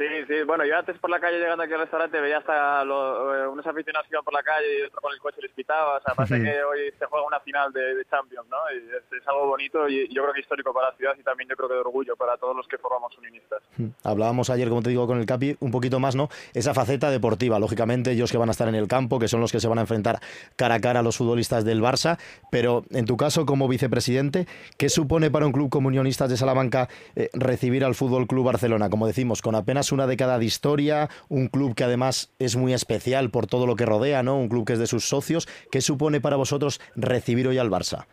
Sí, 0.01 0.07
sí, 0.27 0.33
bueno, 0.47 0.65
yo 0.65 0.75
antes 0.75 0.97
por 0.97 1.11
la 1.11 1.19
calle 1.19 1.37
llegando 1.37 1.63
aquí 1.63 1.73
al 1.73 1.81
restaurante 1.81 2.19
veía 2.19 2.39
hasta 2.39 2.81
eh, 2.81 3.47
unos 3.47 3.67
aficionados 3.67 4.07
que 4.07 4.15
iban 4.15 4.23
por 4.23 4.33
la 4.33 4.41
calle 4.41 4.79
y 4.79 4.81
otro 4.81 4.99
con 4.99 5.13
el 5.13 5.19
coche 5.19 5.37
les 5.43 5.51
pitaba, 5.51 5.97
o 5.97 6.01
sea, 6.01 6.15
parece 6.15 6.41
que 6.41 6.63
hoy 6.63 6.91
se 6.97 7.05
juega 7.05 7.27
una 7.27 7.39
final 7.41 7.71
de, 7.71 8.03
Champions, 8.09 8.47
¿no? 8.49 8.57
Y 8.73 8.79
es, 9.15 9.27
algo 9.27 9.45
bonito 9.45 9.87
y 9.87 10.11
yo 10.11 10.23
creo 10.23 10.33
que 10.33 10.39
histórico 10.39 10.73
para 10.73 10.89
la 10.89 10.97
ciudad 10.97 11.13
y 11.19 11.23
también 11.23 11.47
yo 11.49 11.55
creo 11.55 11.69
que 11.69 11.75
de 11.75 11.81
orgullo 11.81 12.15
para 12.15 12.35
todos 12.37 12.55
los 12.55 12.67
que 12.67 12.79
formamos 12.79 13.15
unionistas. 13.15 13.61
Hablábamos 14.03 14.49
ayer, 14.49 14.67
como 14.69 14.81
te 14.81 14.89
digo, 14.89 15.05
con 15.05 15.19
el 15.19 15.27
Capi, 15.27 15.55
un 15.59 15.69
poquito 15.69 15.99
más, 15.99 16.15
¿no? 16.15 16.29
Esa 16.53 16.73
faceta 16.73 17.11
deportiva, 17.11 17.59
lógicamente 17.59 18.11
ellos 18.11 18.31
que 18.31 18.39
van 18.39 18.49
a 18.49 18.53
estar 18.53 18.67
en 18.67 18.75
el 18.75 18.87
campo, 18.87 19.19
que 19.19 19.27
son 19.27 19.39
los 19.39 19.51
que 19.51 19.59
se 19.59 19.67
van 19.67 19.77
a 19.77 19.81
enfrentar 19.81 20.19
cara 20.55 20.75
a 20.75 20.79
cara 20.81 21.01
a 21.01 21.03
los 21.03 21.15
futbolistas 21.15 21.63
del 21.63 21.79
Barça, 21.79 22.17
pero 22.49 22.83
en 22.89 23.05
tu 23.05 23.17
caso 23.17 23.45
como 23.45 23.67
vicepresidente, 23.67 24.47
¿qué 24.77 24.89
supone 24.89 25.29
para 25.29 25.45
un 25.45 25.51
club 25.51 25.69
como 25.69 25.89
Unionistas 25.89 26.29
de 26.29 26.37
Salamanca 26.37 26.89
eh, 27.15 27.29
recibir 27.33 27.85
al 27.85 27.93
Fútbol 27.93 28.25
Club 28.25 28.45
Barcelona, 28.45 28.89
como 28.89 29.05
decimos, 29.05 29.43
con 29.43 29.53
apenas 29.53 29.90
una 29.91 30.07
década 30.07 30.39
de 30.39 30.45
historia, 30.45 31.09
un 31.29 31.47
club 31.47 31.75
que 31.75 31.83
además 31.83 32.33
es 32.39 32.55
muy 32.55 32.73
especial 32.73 33.29
por 33.29 33.47
todo 33.47 33.65
lo 33.65 33.75
que 33.75 33.85
rodea, 33.85 34.23
¿no? 34.23 34.37
Un 34.37 34.49
club 34.49 34.65
que 34.65 34.73
es 34.73 34.79
de 34.79 34.87
sus 34.87 35.05
socios. 35.05 35.47
¿Qué 35.71 35.81
supone 35.81 36.21
para 36.21 36.35
vosotros 36.35 36.81
recibir 36.95 37.47
hoy 37.47 37.57
al 37.57 37.69
Barça? 37.69 38.05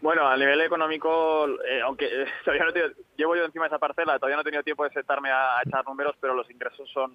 Bueno, 0.00 0.28
a 0.28 0.36
nivel 0.36 0.60
económico, 0.60 1.48
eh, 1.64 1.80
aunque 1.82 2.06
eh, 2.06 2.26
todavía 2.44 2.66
no 2.66 2.72
llevo 3.16 3.36
yo 3.36 3.44
encima 3.44 3.64
de 3.64 3.68
esa 3.68 3.78
parcela, 3.78 4.18
todavía 4.18 4.36
no 4.36 4.42
he 4.42 4.44
tenido 4.44 4.62
tiempo 4.62 4.84
de 4.84 4.90
sentarme 4.90 5.30
a, 5.30 5.60
echar 5.64 5.84
números, 5.84 6.14
pero 6.20 6.34
los 6.34 6.48
ingresos 6.50 6.88
son 6.90 7.12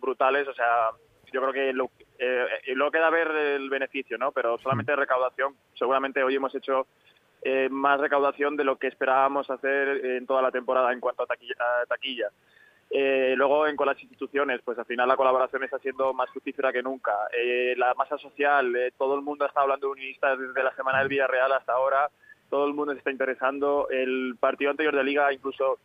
brutales. 0.00 0.46
O 0.46 0.54
sea, 0.54 0.90
yo 1.32 1.40
creo 1.40 1.52
que 1.52 1.72
lo, 1.72 1.90
eh, 2.18 2.46
luego 2.74 2.92
queda 2.92 3.10
ver 3.10 3.28
el 3.30 3.68
beneficio, 3.68 4.16
¿no? 4.18 4.32
Pero 4.32 4.58
solamente 4.58 4.92
de 4.92 4.96
recaudación, 4.96 5.56
seguramente 5.74 6.22
hoy 6.22 6.36
hemos 6.36 6.54
hecho 6.54 6.86
eh, 7.42 7.68
más 7.70 7.98
recaudación 7.98 8.56
de 8.56 8.64
lo 8.64 8.76
que 8.76 8.86
esperábamos 8.86 9.48
hacer 9.48 10.04
en 10.04 10.26
toda 10.26 10.42
la 10.42 10.50
temporada 10.50 10.92
en 10.92 11.00
cuanto 11.00 11.22
a 11.22 11.86
taquilla. 11.88 12.28
Eh, 12.92 13.34
luego, 13.36 13.68
en, 13.68 13.76
con 13.76 13.86
las 13.86 14.00
instituciones, 14.00 14.60
pues 14.64 14.76
al 14.78 14.84
final 14.84 15.06
la 15.06 15.16
colaboración 15.16 15.62
está 15.62 15.78
siendo 15.78 16.12
más 16.12 16.28
fructífera 16.30 16.72
que 16.72 16.82
nunca. 16.82 17.12
Eh, 17.36 17.74
la 17.76 17.94
masa 17.94 18.18
social, 18.18 18.74
eh, 18.74 18.92
todo 18.98 19.14
el 19.14 19.22
mundo 19.22 19.46
está 19.46 19.60
hablando 19.60 19.86
de 19.86 19.92
unionistas 19.92 20.38
desde 20.38 20.64
la 20.64 20.74
semana 20.74 20.98
del 20.98 21.08
Villarreal 21.08 21.52
hasta 21.52 21.72
ahora, 21.72 22.10
todo 22.48 22.66
el 22.66 22.74
mundo 22.74 22.92
se 22.92 22.98
está 22.98 23.12
interesando. 23.12 23.88
El 23.90 24.36
partido 24.40 24.72
anterior 24.72 24.96
de 24.96 25.04
Liga 25.04 25.32
incluso 25.32 25.78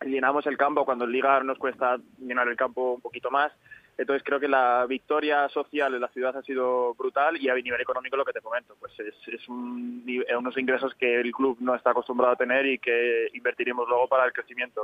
llenamos 0.00 0.46
el 0.46 0.56
campo 0.56 0.86
cuando 0.86 1.04
en 1.04 1.12
Liga 1.12 1.42
nos 1.42 1.58
cuesta 1.58 1.98
llenar 2.18 2.48
el 2.48 2.56
campo 2.56 2.94
un 2.94 3.02
poquito 3.02 3.30
más. 3.30 3.52
Entonces 3.98 4.22
creo 4.24 4.38
que 4.38 4.48
la 4.48 4.86
victoria 4.86 5.48
social 5.48 5.92
en 5.92 6.00
la 6.00 6.08
ciudad 6.08 6.36
ha 6.36 6.42
sido 6.42 6.94
brutal 6.94 7.36
y 7.36 7.48
a 7.48 7.54
nivel 7.56 7.80
económico 7.80 8.16
lo 8.16 8.24
que 8.24 8.32
te 8.32 8.40
comento, 8.40 8.76
pues 8.78 8.92
es, 9.00 9.48
unos 9.48 10.56
ingresos 10.56 10.94
que 10.94 11.20
el 11.20 11.32
club 11.32 11.58
no 11.60 11.74
está 11.74 11.90
acostumbrado 11.90 12.32
a 12.32 12.36
tener 12.36 12.64
y 12.64 12.78
que 12.78 13.28
invertiremos 13.34 13.88
luego 13.88 14.06
para 14.06 14.24
el 14.24 14.32
crecimiento 14.32 14.82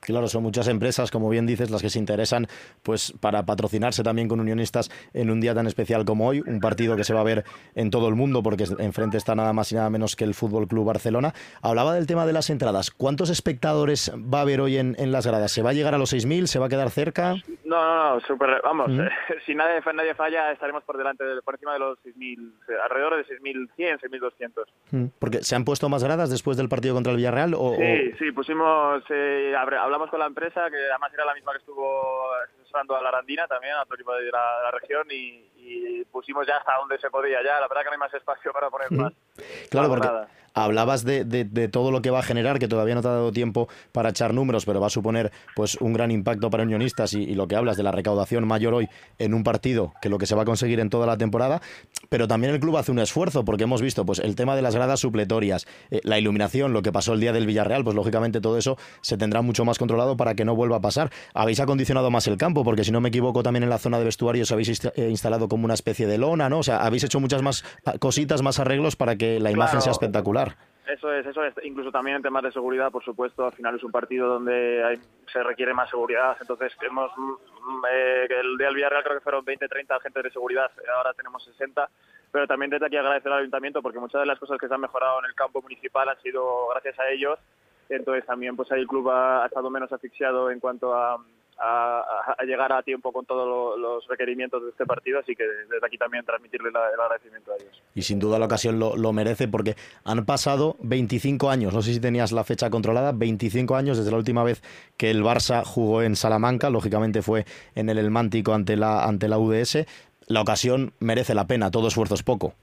Claro, 0.00 0.28
son 0.28 0.42
muchas 0.42 0.68
empresas, 0.68 1.10
como 1.10 1.28
bien 1.28 1.46
dices, 1.46 1.70
las 1.70 1.82
que 1.82 1.90
se 1.90 1.98
interesan 1.98 2.46
pues 2.82 3.12
para 3.20 3.44
patrocinarse 3.44 4.02
también 4.02 4.28
con 4.28 4.40
unionistas 4.40 4.90
en 5.12 5.30
un 5.30 5.40
día 5.40 5.54
tan 5.54 5.66
especial 5.66 6.04
como 6.04 6.26
hoy, 6.26 6.42
un 6.46 6.60
partido 6.60 6.96
que 6.96 7.04
se 7.04 7.14
va 7.14 7.20
a 7.20 7.24
ver 7.24 7.44
en 7.74 7.90
todo 7.90 8.08
el 8.08 8.14
mundo 8.14 8.42
porque 8.42 8.64
enfrente 8.78 9.16
está 9.16 9.34
nada 9.34 9.52
más 9.52 9.72
y 9.72 9.74
nada 9.74 9.90
menos 9.90 10.16
que 10.16 10.24
el 10.24 10.34
Fútbol 10.34 10.68
Club 10.68 10.86
Barcelona. 10.86 11.34
Hablaba 11.62 11.94
del 11.94 12.06
tema 12.06 12.26
de 12.26 12.32
las 12.32 12.50
entradas. 12.50 12.90
¿Cuántos 12.90 13.30
espectadores 13.30 14.12
va 14.14 14.38
a 14.38 14.42
haber 14.42 14.60
hoy 14.60 14.76
en, 14.76 14.96
en 14.98 15.12
las 15.12 15.26
gradas? 15.26 15.52
¿Se 15.52 15.62
va 15.62 15.70
a 15.70 15.72
llegar 15.72 15.94
a 15.94 15.98
los 15.98 16.12
6.000? 16.12 16.46
¿Se 16.46 16.58
va 16.58 16.66
a 16.66 16.68
quedar 16.68 16.90
cerca? 16.90 17.36
No, 17.68 17.84
no, 17.84 18.14
no, 18.14 18.20
super, 18.20 18.62
vamos, 18.64 18.90
si 19.44 19.54
nadie, 19.54 19.82
nadie 19.92 20.14
falla 20.14 20.52
estaremos 20.52 20.82
por 20.84 20.96
delante, 20.96 21.22
por 21.44 21.54
encima 21.54 21.74
de 21.74 21.78
los 21.80 21.98
6.000, 22.02 22.52
alrededor 22.82 23.16
de 23.16 23.26
6.100, 23.26 24.00
6.200. 24.00 25.10
Porque 25.18 25.42
se 25.42 25.54
han 25.54 25.66
puesto 25.66 25.90
más 25.90 26.02
gradas 26.02 26.30
después 26.30 26.56
del 26.56 26.70
partido 26.70 26.94
contra 26.94 27.12
el 27.12 27.18
Villarreal 27.18 27.52
o... 27.54 27.74
Sí, 27.76 28.12
sí, 28.18 28.32
pusimos, 28.32 29.02
eh, 29.10 29.54
hablamos 29.54 30.08
con 30.08 30.18
la 30.18 30.26
empresa, 30.26 30.70
que 30.70 30.76
además 30.76 31.12
era 31.12 31.26
la 31.26 31.34
misma 31.34 31.52
que 31.52 31.58
estuvo 31.58 32.30
asesorando 32.68 32.96
a 32.96 33.02
la 33.02 33.08
Arandina 33.08 33.46
también, 33.46 33.74
a 33.74 33.82
otro 33.82 33.94
equipo 33.94 34.14
de 34.14 34.30
la, 34.30 34.70
región, 34.70 35.06
y, 35.10 36.04
pusimos 36.10 36.46
ya 36.46 36.56
hasta 36.56 36.76
donde 36.76 36.98
se 36.98 37.10
podía 37.10 37.42
ya, 37.44 37.60
la 37.60 37.68
verdad 37.68 37.82
que 37.82 37.86
no 37.86 37.92
hay 37.92 37.98
más 37.98 38.14
espacio 38.14 38.52
para 38.52 38.70
poner 38.70 38.90
más. 38.90 39.12
Claro, 39.70 39.88
porque 39.88 40.08
hablabas 40.54 41.04
de, 41.04 41.24
de, 41.24 41.68
todo 41.68 41.90
lo 41.90 42.02
que 42.02 42.10
va 42.10 42.20
a 42.20 42.22
generar, 42.22 42.58
que 42.58 42.68
todavía 42.68 42.94
no 42.94 43.02
te 43.02 43.08
ha 43.08 43.12
dado 43.12 43.32
tiempo 43.32 43.68
para 43.92 44.10
echar 44.10 44.34
números, 44.34 44.64
pero 44.64 44.80
va 44.80 44.88
a 44.88 44.90
suponer 44.90 45.30
pues 45.54 45.76
un 45.76 45.92
gran 45.92 46.10
impacto 46.10 46.50
para 46.50 46.62
unionistas 46.64 47.12
y, 47.14 47.34
lo 47.34 47.46
que 47.46 47.56
hablas 47.56 47.76
de 47.76 47.82
la 47.82 47.92
recaudación 47.92 48.46
mayor 48.46 48.74
hoy 48.74 48.88
en 49.18 49.34
un 49.34 49.44
partido 49.44 49.92
que 50.02 50.08
lo 50.08 50.18
que 50.18 50.26
se 50.26 50.34
va 50.34 50.42
a 50.42 50.44
conseguir 50.44 50.80
en 50.80 50.90
toda 50.90 51.06
la 51.06 51.16
temporada, 51.16 51.60
pero 52.08 52.26
también 52.26 52.52
el 52.52 52.60
club 52.60 52.76
hace 52.76 52.90
un 52.90 52.98
esfuerzo 52.98 53.44
porque 53.44 53.64
hemos 53.64 53.82
visto 53.82 54.04
pues 54.04 54.18
el 54.18 54.34
tema 54.34 54.56
de 54.56 54.62
las 54.62 54.74
gradas 54.74 55.00
supletorias, 55.00 55.66
eh, 55.90 56.00
la 56.02 56.18
iluminación, 56.18 56.72
lo 56.72 56.82
que 56.82 56.90
pasó 56.90 57.12
el 57.12 57.20
día 57.20 57.32
del 57.32 57.46
Villarreal, 57.46 57.84
pues 57.84 57.94
lógicamente 57.94 58.40
todo 58.40 58.58
eso 58.58 58.76
se 59.02 59.16
tendrá 59.16 59.42
mucho 59.42 59.64
más 59.64 59.78
controlado 59.78 60.16
para 60.16 60.34
que 60.34 60.44
no 60.44 60.56
vuelva 60.56 60.76
a 60.76 60.80
pasar. 60.80 61.10
Habéis 61.34 61.60
acondicionado 61.60 62.10
más 62.10 62.26
el 62.26 62.36
campo 62.36 62.57
porque 62.64 62.84
si 62.84 62.92
no 62.92 63.00
me 63.00 63.08
equivoco 63.08 63.42
también 63.42 63.62
en 63.62 63.70
la 63.70 63.78
zona 63.78 63.98
de 63.98 64.04
vestuarios 64.04 64.52
habéis 64.52 64.84
eh, 64.84 65.08
instalado 65.08 65.48
como 65.48 65.64
una 65.64 65.74
especie 65.74 66.06
de 66.06 66.18
lona, 66.18 66.48
¿no? 66.48 66.58
O 66.58 66.62
sea, 66.62 66.84
habéis 66.84 67.04
hecho 67.04 67.20
muchas 67.20 67.42
más 67.42 67.64
ah, 67.84 67.98
cositas, 67.98 68.42
más 68.42 68.58
arreglos 68.58 68.96
para 68.96 69.16
que 69.16 69.40
la 69.40 69.50
imagen 69.50 69.80
sea 69.80 69.92
espectacular. 69.92 70.56
Eso 70.86 71.12
es, 71.12 71.26
eso 71.26 71.44
es. 71.44 71.54
Incluso 71.64 71.92
también 71.92 72.16
en 72.16 72.22
temas 72.22 72.42
de 72.42 72.50
seguridad, 72.50 72.90
por 72.90 73.04
supuesto, 73.04 73.44
al 73.44 73.52
final 73.52 73.76
es 73.76 73.84
un 73.84 73.92
partido 73.92 74.26
donde 74.26 74.82
hay, 74.82 74.96
se 75.30 75.42
requiere 75.42 75.74
más 75.74 75.90
seguridad. 75.90 76.34
Entonces, 76.40 76.72
hemos, 76.80 77.10
mm, 77.14 77.84
eh, 77.92 78.26
el 78.40 78.56
día 78.56 78.68
del 78.68 78.76
Villarreal 78.76 79.04
creo 79.04 79.16
que 79.16 79.22
fueron 79.22 79.44
20, 79.44 79.68
30 79.68 79.96
agentes 79.96 80.24
de 80.24 80.30
seguridad, 80.30 80.70
ahora 80.96 81.12
tenemos 81.12 81.44
60. 81.44 81.88
Pero 82.32 82.46
también 82.46 82.70
desde 82.70 82.86
aquí 82.86 82.96
agradecer 82.96 83.30
al 83.30 83.40
Ayuntamiento 83.40 83.82
porque 83.82 83.98
muchas 83.98 84.20
de 84.22 84.26
las 84.26 84.38
cosas 84.38 84.58
que 84.58 84.66
se 84.66 84.74
han 84.74 84.80
mejorado 84.80 85.18
en 85.20 85.26
el 85.26 85.34
campo 85.34 85.60
municipal 85.60 86.08
han 86.08 86.20
sido 86.22 86.68
gracias 86.68 86.98
a 86.98 87.10
ellos. 87.10 87.38
Entonces 87.88 88.26
también 88.26 88.54
pues 88.54 88.70
ahí 88.70 88.80
el 88.80 88.86
club 88.86 89.10
ha 89.10 89.46
estado 89.46 89.70
menos 89.70 89.90
asfixiado 89.92 90.50
en 90.50 90.60
cuanto 90.60 90.94
a, 90.94 91.18
a, 91.58 92.36
llegar 92.44 92.72
a 92.72 92.82
tiempo 92.82 93.12
con 93.12 93.26
todos 93.26 93.78
los 93.78 94.06
requerimientos 94.06 94.62
de 94.62 94.70
este 94.70 94.86
partido, 94.86 95.18
así 95.18 95.34
que 95.34 95.44
desde 95.44 95.84
aquí 95.84 95.98
también 95.98 96.24
transmitirle 96.24 96.68
el 96.68 96.76
agradecimiento 96.76 97.52
a 97.52 97.56
ellos. 97.56 97.82
Y 97.94 98.02
sin 98.02 98.18
duda 98.18 98.38
la 98.38 98.46
ocasión 98.46 98.78
lo, 98.78 98.96
lo, 98.96 99.12
merece 99.12 99.48
porque 99.48 99.74
han 100.04 100.24
pasado 100.24 100.76
25 100.80 101.50
años, 101.50 101.74
no 101.74 101.82
sé 101.82 101.92
si 101.92 102.00
tenías 102.00 102.32
la 102.32 102.44
fecha 102.44 102.70
controlada, 102.70 103.12
25 103.12 103.76
años 103.76 103.98
desde 103.98 104.10
la 104.10 104.16
última 104.16 104.44
vez 104.44 104.62
que 104.96 105.10
el 105.10 105.22
Barça 105.22 105.64
jugó 105.64 106.02
en 106.02 106.16
Salamanca, 106.16 106.70
lógicamente 106.70 107.22
fue 107.22 107.44
en 107.74 107.88
el 107.88 107.98
Elmántico 107.98 108.54
ante 108.54 108.76
la, 108.76 109.04
ante 109.04 109.28
la 109.28 109.38
UDS. 109.38 109.86
La 110.26 110.42
ocasión 110.42 110.92
merece 111.00 111.34
la 111.34 111.46
pena, 111.46 111.70
todo 111.70 111.88
esfuerzo 111.88 112.14
es 112.14 112.22
poco. 112.22 112.54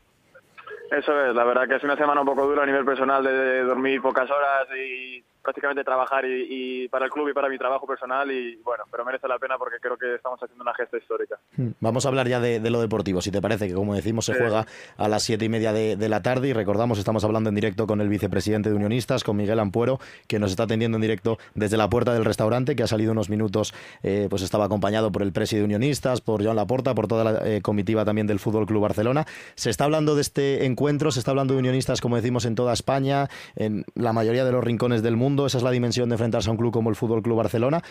Eso 0.91 1.20
es, 1.26 1.36
la 1.36 1.43
verdad 1.43 1.68
que 1.68 1.76
es 1.76 1.84
una 1.84 1.98
semana 1.98 2.22
un 2.22 2.28
poco 2.28 2.46
dura 2.46 2.64
a 2.64 2.66
nivel 2.66 2.86
personal 2.86 3.24
de 3.24 3.64
dormir 3.64 4.02
pocas 4.02 4.30
horas 4.30 4.68
y 4.78 5.24
prácticamente 5.46 5.84
trabajar 5.84 6.26
y, 6.26 6.88
para 6.89 7.06
el 7.06 7.12
club 7.12 7.30
y 7.30 7.34
para 7.34 7.48
mi 7.48 7.58
trabajo 7.58 7.86
personal 7.86 8.30
y 8.32 8.56
bueno, 8.58 8.84
pero 8.89 9.06
merece 9.06 9.28
la 9.28 9.38
pena 9.38 9.58
porque 9.58 9.78
creo 9.80 9.96
que 9.96 10.16
estamos 10.16 10.41
haciendo 10.41 10.64
una 10.64 10.74
gesta 10.74 10.98
histórica. 10.98 11.38
Hmm. 11.56 11.70
Vamos 11.80 12.06
a 12.06 12.10
hablar 12.10 12.28
ya 12.28 12.39
de, 12.39 12.60
lo 12.70 12.82
deportivo, 12.82 13.22
si 13.22 13.32
te 13.32 13.41
parece, 13.41 13.68
que 13.68 13.76
como 13.76 13.93
decimos 13.93 14.26
se 14.26 14.34
juega 14.34 14.66
a 14.98 15.08
las 15.08 15.24
siete 15.24 15.46
y 15.46 15.50
media 15.50 15.72
de, 15.72 16.10
la 16.10 16.22
tarde 16.22 16.50
y 16.50 16.54
recordamos, 16.54 16.98
estamos 16.98 17.24
hablando 17.24 17.50
en 17.50 17.56
directo 17.56 17.86
con 17.86 18.02
el 18.02 18.10
vicepresidente 18.10 18.70
de 18.70 18.76
Unionistas, 18.76 19.24
con 19.24 19.38
Miguel 19.38 19.60
Ampuero, 19.60 20.00
que 20.28 20.39
nos 20.39 20.50
está 20.52 20.64
atendiendo 20.64 20.98
en 20.98 21.02
directo 21.02 21.38
desde 21.54 21.78
la 21.78 21.89
puerta 21.89 22.14
del 22.14 22.26
restaurante, 22.26 22.76
que 22.76 22.84
ha 22.84 22.88
salido 22.88 23.12
unos 23.12 23.30
minutos, 23.30 23.74
eh, 24.02 24.28
pues 24.30 24.41
estaba 24.41 24.66
acompañado 24.66 25.12
por 25.12 25.22
el 25.22 25.32
presidente 25.32 25.46
de 25.56 25.66
Unionistas, 25.66 26.22
por 26.22 26.43
Joan 26.43 26.56
Laporta, 26.56 26.96
por 26.96 27.08
toda 27.08 27.24
la 27.24 27.48
eh, 27.48 27.62
comitiva 27.62 28.04
también 28.04 28.26
del 28.26 28.39
Fútbol 28.39 28.66
Club 28.66 28.82
Barcelona. 28.82 29.26
Se 29.54 29.70
está 29.70 29.84
hablando 29.84 30.16
de 30.16 30.22
este 30.22 30.66
encuentro, 30.66 31.12
se 31.12 31.20
está 31.20 31.32
hablando 31.32 31.54
de 31.54 31.60
Unionistas, 31.60 32.02
como 32.02 32.16
decimos, 32.16 32.46
en 32.46 32.56
toda 32.56 32.74
España, 32.74 33.30
en 33.56 33.86
la 33.93 34.12
mayoría 34.12 34.43
de 34.43 34.52
los 34.52 34.64
rincones 34.64 35.04
del 35.04 35.16
mundo 35.16 35.35
esa 35.46 35.58
es 35.58 35.64
la 35.64 35.72
dimensión 35.72 36.10
de 36.10 36.16
enfrentarse 36.16 36.50
a 36.50 36.52
un 36.52 36.58
club 36.58 36.72
como 36.72 36.90
el 36.90 36.96
Fútbol 36.96 37.22
Club 37.22 37.38
Barcelona. 37.38 37.82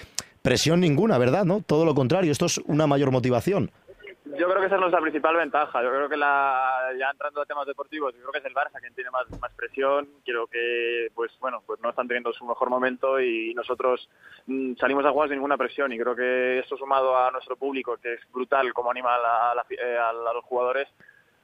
Presión 0.43 0.81
ninguna, 0.81 1.19
¿verdad? 1.19 1.45
¿No? 1.45 1.61
Todo 1.61 1.85
lo 1.85 1.95
contrario, 1.95 2.33
esto 2.33 2.47
es 2.47 2.59
una 2.67 2.87
mayor 2.87 3.11
motivación. 3.11 3.71
Yo 4.39 4.49
creo 4.49 4.61
que 4.61 4.67
esa 4.67 4.77
es 4.77 4.81
nuestra 4.81 5.01
principal 5.01 5.37
ventaja. 5.37 5.83
Yo 5.83 5.91
creo 5.91 6.09
que 6.09 6.17
la, 6.17 6.91
ya 6.99 7.11
entrando 7.11 7.43
a 7.43 7.47
temas 7.47 7.67
deportivos, 7.67 8.15
yo 8.15 8.21
creo 8.21 8.33
que 8.33 8.39
es 8.39 8.45
el 8.45 8.55
Barça 8.55 8.81
quien 8.81 8.95
tiene 8.95 9.11
más, 9.11 9.27
presión. 9.55 10.09
Creo 10.25 10.47
que, 10.47 11.09
pues 11.15 11.31
bueno, 11.41 11.63
pues 11.65 11.81
no 11.81 11.91
están 11.91 12.09
teniendo 12.09 12.33
su 12.33 12.45
mejor 12.45 12.71
momento 12.71 13.21
y 13.21 13.55
nosotros 13.55 14.09
mm, 14.47 14.75
salimos 14.75 15.05
a 15.05 15.13
jugar 15.13 15.29
sin 15.29 15.37
ninguna 15.37 15.57
presión. 15.57 15.93
Y 15.93 15.99
creo 15.99 16.17
que 16.17 16.59
esto 16.59 16.77
sumado 16.77 17.17
a 17.17 17.31
nuestro 17.31 17.57
público, 17.57 17.97
que 18.03 18.15
es 18.15 18.21
brutal 18.33 18.73
como 18.73 18.91
anima 18.91 19.15
a, 19.15 19.65
eh, 19.71 19.99
a 19.99 20.13
los 20.13 20.45
jugadores, 20.45 20.89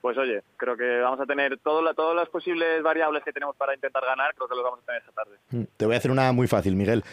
pues 0.01 0.17
oye, 0.19 0.43
creo 0.57 0.77
que 0.77 1.01
vamos 1.01 1.21
a 1.21 1.27
tener 1.27 1.59
todo 1.59 1.95
todas 1.95 2.17
las 2.17 2.29
posibles 2.29 2.83
variables 2.83 3.23
que 3.25 3.33
tenemos 3.33 3.57
para 3.57 3.75
intentar 3.75 4.05
ganar, 4.05 4.35
creo 4.35 4.49
que 4.49 4.55
lo 4.55 4.63
vamos 4.63 4.81
a 4.81 4.87
tener 4.87 5.01
esta 5.03 5.13
tarde. 5.13 5.37
Mm, 5.51 5.63
te 5.77 5.87
voy 5.87 5.95
a 5.95 5.99
hacer 5.99 6.11
una 6.11 6.33
muy 6.33 6.47
fácil, 6.47 6.77
Miguel. 6.77 7.05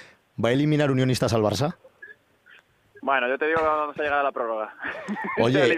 ¿Va 0.44 0.50
a 0.50 0.52
eliminar 0.54 0.92
Unionistas 0.92 1.34
al 1.34 1.42
Barça? 1.42 1.76
Bueno, 3.02 3.28
yo 3.28 3.38
te 3.38 3.48
digo 3.48 3.60
que 3.60 3.66
vamos 3.66 3.98
a 3.98 4.02
llegar 4.02 4.20
a 4.20 4.24
la 4.24 4.32
prórroga. 4.32 4.76
Oye, 5.42 5.78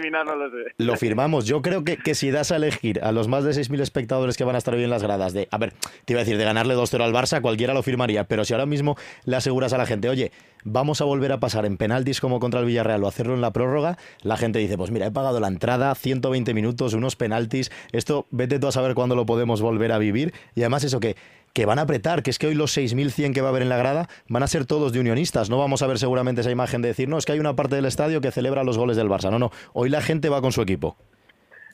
lo, 0.78 0.96
firmamos. 0.96 1.46
Yo 1.46 1.62
creo 1.62 1.84
que, 1.84 1.96
que, 1.96 2.14
si 2.14 2.30
das 2.30 2.52
a 2.52 2.56
elegir 2.56 3.02
a 3.02 3.12
los 3.12 3.28
más 3.28 3.44
de 3.44 3.52
6.000 3.52 3.80
espectadores 3.80 4.36
que 4.36 4.44
van 4.44 4.54
a 4.54 4.58
estar 4.58 4.74
hoy 4.74 4.84
en 4.84 4.90
las 4.90 5.02
gradas, 5.02 5.32
de, 5.32 5.48
a 5.50 5.58
ver, 5.58 5.72
te 6.04 6.12
iba 6.12 6.20
a 6.20 6.24
decir, 6.24 6.38
de 6.38 6.44
ganarle 6.44 6.74
2-0 6.74 7.02
al 7.02 7.12
Barça, 7.12 7.40
cualquiera 7.40 7.74
lo 7.74 7.82
firmaría, 7.82 8.24
pero 8.24 8.44
si 8.44 8.54
ahora 8.54 8.66
mismo 8.66 8.96
le 9.24 9.36
aseguras 9.36 9.72
a 9.72 9.78
la 9.78 9.86
gente, 9.86 10.08
oye, 10.08 10.32
vamos 10.64 11.00
a 11.00 11.04
volver 11.04 11.32
a 11.32 11.40
pasar 11.40 11.66
en 11.66 11.76
penaltis 11.76 12.20
como 12.20 12.40
contra 12.40 12.60
el 12.60 12.66
Villarreal 12.66 13.02
o 13.04 13.08
hacerlo 13.08 13.34
en 13.34 13.40
la 13.40 13.52
prórroga, 13.52 13.96
la 14.22 14.36
gente 14.36 14.58
dice, 14.58 14.76
pues 14.76 14.90
mira, 14.90 15.06
he 15.06 15.10
pagado 15.10 15.40
la 15.40 15.48
entrada, 15.48 15.94
120 15.94 16.54
minutos, 16.54 16.94
unos 16.94 17.16
penaltis, 17.16 17.70
esto 17.92 18.26
vete 18.30 18.58
tú 18.58 18.68
a 18.68 18.72
saber 18.72 18.94
cuándo 18.94 19.14
lo 19.14 19.26
podemos 19.26 19.60
volver 19.60 19.92
a 19.92 19.98
vivir, 19.98 20.32
y 20.54 20.60
además 20.62 20.84
eso 20.84 21.00
que 21.00 21.16
que 21.52 21.66
van 21.66 21.78
a 21.78 21.82
apretar, 21.82 22.22
que 22.22 22.30
es 22.30 22.38
que 22.38 22.46
hoy 22.46 22.54
los 22.54 22.76
6.100 22.76 23.34
que 23.34 23.40
va 23.40 23.48
a 23.48 23.50
haber 23.50 23.62
en 23.62 23.68
la 23.68 23.76
grada 23.76 24.08
van 24.28 24.42
a 24.42 24.46
ser 24.46 24.66
todos 24.66 24.92
de 24.92 25.00
unionistas. 25.00 25.50
No 25.50 25.58
vamos 25.58 25.82
a 25.82 25.86
ver 25.86 25.98
seguramente 25.98 26.42
esa 26.42 26.50
imagen 26.50 26.82
de 26.82 26.88
decir, 26.88 27.08
no, 27.08 27.18
es 27.18 27.26
que 27.26 27.32
hay 27.32 27.40
una 27.40 27.56
parte 27.56 27.76
del 27.76 27.86
estadio 27.86 28.20
que 28.20 28.30
celebra 28.30 28.64
los 28.64 28.78
goles 28.78 28.96
del 28.96 29.08
Barça. 29.08 29.30
No, 29.30 29.38
no, 29.38 29.50
hoy 29.72 29.88
la 29.88 30.00
gente 30.00 30.28
va 30.28 30.40
con 30.40 30.52
su 30.52 30.62
equipo. 30.62 30.96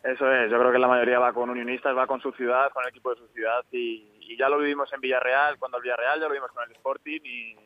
Eso 0.07 0.31
es, 0.31 0.51
yo 0.51 0.59
creo 0.61 0.71
que 0.71 0.79
la 0.79 0.87
mayoría 0.87 1.19
va 1.19 1.33
con 1.33 1.51
unionistas, 1.51 1.97
va 1.97 2.07
con 2.07 2.21
su 2.21 2.31
ciudad, 2.33 2.71
con 2.73 2.85
el 2.85 2.91
equipo 2.91 3.11
de 3.11 3.21
su 3.21 3.27
ciudad 3.29 3.65
y, 3.73 4.13
ya 4.39 4.49
lo 4.51 4.59
vivimos 4.59 4.93
en 4.93 5.01
Villarreal, 5.01 5.57
cuando 5.59 5.79
el 5.79 5.85
Villarreal 5.85 6.21
ya 6.21 6.27
lo 6.29 6.35
vimos 6.35 6.51
con 6.53 6.63
el 6.65 6.73
Sporting 6.73 7.21
y 7.25 7.57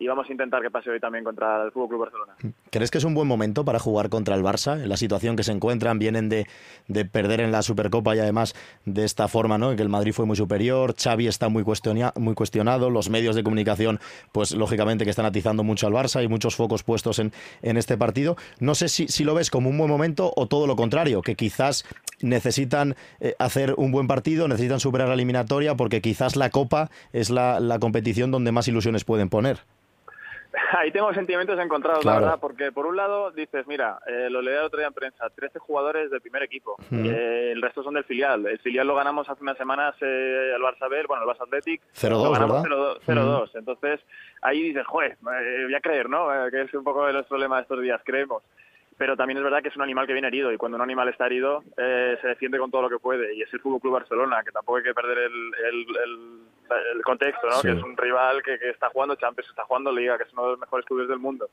y 0.00 0.06
vamos 0.06 0.26
a 0.28 0.32
intentar 0.32 0.62
que 0.62 0.70
pase 0.70 0.88
hoy 0.88 0.98
también 0.98 1.22
contra 1.22 1.62
el 1.62 1.72
Fútbol 1.72 1.88
Club 1.90 2.00
Barcelona. 2.00 2.34
¿Crees 2.70 2.90
que 2.90 2.96
es 2.96 3.04
un 3.04 3.12
buen 3.12 3.28
momento 3.28 3.66
para 3.66 3.78
jugar 3.78 4.08
contra 4.08 4.34
el 4.34 4.42
Barça? 4.42 4.82
En 4.82 4.88
la 4.88 4.96
situación 4.96 5.36
que 5.36 5.42
se 5.42 5.52
encuentran, 5.52 5.98
vienen 5.98 6.30
de, 6.30 6.46
de 6.88 7.04
perder 7.04 7.42
en 7.42 7.52
la 7.52 7.60
Supercopa 7.60 8.16
y 8.16 8.18
además 8.18 8.54
de 8.86 9.04
esta 9.04 9.28
forma, 9.28 9.58
¿no? 9.58 9.76
Que 9.76 9.82
el 9.82 9.90
Madrid 9.90 10.14
fue 10.14 10.24
muy 10.24 10.36
superior, 10.36 10.94
Xavi 10.98 11.26
está 11.26 11.50
muy, 11.50 11.64
muy 12.16 12.34
cuestionado, 12.34 12.88
los 12.88 13.10
medios 13.10 13.36
de 13.36 13.42
comunicación, 13.42 14.00
pues 14.32 14.52
lógicamente 14.52 15.04
que 15.04 15.10
están 15.10 15.26
atizando 15.26 15.64
mucho 15.64 15.86
al 15.86 15.92
Barça, 15.92 16.24
y 16.24 16.28
muchos 16.28 16.56
focos 16.56 16.82
puestos 16.82 17.18
en, 17.18 17.32
en 17.60 17.76
este 17.76 17.98
partido. 17.98 18.36
No 18.58 18.74
sé 18.74 18.88
si, 18.88 19.06
si 19.06 19.24
lo 19.24 19.34
ves 19.34 19.50
como 19.50 19.68
un 19.68 19.76
buen 19.76 19.90
momento 19.90 20.32
o 20.34 20.46
todo 20.46 20.66
lo 20.66 20.76
contrario, 20.76 21.20
que 21.20 21.34
quizás 21.34 21.84
necesitan 22.22 22.96
eh, 23.20 23.34
hacer 23.38 23.74
un 23.76 23.92
buen 23.92 24.06
partido, 24.06 24.48
necesitan 24.48 24.80
superar 24.80 25.08
la 25.08 25.14
eliminatoria 25.14 25.74
porque 25.74 26.00
quizás 26.00 26.36
la 26.36 26.48
Copa 26.48 26.90
es 27.12 27.28
la, 27.28 27.60
la 27.60 27.78
competición 27.78 28.30
donde 28.30 28.50
más 28.50 28.66
ilusiones 28.66 29.04
pueden 29.04 29.28
poner. 29.28 29.60
Ahí 30.78 30.90
tengo 30.90 31.12
sentimientos 31.14 31.58
encontrados, 31.58 32.04
la 32.04 32.14
verdad, 32.14 32.38
porque 32.40 32.72
por 32.72 32.86
un 32.86 32.96
lado 32.96 33.30
dices, 33.30 33.66
mira, 33.66 33.98
eh, 34.06 34.28
lo 34.30 34.42
leí 34.42 34.54
el 34.54 34.64
otro 34.64 34.78
día 34.78 34.88
en 34.88 34.94
prensa, 34.94 35.28
13 35.30 35.58
jugadores 35.58 36.10
del 36.10 36.20
primer 36.20 36.42
equipo, 36.42 36.76
eh, 36.90 37.50
el 37.52 37.62
resto 37.62 37.82
son 37.82 37.94
del 37.94 38.04
filial. 38.04 38.46
El 38.46 38.58
filial 38.58 38.86
lo 38.86 38.94
ganamos 38.94 39.28
hace 39.28 39.42
unas 39.42 39.56
semanas 39.56 39.94
eh, 40.00 40.52
el 40.54 40.62
Barça 40.62 40.88
B, 40.88 41.04
bueno, 41.06 41.24
el 41.24 41.28
Barça 41.28 41.42
Athletic. 41.42 41.82
0-2, 41.94 43.00
0-2. 43.06 43.50
Entonces, 43.54 44.00
ahí 44.42 44.62
dices, 44.62 44.86
joder, 44.86 45.16
voy 45.20 45.74
a 45.74 45.80
creer, 45.80 46.08
¿no? 46.08 46.28
que 46.50 46.62
es 46.62 46.74
un 46.74 46.84
poco 46.84 47.06
de 47.06 47.12
los 47.12 47.26
problemas 47.26 47.58
de 47.58 47.62
estos 47.62 47.82
días, 47.82 48.00
creemos 48.04 48.42
pero 49.00 49.16
también 49.16 49.38
es 49.38 49.44
verdad 49.44 49.62
que 49.62 49.70
es 49.70 49.76
un 49.76 49.82
animal 49.82 50.06
que 50.06 50.12
viene 50.12 50.28
herido 50.28 50.52
y 50.52 50.58
cuando 50.58 50.76
un 50.76 50.82
animal 50.82 51.08
está 51.08 51.24
herido 51.24 51.64
eh, 51.78 52.18
se 52.20 52.28
defiende 52.28 52.58
con 52.58 52.70
todo 52.70 52.82
lo 52.82 52.90
que 52.90 52.98
puede 52.98 53.34
y 53.34 53.40
es 53.40 53.50
el 53.54 53.60
Fútbol 53.60 53.80
Club 53.80 53.94
Barcelona 53.94 54.42
que 54.44 54.52
tampoco 54.52 54.76
hay 54.76 54.84
que 54.84 54.92
perder 54.92 55.16
el, 55.16 55.54
el, 55.72 56.40
contexto 57.04 57.48
¿no? 57.48 57.60
que 57.60 57.72
es 57.72 57.82
un 57.82 57.96
rival 57.96 58.42
que, 58.42 58.58
que, 58.58 58.70
está 58.70 58.88
jugando 58.90 59.14
Champions 59.16 59.50
está 59.50 59.64
jugando 59.64 59.92
Liga 59.92 60.16
que 60.16 60.24
es 60.24 60.32
uno 60.32 60.44
de 60.44 60.50
los 60.50 60.58
mejores 60.58 60.86
clubes 60.86 61.08
del 61.08 61.18
mundo 61.18 61.48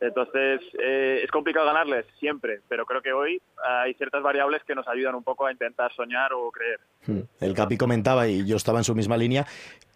entonces, 0.00 0.62
eh, 0.82 1.20
es 1.22 1.30
complicado 1.30 1.66
ganarles 1.66 2.06
siempre, 2.18 2.60
pero 2.68 2.86
creo 2.86 3.02
que 3.02 3.12
hoy 3.12 3.40
hay 3.62 3.92
ciertas 3.94 4.22
variables 4.22 4.62
que 4.64 4.74
nos 4.74 4.88
ayudan 4.88 5.14
un 5.14 5.22
poco 5.22 5.44
a 5.44 5.52
intentar 5.52 5.92
soñar 5.94 6.32
o 6.32 6.50
creer. 6.50 6.80
Hmm. 7.06 7.20
El 7.38 7.54
Capi 7.54 7.76
comentaba, 7.76 8.26
y 8.26 8.46
yo 8.46 8.56
estaba 8.56 8.78
en 8.78 8.84
su 8.84 8.94
misma 8.94 9.18
línea, 9.18 9.46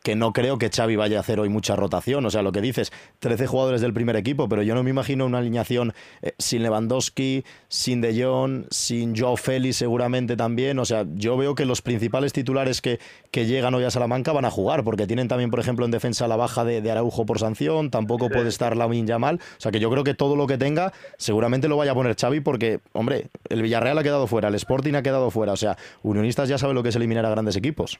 que 0.05 0.14
no 0.14 0.34
creo 0.34 0.59
que 0.59 0.68
Xavi 0.68 0.96
vaya 0.96 1.16
a 1.16 1.20
hacer 1.20 1.40
hoy 1.40 1.48
mucha 1.48 1.76
rotación. 1.76 2.26
O 2.26 2.30
sea, 2.30 2.42
lo 2.42 2.52
que 2.52 2.61
dices, 2.61 2.92
13 3.20 3.46
jugadores 3.46 3.80
del 3.80 3.94
primer 3.94 4.16
equipo, 4.16 4.50
pero 4.50 4.62
yo 4.62 4.74
no 4.74 4.82
me 4.82 4.90
imagino 4.90 5.24
una 5.24 5.38
alineación 5.38 5.94
eh, 6.20 6.34
sin 6.38 6.62
Lewandowski, 6.62 7.42
sin 7.68 8.02
De 8.02 8.22
Jong, 8.22 8.66
sin 8.70 9.16
Joao 9.16 9.38
Félix 9.38 9.76
seguramente 9.76 10.36
también. 10.36 10.78
O 10.78 10.84
sea, 10.84 11.07
yo 11.14 11.38
veo 11.38 11.55
que 11.55 11.64
los 11.64 11.80
principales 11.80 12.34
titulares 12.34 12.82
que, 12.82 13.00
que 13.30 13.46
llegan 13.46 13.74
hoy 13.74 13.84
a 13.84 13.90
Salamanca 13.90 14.32
van 14.32 14.44
a 14.44 14.50
jugar, 14.50 14.84
porque 14.84 15.07
tienen 15.07 15.26
también, 15.26 15.50
por 15.50 15.59
ejemplo, 15.59 15.86
en 15.86 15.90
defensa 15.90 16.28
la 16.28 16.36
baja 16.36 16.66
de, 16.66 16.84
Araujo 16.90 17.24
por 17.24 17.38
sanción, 17.38 17.90
tampoco 17.90 18.28
puede 18.28 18.50
estar 18.50 18.76
Lamin 18.76 19.07
Yamal. 19.07 19.36
O 19.36 19.61
sea, 19.61 19.72
que 19.72 19.80
yo 19.80 19.90
creo 19.90 20.05
que 20.05 20.12
todo 20.12 20.36
lo 20.36 20.46
que 20.46 20.59
tenga 20.59 20.92
seguramente 21.16 21.66
lo 21.66 21.78
vaya 21.78 21.92
a 21.92 21.94
poner 21.94 22.14
Xavi, 22.14 22.40
porque, 22.40 22.80
hombre, 22.92 23.28
el 23.48 23.62
Villarreal 23.62 23.96
ha 23.96 24.02
quedado 24.02 24.26
fuera, 24.26 24.48
el 24.48 24.55
Sporting 24.55 24.92
ha 24.96 25.02
quedado 25.02 25.30
fuera. 25.30 25.55
O 25.55 25.57
sea, 25.57 25.78
Unionistas 26.02 26.50
ya 26.50 26.59
sabe 26.59 26.74
lo 26.74 26.82
que 26.82 26.90
es 26.90 26.96
eliminar 26.96 27.24
a 27.24 27.30
grandes 27.30 27.57
equipos. 27.57 27.98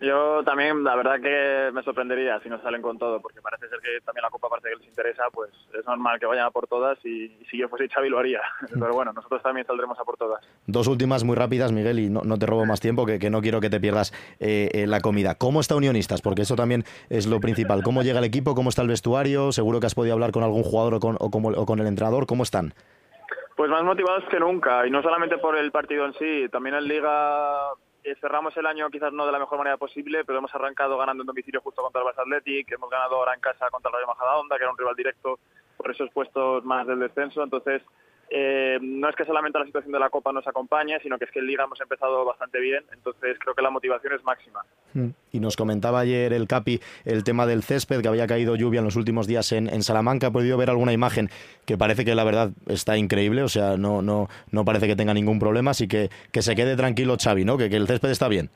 Yo 0.00 0.42
también, 0.44 0.82
la 0.82 0.96
verdad 0.96 1.20
que 1.20 1.70
me 1.74 1.82
sorprendería 1.82 2.40
si 2.40 2.48
no 2.48 2.60
salen 2.62 2.80
con 2.80 2.98
todo, 2.98 3.20
porque 3.20 3.42
parece 3.42 3.68
ser 3.68 3.80
que 3.80 4.00
también 4.02 4.22
la 4.22 4.30
Copa, 4.30 4.46
aparte 4.46 4.70
que 4.70 4.76
les 4.76 4.88
interesa, 4.88 5.24
pues 5.30 5.50
es 5.78 5.84
normal 5.84 6.18
que 6.18 6.24
vayan 6.24 6.46
a 6.46 6.50
por 6.50 6.66
todas 6.66 6.98
y, 7.04 7.28
si 7.50 7.58
yo 7.58 7.68
fuese 7.68 7.86
Xavi 7.88 8.08
lo 8.08 8.18
haría. 8.18 8.40
Pero 8.72 8.94
bueno, 8.94 9.12
nosotros 9.12 9.42
también 9.42 9.66
saldremos 9.66 9.98
a 10.00 10.04
por 10.04 10.16
todas. 10.16 10.40
Dos 10.66 10.86
últimas 10.86 11.22
muy 11.22 11.36
rápidas, 11.36 11.70
Miguel, 11.72 11.98
y 11.98 12.08
no, 12.08 12.22
te 12.38 12.46
robo 12.46 12.64
más 12.64 12.80
tiempo, 12.80 13.04
que, 13.04 13.18
que, 13.18 13.28
no 13.28 13.42
quiero 13.42 13.60
que 13.60 13.68
te 13.68 13.78
pierdas 13.78 14.12
eh, 14.40 14.70
eh, 14.72 14.86
la 14.86 15.00
comida. 15.00 15.34
¿Cómo 15.34 15.60
está 15.60 15.76
Unionistas? 15.76 16.22
Porque 16.22 16.42
eso 16.42 16.56
también 16.56 16.84
es 17.10 17.26
lo 17.26 17.38
principal. 17.38 17.82
¿Cómo 17.82 18.02
llega 18.02 18.20
el 18.20 18.24
equipo? 18.24 18.54
¿Cómo 18.54 18.70
está 18.70 18.80
el 18.80 18.88
vestuario? 18.88 19.52
Seguro 19.52 19.80
que 19.80 19.86
has 19.86 19.94
podido 19.94 20.14
hablar 20.14 20.32
con 20.32 20.42
algún 20.42 20.62
jugador 20.62 20.94
o 20.94 21.00
con, 21.00 21.16
o 21.20 21.26
o 21.26 21.66
con 21.66 21.78
el 21.78 21.86
entrenador. 21.86 22.26
¿Cómo 22.26 22.42
están? 22.42 22.72
Pues 23.54 23.68
más 23.68 23.84
motivados 23.84 24.24
que 24.30 24.40
nunca, 24.40 24.86
y 24.86 24.90
no 24.90 25.02
solamente 25.02 25.36
por 25.36 25.58
el 25.58 25.70
partido 25.70 26.06
en 26.06 26.14
sí, 26.14 26.48
también 26.50 26.76
en 26.76 26.88
Liga 26.88 27.74
eh, 28.10 28.16
cerramos 28.20 28.56
el 28.56 28.66
año 28.66 28.90
quizás 28.90 29.12
no 29.12 29.26
de 29.26 29.32
la 29.32 29.38
mejor 29.38 29.58
manera 29.58 29.76
posible, 29.76 30.24
pero 30.24 30.38
hemos 30.38 30.54
arrancado 30.54 30.96
ganando 30.98 31.22
en 31.22 31.26
domicilio 31.26 31.60
justo 31.60 31.82
contra 31.82 32.02
el 32.02 32.08
Barça 32.08 32.22
Athletic, 32.22 32.72
hemos 32.72 32.90
ganado 32.90 33.16
ahora 33.16 33.34
en 33.34 33.40
casa 33.40 33.70
contra 33.70 33.90
el 33.90 33.94
Rayo 33.94 34.06
Majadahonda, 34.06 34.56
que 34.56 34.62
era 34.64 34.72
un 34.72 34.78
rival 34.78 34.96
directo 34.96 35.38
por 35.76 35.90
esos 35.90 36.10
puestos 36.10 36.64
más 36.64 36.86
del 36.86 37.00
descenso, 37.00 37.42
entonces 37.42 37.82
eh, 38.32 38.78
no 38.80 39.08
es 39.08 39.16
que 39.16 39.24
solamente 39.24 39.58
la 39.58 39.64
situación 39.64 39.92
de 39.92 39.98
la 39.98 40.08
Copa 40.08 40.32
nos 40.32 40.46
acompañe, 40.46 41.00
sino 41.00 41.18
que 41.18 41.24
es 41.24 41.30
que 41.32 41.40
en 41.40 41.46
Liga 41.46 41.64
hemos 41.64 41.80
empezado 41.80 42.24
bastante 42.24 42.60
bien, 42.60 42.84
entonces 42.92 43.36
creo 43.40 43.54
que 43.54 43.62
la 43.62 43.70
motivación 43.70 44.14
es 44.14 44.22
máxima. 44.22 44.64
Mm. 44.94 45.08
Y 45.32 45.40
nos 45.40 45.56
comentaba 45.56 46.00
ayer 46.00 46.32
el 46.32 46.46
Capi 46.46 46.80
el 47.04 47.24
tema 47.24 47.46
del 47.46 47.64
césped, 47.64 48.00
que 48.02 48.08
había 48.08 48.28
caído 48.28 48.54
lluvia 48.54 48.78
en 48.78 48.84
los 48.84 48.94
últimos 48.94 49.26
días 49.26 49.50
en, 49.50 49.68
en 49.68 49.82
Salamanca. 49.82 50.28
He 50.28 50.30
podido 50.30 50.56
ver 50.56 50.70
alguna 50.70 50.92
imagen 50.92 51.28
que 51.66 51.76
parece 51.76 52.04
que 52.04 52.14
la 52.14 52.22
verdad 52.22 52.50
está 52.66 52.96
increíble, 52.96 53.42
o 53.42 53.48
sea, 53.48 53.76
no, 53.76 54.00
no, 54.00 54.28
no 54.52 54.64
parece 54.64 54.86
que 54.86 54.94
tenga 54.94 55.12
ningún 55.12 55.40
problema, 55.40 55.72
así 55.72 55.88
que 55.88 56.10
que 56.30 56.42
se 56.42 56.54
quede 56.54 56.76
tranquilo 56.76 57.16
Xavi, 57.20 57.44
¿no? 57.44 57.58
que, 57.58 57.68
que 57.68 57.76
el 57.76 57.88
césped 57.88 58.10
está 58.10 58.28
bien. 58.28 58.50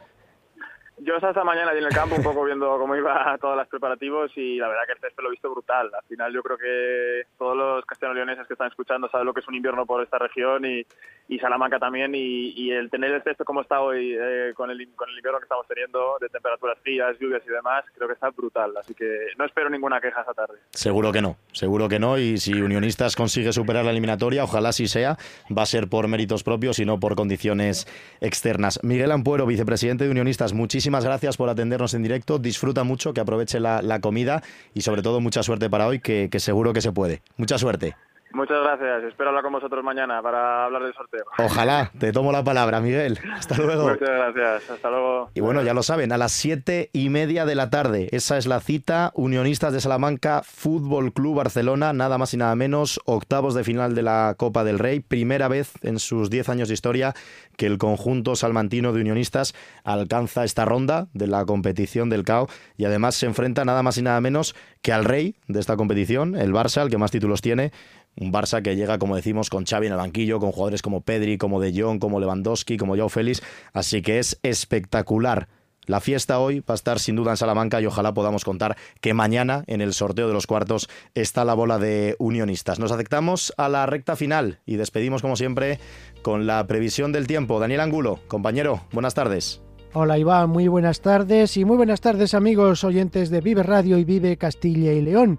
Yo 1.05 1.17
estaba 1.17 1.33
esta 1.33 1.45
mañana 1.45 1.71
allí 1.71 1.81
en 1.81 1.85
el 1.85 1.93
campo 1.93 2.17
un 2.17 2.23
poco 2.23 2.45
viendo 2.45 2.79
cómo 2.79 2.97
iba 2.97 3.37
todos 3.41 3.59
los 3.59 3.69
preparativos 3.69 4.33
y 4.37 4.57
la 4.57 4.69
verdad 4.69 4.85
que 4.87 4.93
el 4.93 4.99
césped 5.01 5.23
lo 5.23 5.29
he 5.29 5.33
visto 5.33 5.51
brutal. 5.51 5.91
Al 5.95 6.05
final 6.05 6.33
yo 6.33 6.43
creo 6.43 6.57
que 6.57 7.25
todos 7.37 7.55
los 7.55 7.85
castellano-leoneses 7.85 8.47
que 8.47 8.55
están 8.55 8.69
escuchando 8.69 9.11
saben 9.11 9.27
lo 9.27 9.35
que 9.35 9.41
es 9.41 9.49
un 9.49 9.55
invierno 9.55 9.85
por 9.85 10.03
esta 10.03 10.19
región 10.19 10.65
y, 10.65 10.87
y 11.29 11.39
Salamanca 11.39 11.79
también 11.79 12.13
y, 12.15 12.71
el 12.71 12.91
tener 12.91 13.11
el 13.13 13.23
césped 13.23 13.45
como 13.45 13.63
está 13.63 13.81
hoy 13.81 14.17
eh, 14.19 14.53
con, 14.55 14.71
el, 14.71 14.89
con 14.95 15.09
el 15.09 15.17
invierno 15.17 15.39
que 15.39 15.45
estamos 15.45 15.67
teniendo 15.67 16.17
de 16.21 16.29
temperaturas 16.29 16.79
frías, 16.83 17.17
lluvias 17.19 17.43
y 17.47 17.51
demás, 17.51 17.85
creo 17.95 18.09
que 18.09 18.15
está 18.15 18.31
brutal. 18.31 18.77
Así 18.77 18.95
que 18.95 19.29
no 19.39 19.45
espero 19.45 19.71
ninguna 19.71 20.01
queja 20.01 20.21
esta 20.21 20.35
tarde. 20.35 20.59
Seguro 20.71 21.13
que 21.13 21.23
no, 21.23 21.37
seguro 21.53 21.89
que 21.89 21.99
no 21.99 22.19
y 22.19 22.39
si 22.39 22.61
Unionistas 22.61 23.17
consigue 23.17 23.53
superar 23.53 23.85
la 23.85 23.93
eliminatoria, 23.93 24.45
ojalá 24.45 24.73
sí 24.73 24.87
sea, 24.87 25.17
va 25.57 25.63
a 25.63 25.67
ser 25.67 25.89
por 25.89 26.09
méritos 26.09 26.43
propios 26.43 26.79
y 26.79 26.85
no 26.85 27.01
por 27.01 27.15
condiciones 27.15 27.87
externas. 28.21 28.81
Miguel 28.83 29.13
Ampuero, 29.13 29.47
vicepresidente 29.47 30.05
de 30.05 30.11
Unionistas, 30.11 30.53
muchísimas 30.53 31.05
gracias 31.05 31.37
por 31.37 31.49
atendernos 31.49 31.95
en 31.95 32.03
directo. 32.03 32.39
Disfruta 32.39 32.85
mucho, 32.85 33.15
que 33.15 33.21
aproveche 33.21 33.61
la, 33.61 34.01
comida 34.01 34.43
y 34.75 34.81
sobre 34.81 35.03
todo 35.03 35.21
mucha 35.21 35.43
suerte 35.43 35.71
para 35.71 35.87
hoy, 35.87 36.01
que 36.01 36.29
seguro 36.39 36.73
que 36.73 36.81
se 36.81 36.93
puede. 36.93 37.23
Mucha 37.37 37.59
suerte. 37.59 37.95
Muchas 38.35 38.57
gracias. 38.65 39.05
Espero 39.05 39.29
hablar 39.29 39.45
con 39.45 39.53
vosotros 39.53 39.85
mañana 39.85 40.21
para 40.21 40.65
hablar 40.65 40.83
del 40.83 40.93
sorteo. 40.93 41.25
Ojalá. 41.39 41.93
Te 41.99 42.11
tomo 42.11 42.33
la 42.33 42.43
palabra, 42.43 42.81
Miguel. 42.81 43.21
Hasta 43.33 43.57
luego. 43.57 43.91
Muchas 43.91 44.11
gracias. 44.11 44.71
Hasta 44.71 44.91
luego. 44.91 45.31
Y 45.35 45.41
bueno, 45.41 45.63
ya 45.63 45.73
lo 45.73 45.85
saben, 45.85 46.11
a 46.11 46.19
las 46.19 46.33
siete 46.33 46.91
y 46.93 47.11
media 47.11 47.47
de 47.47 47.55
la 47.55 47.71
tarde. 47.71 48.09
Esa 48.11 48.37
es 48.37 48.47
la 48.47 48.59
cita. 48.59 49.13
Unionistas 49.15 49.73
de 49.73 49.81
Salamanca, 49.81 50.43
Fútbol 50.45 51.13
Club 51.13 51.37
Barcelona, 51.37 51.93
nada 51.93 52.19
más 52.19 52.35
y 52.35 52.37
nada 52.37 52.57
menos. 52.57 53.01
Octavos 53.05 53.55
de 53.55 53.63
final 53.63 53.95
de 53.95 54.03
la 54.03 54.35
Copa 54.37 54.65
del 54.65 54.81
Rey. 54.81 54.99
Primera 54.99 55.47
vez 55.47 55.73
en 55.83 56.01
sus 56.01 56.29
diez 56.29 56.49
años 56.49 56.67
de 56.67 56.75
historia 56.75 57.15
que 57.57 57.67
el 57.67 57.79
conjunto 57.79 58.35
salmantino 58.35 58.93
de 58.93 59.01
unionistas 59.01 59.55
alcanza 59.85 60.43
esta 60.43 60.65
ronda 60.65 61.07
de 61.13 61.29
la 61.29 61.45
competición 61.45 62.11
del 62.11 62.25
CAO 62.25 62.49
y 62.77 62.85
además 62.85 63.15
se 63.15 63.27
enfrenta 63.27 63.65
nada 63.65 63.85
más 63.85 63.97
y 63.97 64.03
nada 64.03 64.21
menos 64.21 64.57
que 64.83 64.93
al 64.93 65.05
rey 65.05 65.37
de 65.49 65.61
esta 65.61 65.77
competición, 65.77 66.37
el 66.37 66.53
Barça, 66.53 66.83
el 66.83 66.91
que 66.91 66.99
más 66.99 67.11
títulos 67.11 67.41
tiene, 67.41 67.73
un 68.17 68.33
Barça 68.33 68.63
que 68.63 68.77
llega, 68.77 68.99
como 68.99 69.17
decimos, 69.17 69.51
con 69.51 69.65
Xavi 69.65 69.87
en 69.87 69.93
el 69.93 69.99
banquillo, 69.99 70.41
con 70.41 70.53
jugadores 70.53 70.83
como 70.83 71.01
Pedri, 71.01 71.39
como 71.39 71.61
De 71.61 71.73
Jong, 71.79 71.99
como 71.99 72.21
Lewandowski, 72.21 72.77
como 72.77 72.97
Joao 72.97 73.09
Félix. 73.09 73.43
Así 73.73 74.03
que 74.03 74.19
es 74.19 74.39
espectacular. 74.43 75.49
La 75.87 76.01
fiesta 76.01 76.39
hoy 76.39 76.61
va 76.61 76.73
a 76.73 76.75
estar 76.75 76.99
sin 76.99 77.17
duda 77.17 77.33
en 77.33 77.37
Salamanca 77.37 77.81
y 77.81 77.87
ojalá 77.87 78.15
podamos 78.15 78.45
contar 78.45 78.77
que 79.03 79.13
mañana 79.13 79.65
en 79.67 79.83
el 79.83 79.93
sorteo 79.93 80.27
de 80.27 80.33
los 80.33 80.47
cuartos 80.47 80.89
está 81.15 81.45
la 81.45 81.53
bola 81.53 81.79
de 81.79 82.17
unionistas. 82.19 82.79
Nos 82.79 82.91
aceptamos 82.91 83.53
a 83.59 83.69
la 83.69 83.85
recta 83.85 84.17
final 84.17 84.61
y 84.65 84.77
despedimos 84.77 85.21
como 85.21 85.37
siempre 85.37 85.79
con 86.23 86.47
la 86.47 86.67
previsión 86.67 87.13
del 87.13 87.27
tiempo. 87.27 87.61
Daniel 87.61 87.81
Angulo, 87.81 88.21
compañero, 88.29 88.81
buenas 88.93 89.15
tardes. 89.15 89.64
Hola 89.97 90.19
Iván, 90.19 90.51
muy 90.51 90.67
buenas 90.67 91.01
tardes 91.01 91.57
y 91.57 91.65
muy 91.65 91.77
buenas 91.77 92.01
tardes 92.01 92.35
amigos 92.35 92.83
oyentes 92.83 93.31
de 93.31 93.41
Vive 93.41 93.63
Radio 93.63 93.97
y 93.97 94.03
Vive 94.03 94.37
Castilla 94.37 94.93
y 94.93 95.01
León. 95.01 95.39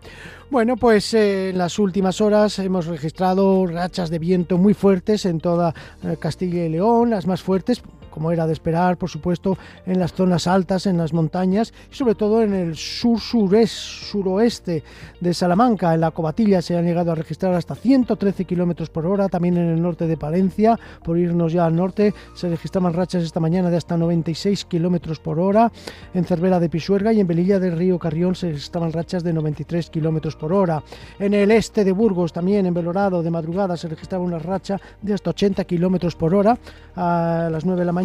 Bueno, 0.50 0.78
pues 0.78 1.14
eh, 1.14 1.50
en 1.50 1.58
las 1.58 1.78
últimas 1.78 2.22
horas 2.22 2.58
hemos 2.60 2.86
registrado 2.86 3.68
rachas 3.68 4.10
de 4.10 4.18
viento 4.18 4.58
muy 4.58 4.74
fuertes 4.74 5.26
en 5.26 5.42
toda 5.42 5.76
eh, 6.06 6.16
Castilla 6.18 6.64
y 6.64 6.70
León, 6.70 7.10
las 7.10 7.28
más 7.28 7.42
fuertes 7.42 7.84
como 8.16 8.32
era 8.32 8.48
de 8.48 8.54
esperar, 8.54 8.96
por 8.96 9.10
supuesto, 9.10 9.58
en 9.86 10.00
las 10.00 10.14
zonas 10.14 10.48
altas, 10.48 10.86
en 10.88 10.98
las 10.98 11.12
montañas 11.12 11.74
y 11.92 11.96
sobre 11.96 12.16
todo 12.16 12.42
en 12.42 12.54
el 12.54 12.78
sur 12.78 13.20
suroeste 13.20 14.84
de 15.20 15.34
Salamanca. 15.34 15.94
En 15.94 16.00
la 16.00 16.12
Cobatilla 16.12 16.62
se 16.62 16.78
han 16.78 16.86
llegado 16.86 17.12
a 17.12 17.16
registrar 17.16 17.54
hasta 17.56 17.76
113 17.76 18.46
kilómetros 18.46 18.90
por 18.90 19.06
hora, 19.06 19.28
también 19.28 19.58
en 19.58 19.68
el 19.68 19.82
norte 19.82 20.08
de 20.08 20.16
Palencia, 20.16 20.80
por 21.04 21.18
irnos 21.18 21.52
ya 21.52 21.66
al 21.66 21.76
norte, 21.76 22.14
se 22.36 22.48
registraban 22.48 22.94
rachas 22.94 23.22
esta 23.22 23.42
mañana 23.42 23.70
de 23.70 23.76
hasta 23.76 23.98
96 23.98 24.64
kilómetros 24.64 25.20
por 25.20 25.38
hora. 25.38 25.70
En 26.14 26.24
Cervera 26.24 26.62
de 26.62 26.70
Pisuerga 26.70 27.12
y 27.12 27.20
en 27.20 27.28
Velilla 27.28 27.60
del 27.60 27.78
Río 27.78 28.00
Carrión 28.00 28.34
se 28.34 28.48
registraban 28.48 28.94
rachas 28.94 29.26
de 29.26 29.34
93 29.34 29.90
kilómetros 29.90 30.38
por 30.38 30.54
hora. 30.54 30.82
En 31.20 31.34
el 31.34 31.52
este 31.52 31.84
de 31.84 31.92
Burgos, 31.92 32.32
también 32.32 32.66
en 32.66 32.74
Belorado, 32.74 33.22
de 33.22 33.30
madrugada 33.30 33.76
se 33.76 33.90
registraba 33.90 34.24
una 34.24 34.40
racha 34.40 34.80
de 35.02 35.14
hasta 35.14 35.32
80 35.32 35.66
kilómetros 35.66 36.16
por 36.16 36.34
hora 36.34 36.58
a 36.96 37.50
las 37.52 37.66
9 37.66 37.82
de 37.82 37.86
la 37.86 37.92
mañana 37.92 38.05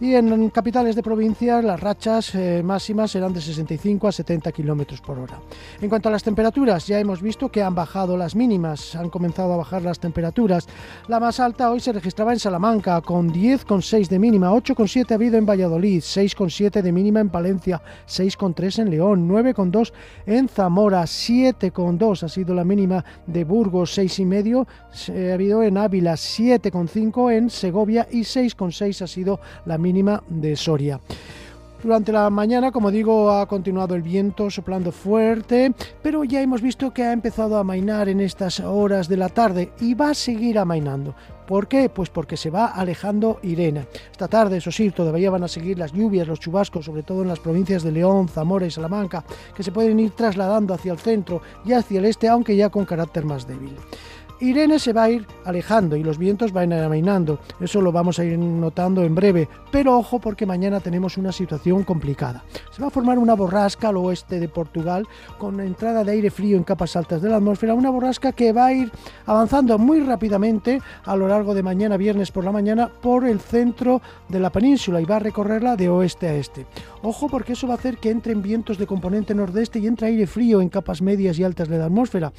y 0.00 0.14
en 0.14 0.50
capitales 0.50 0.94
de 0.94 1.02
provincias 1.02 1.64
las 1.64 1.80
rachas 1.80 2.34
eh, 2.34 2.62
máximas 2.62 3.10
serán 3.10 3.32
de 3.32 3.40
65 3.40 4.08
a 4.08 4.12
70 4.12 4.52
kilómetros 4.52 5.00
por 5.00 5.18
hora. 5.18 5.38
En 5.80 5.88
cuanto 5.88 6.10
a 6.10 6.12
las 6.12 6.22
temperaturas, 6.22 6.86
ya 6.86 6.98
hemos 6.98 7.22
visto 7.22 7.50
que 7.50 7.62
han 7.62 7.74
bajado 7.74 8.16
las 8.16 8.36
mínimas, 8.36 8.94
han 8.94 9.08
comenzado 9.08 9.54
a 9.54 9.56
bajar 9.56 9.82
las 9.82 9.98
temperaturas. 9.98 10.66
La 11.08 11.18
más 11.18 11.40
alta 11.40 11.70
hoy 11.70 11.80
se 11.80 11.92
registraba 11.92 12.32
en 12.32 12.40
Salamanca 12.40 13.00
con 13.00 13.32
10,6 13.32 14.08
de 14.08 14.18
mínima, 14.18 14.50
8,7 14.52 15.10
ha 15.12 15.14
habido 15.14 15.38
en 15.38 15.46
Valladolid, 15.46 16.00
6,7 16.00 16.82
de 16.82 16.92
mínima 16.92 17.20
en 17.20 17.30
Palencia, 17.30 17.80
6,3 18.06 18.82
en 18.82 18.90
León, 18.90 19.28
9,2 19.28 19.92
en 20.26 20.48
Zamora, 20.48 21.02
7,2 21.04 22.22
ha 22.22 22.28
sido 22.28 22.54
la 22.54 22.64
mínima 22.64 23.02
de 23.26 23.44
Burgos, 23.44 23.96
6,5 23.96 24.66
ha 25.30 25.34
habido 25.34 25.62
en 25.62 25.78
Ávila, 25.78 26.14
7,5 26.14 27.32
en 27.32 27.48
Segovia 27.48 28.06
y 28.10 28.20
6,6 28.20 29.02
ha 29.02 29.06
sido 29.06 29.21
la 29.66 29.78
mínima 29.78 30.22
de 30.28 30.56
Soria. 30.56 31.00
Durante 31.82 32.12
la 32.12 32.30
mañana, 32.30 32.70
como 32.70 32.92
digo, 32.92 33.32
ha 33.32 33.46
continuado 33.46 33.96
el 33.96 34.02
viento 34.02 34.48
soplando 34.50 34.92
fuerte, 34.92 35.74
pero 36.00 36.22
ya 36.22 36.40
hemos 36.40 36.62
visto 36.62 36.92
que 36.92 37.02
ha 37.02 37.12
empezado 37.12 37.56
a 37.56 37.60
amainar 37.60 38.08
en 38.08 38.20
estas 38.20 38.60
horas 38.60 39.08
de 39.08 39.16
la 39.16 39.28
tarde 39.28 39.72
y 39.80 39.94
va 39.94 40.10
a 40.10 40.14
seguir 40.14 40.60
amainando. 40.60 41.16
¿Por 41.44 41.66
qué? 41.66 41.88
Pues 41.88 42.08
porque 42.08 42.36
se 42.36 42.50
va 42.50 42.66
alejando 42.66 43.40
Irene. 43.42 43.88
Esta 44.12 44.28
tarde, 44.28 44.58
eso 44.58 44.70
sí, 44.70 44.90
todavía 44.90 45.30
van 45.30 45.42
a 45.42 45.48
seguir 45.48 45.76
las 45.76 45.92
lluvias, 45.92 46.28
los 46.28 46.38
chubascos, 46.38 46.84
sobre 46.84 47.02
todo 47.02 47.22
en 47.22 47.28
las 47.28 47.40
provincias 47.40 47.82
de 47.82 47.90
León, 47.90 48.28
Zamora 48.28 48.64
y 48.64 48.70
Salamanca, 48.70 49.24
que 49.52 49.64
se 49.64 49.72
pueden 49.72 49.98
ir 49.98 50.12
trasladando 50.12 50.74
hacia 50.74 50.92
el 50.92 51.00
centro 51.00 51.42
y 51.64 51.72
hacia 51.72 51.98
el 51.98 52.04
este, 52.04 52.28
aunque 52.28 52.54
ya 52.54 52.70
con 52.70 52.84
carácter 52.84 53.24
más 53.24 53.44
débil. 53.48 53.74
Irene 54.42 54.80
se 54.80 54.92
va 54.92 55.04
a 55.04 55.10
ir 55.10 55.24
alejando 55.44 55.94
y 55.94 56.02
los 56.02 56.18
vientos 56.18 56.52
van 56.52 56.72
amainando. 56.72 57.38
Eso 57.60 57.80
lo 57.80 57.92
vamos 57.92 58.18
a 58.18 58.24
ir 58.24 58.36
notando 58.36 59.04
en 59.04 59.14
breve. 59.14 59.48
Pero 59.70 59.96
ojo 59.96 60.18
porque 60.18 60.46
mañana 60.46 60.80
tenemos 60.80 61.16
una 61.16 61.30
situación 61.30 61.84
complicada. 61.84 62.42
Se 62.72 62.82
va 62.82 62.88
a 62.88 62.90
formar 62.90 63.20
una 63.20 63.34
borrasca 63.34 63.90
al 63.90 63.98
oeste 63.98 64.40
de 64.40 64.48
Portugal 64.48 65.06
con 65.38 65.60
entrada 65.60 66.02
de 66.02 66.10
aire 66.10 66.28
frío 66.28 66.56
en 66.56 66.64
capas 66.64 66.96
altas 66.96 67.22
de 67.22 67.28
la 67.28 67.36
atmósfera. 67.36 67.74
Una 67.74 67.90
borrasca 67.90 68.32
que 68.32 68.52
va 68.52 68.66
a 68.66 68.72
ir 68.72 68.90
avanzando 69.26 69.78
muy 69.78 70.00
rápidamente 70.00 70.82
a 71.04 71.14
lo 71.14 71.28
largo 71.28 71.54
de 71.54 71.62
mañana, 71.62 71.96
viernes 71.96 72.32
por 72.32 72.44
la 72.44 72.50
mañana, 72.50 72.88
por 72.88 73.24
el 73.24 73.38
centro 73.38 74.02
de 74.28 74.40
la 74.40 74.50
península 74.50 75.00
y 75.00 75.04
va 75.04 75.16
a 75.16 75.20
recorrerla 75.20 75.76
de 75.76 75.88
oeste 75.88 76.26
a 76.26 76.34
este. 76.34 76.66
Ojo 77.02 77.28
porque 77.28 77.52
eso 77.52 77.68
va 77.68 77.74
a 77.74 77.76
hacer 77.76 77.98
que 77.98 78.10
entren 78.10 78.42
vientos 78.42 78.76
de 78.76 78.88
componente 78.88 79.36
nordeste 79.36 79.78
y 79.78 79.86
entre 79.86 80.08
aire 80.08 80.26
frío 80.26 80.60
en 80.60 80.68
capas 80.68 81.00
medias 81.00 81.38
y 81.38 81.44
altas 81.44 81.68
de 81.68 81.78
la 81.78 81.84
atmósfera. 81.84 82.32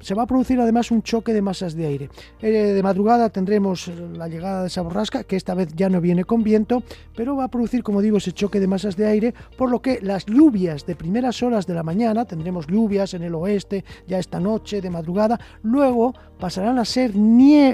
Se 0.00 0.14
va 0.14 0.22
a 0.22 0.26
producir 0.26 0.58
además 0.58 0.90
un 0.90 1.02
choque 1.02 1.34
de 1.34 1.49
masas 1.50 1.74
de 1.74 1.84
aire. 1.84 2.08
Eh, 2.40 2.50
de 2.50 2.82
madrugada 2.82 3.28
tendremos 3.28 3.90
la 4.16 4.28
llegada 4.28 4.62
de 4.62 4.68
esa 4.68 4.82
borrasca, 4.82 5.24
que 5.24 5.34
esta 5.34 5.54
vez 5.54 5.68
ya 5.74 5.88
no 5.88 6.00
viene 6.00 6.24
con 6.24 6.44
viento, 6.44 6.84
pero 7.16 7.34
va 7.34 7.44
a 7.44 7.48
producir, 7.48 7.82
como 7.82 8.00
digo, 8.00 8.18
ese 8.18 8.32
choque 8.32 8.60
de 8.60 8.68
masas 8.68 8.94
de 8.96 9.06
aire, 9.06 9.34
por 9.58 9.68
lo 9.68 9.82
que 9.82 9.98
las 10.00 10.26
lluvias 10.26 10.86
de 10.86 10.94
primeras 10.94 11.42
horas 11.42 11.66
de 11.66 11.74
la 11.74 11.82
mañana, 11.82 12.24
tendremos 12.24 12.68
lluvias 12.68 13.14
en 13.14 13.22
el 13.24 13.34
oeste 13.34 13.84
ya 14.06 14.18
esta 14.18 14.38
noche, 14.38 14.80
de 14.80 14.90
madrugada, 14.90 15.40
luego 15.62 16.14
pasarán 16.38 16.78
a 16.78 16.84
ser 16.84 17.12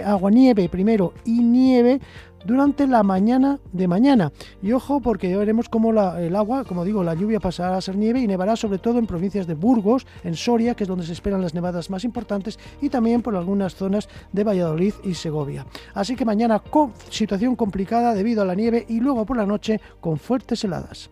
agua 0.05 0.31
nieve 0.31 0.69
primero 0.71 1.13
y 1.25 1.43
nieve 1.43 2.01
durante 2.47 2.87
la 2.87 3.03
mañana 3.03 3.59
de 3.73 3.89
mañana. 3.89 4.33
Y 4.63 4.73
ojo 4.73 5.01
porque 5.01 5.29
ya 5.29 5.37
veremos 5.37 5.69
cómo 5.69 5.91
el 5.91 6.37
agua, 6.37 6.65
como 6.65 6.85
digo, 6.85 7.03
la 7.03 7.15
lluvia 7.15 7.41
pasará 7.41 7.77
a 7.77 7.81
ser 7.81 7.97
nieve 7.97 8.21
y 8.21 8.27
nevará 8.27 8.57
sobre 8.57 8.79
todo 8.79 8.99
en 8.99 9.07
provincias 9.07 9.47
de 9.47 9.55
Burgos, 9.55 10.07
en 10.25 10.37
Soria, 10.37 10.75
que 10.75 10.85
es 10.85 10.89
donde 10.89 11.07
se 11.07 11.13
esperan 11.13 11.43
las 11.43 11.55
nevadas 11.55 11.91
más 11.91 12.05
importantes, 12.05 12.59
y 12.81 12.89
también 12.89 13.23
por 13.23 13.37
algunas 13.37 13.75
zonas 13.75 14.09
de 14.33 14.45
Valladolid 14.45 14.95
y 15.05 15.15
Segovia. 15.15 15.67
Así 15.95 16.17
que 16.17 16.25
mañana 16.25 16.61
con 16.61 16.93
situación 17.11 17.57
complicada 17.57 18.15
debido 18.15 18.43
a 18.43 18.47
la 18.47 18.55
nieve 18.55 18.87
y 18.89 19.01
luego 19.01 19.27
por 19.27 19.37
la 19.37 19.47
noche 19.47 19.81
con 20.01 20.19
fuertes 20.19 20.63
heladas. 20.65 21.11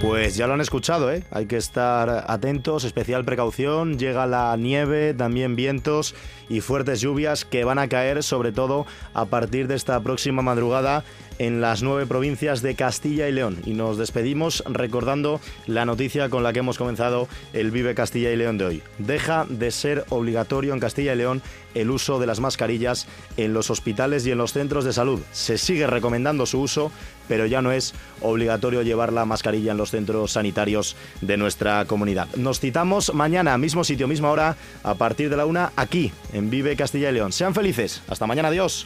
Pues 0.00 0.34
ya 0.34 0.46
lo 0.46 0.54
han 0.54 0.62
escuchado, 0.62 1.12
¿eh? 1.12 1.24
hay 1.30 1.44
que 1.44 1.58
estar 1.58 2.24
atentos, 2.26 2.84
especial 2.84 3.22
precaución, 3.26 3.98
llega 3.98 4.26
la 4.26 4.56
nieve, 4.56 5.12
también 5.12 5.56
vientos 5.56 6.14
y 6.48 6.62
fuertes 6.62 7.02
lluvias 7.02 7.44
que 7.44 7.64
van 7.64 7.78
a 7.78 7.86
caer 7.86 8.22
sobre 8.22 8.50
todo 8.50 8.86
a 9.12 9.26
partir 9.26 9.68
de 9.68 9.74
esta 9.74 10.00
próxima 10.00 10.40
madrugada 10.40 11.04
en 11.38 11.62
las 11.62 11.82
nueve 11.82 12.06
provincias 12.06 12.60
de 12.60 12.74
Castilla 12.74 13.26
y 13.28 13.32
León. 13.32 13.58
Y 13.64 13.72
nos 13.72 13.96
despedimos 13.96 14.62
recordando 14.66 15.40
la 15.66 15.86
noticia 15.86 16.28
con 16.28 16.42
la 16.42 16.52
que 16.52 16.58
hemos 16.58 16.76
comenzado 16.76 17.28
el 17.54 17.70
Vive 17.70 17.94
Castilla 17.94 18.30
y 18.30 18.36
León 18.36 18.58
de 18.58 18.64
hoy. 18.66 18.82
Deja 18.98 19.46
de 19.48 19.70
ser 19.70 20.04
obligatorio 20.10 20.74
en 20.74 20.80
Castilla 20.80 21.14
y 21.14 21.16
León 21.16 21.40
el 21.74 21.90
uso 21.90 22.18
de 22.18 22.26
las 22.26 22.40
mascarillas 22.40 23.06
en 23.38 23.54
los 23.54 23.70
hospitales 23.70 24.26
y 24.26 24.32
en 24.32 24.38
los 24.38 24.52
centros 24.52 24.84
de 24.84 24.92
salud. 24.92 25.20
Se 25.32 25.56
sigue 25.56 25.86
recomendando 25.86 26.44
su 26.44 26.60
uso, 26.60 26.92
pero 27.30 27.46
ya 27.46 27.62
no 27.62 27.70
es 27.70 27.94
obligatorio 28.22 28.82
llevar 28.82 29.12
la 29.12 29.24
mascarilla 29.24 29.70
en 29.70 29.78
los 29.78 29.92
centros 29.92 30.32
sanitarios 30.32 30.96
de 31.20 31.36
nuestra 31.36 31.84
comunidad. 31.84 32.26
Nos 32.34 32.58
citamos 32.58 33.14
mañana, 33.14 33.56
mismo 33.56 33.84
sitio, 33.84 34.08
misma 34.08 34.32
hora, 34.32 34.56
a 34.82 34.94
partir 34.94 35.30
de 35.30 35.36
la 35.36 35.46
una, 35.46 35.70
aquí, 35.76 36.10
en 36.32 36.50
Vive 36.50 36.74
Castilla 36.74 37.10
y 37.10 37.12
León. 37.12 37.30
Sean 37.30 37.54
felices. 37.54 38.02
Hasta 38.08 38.26
mañana, 38.26 38.48
adiós. 38.48 38.84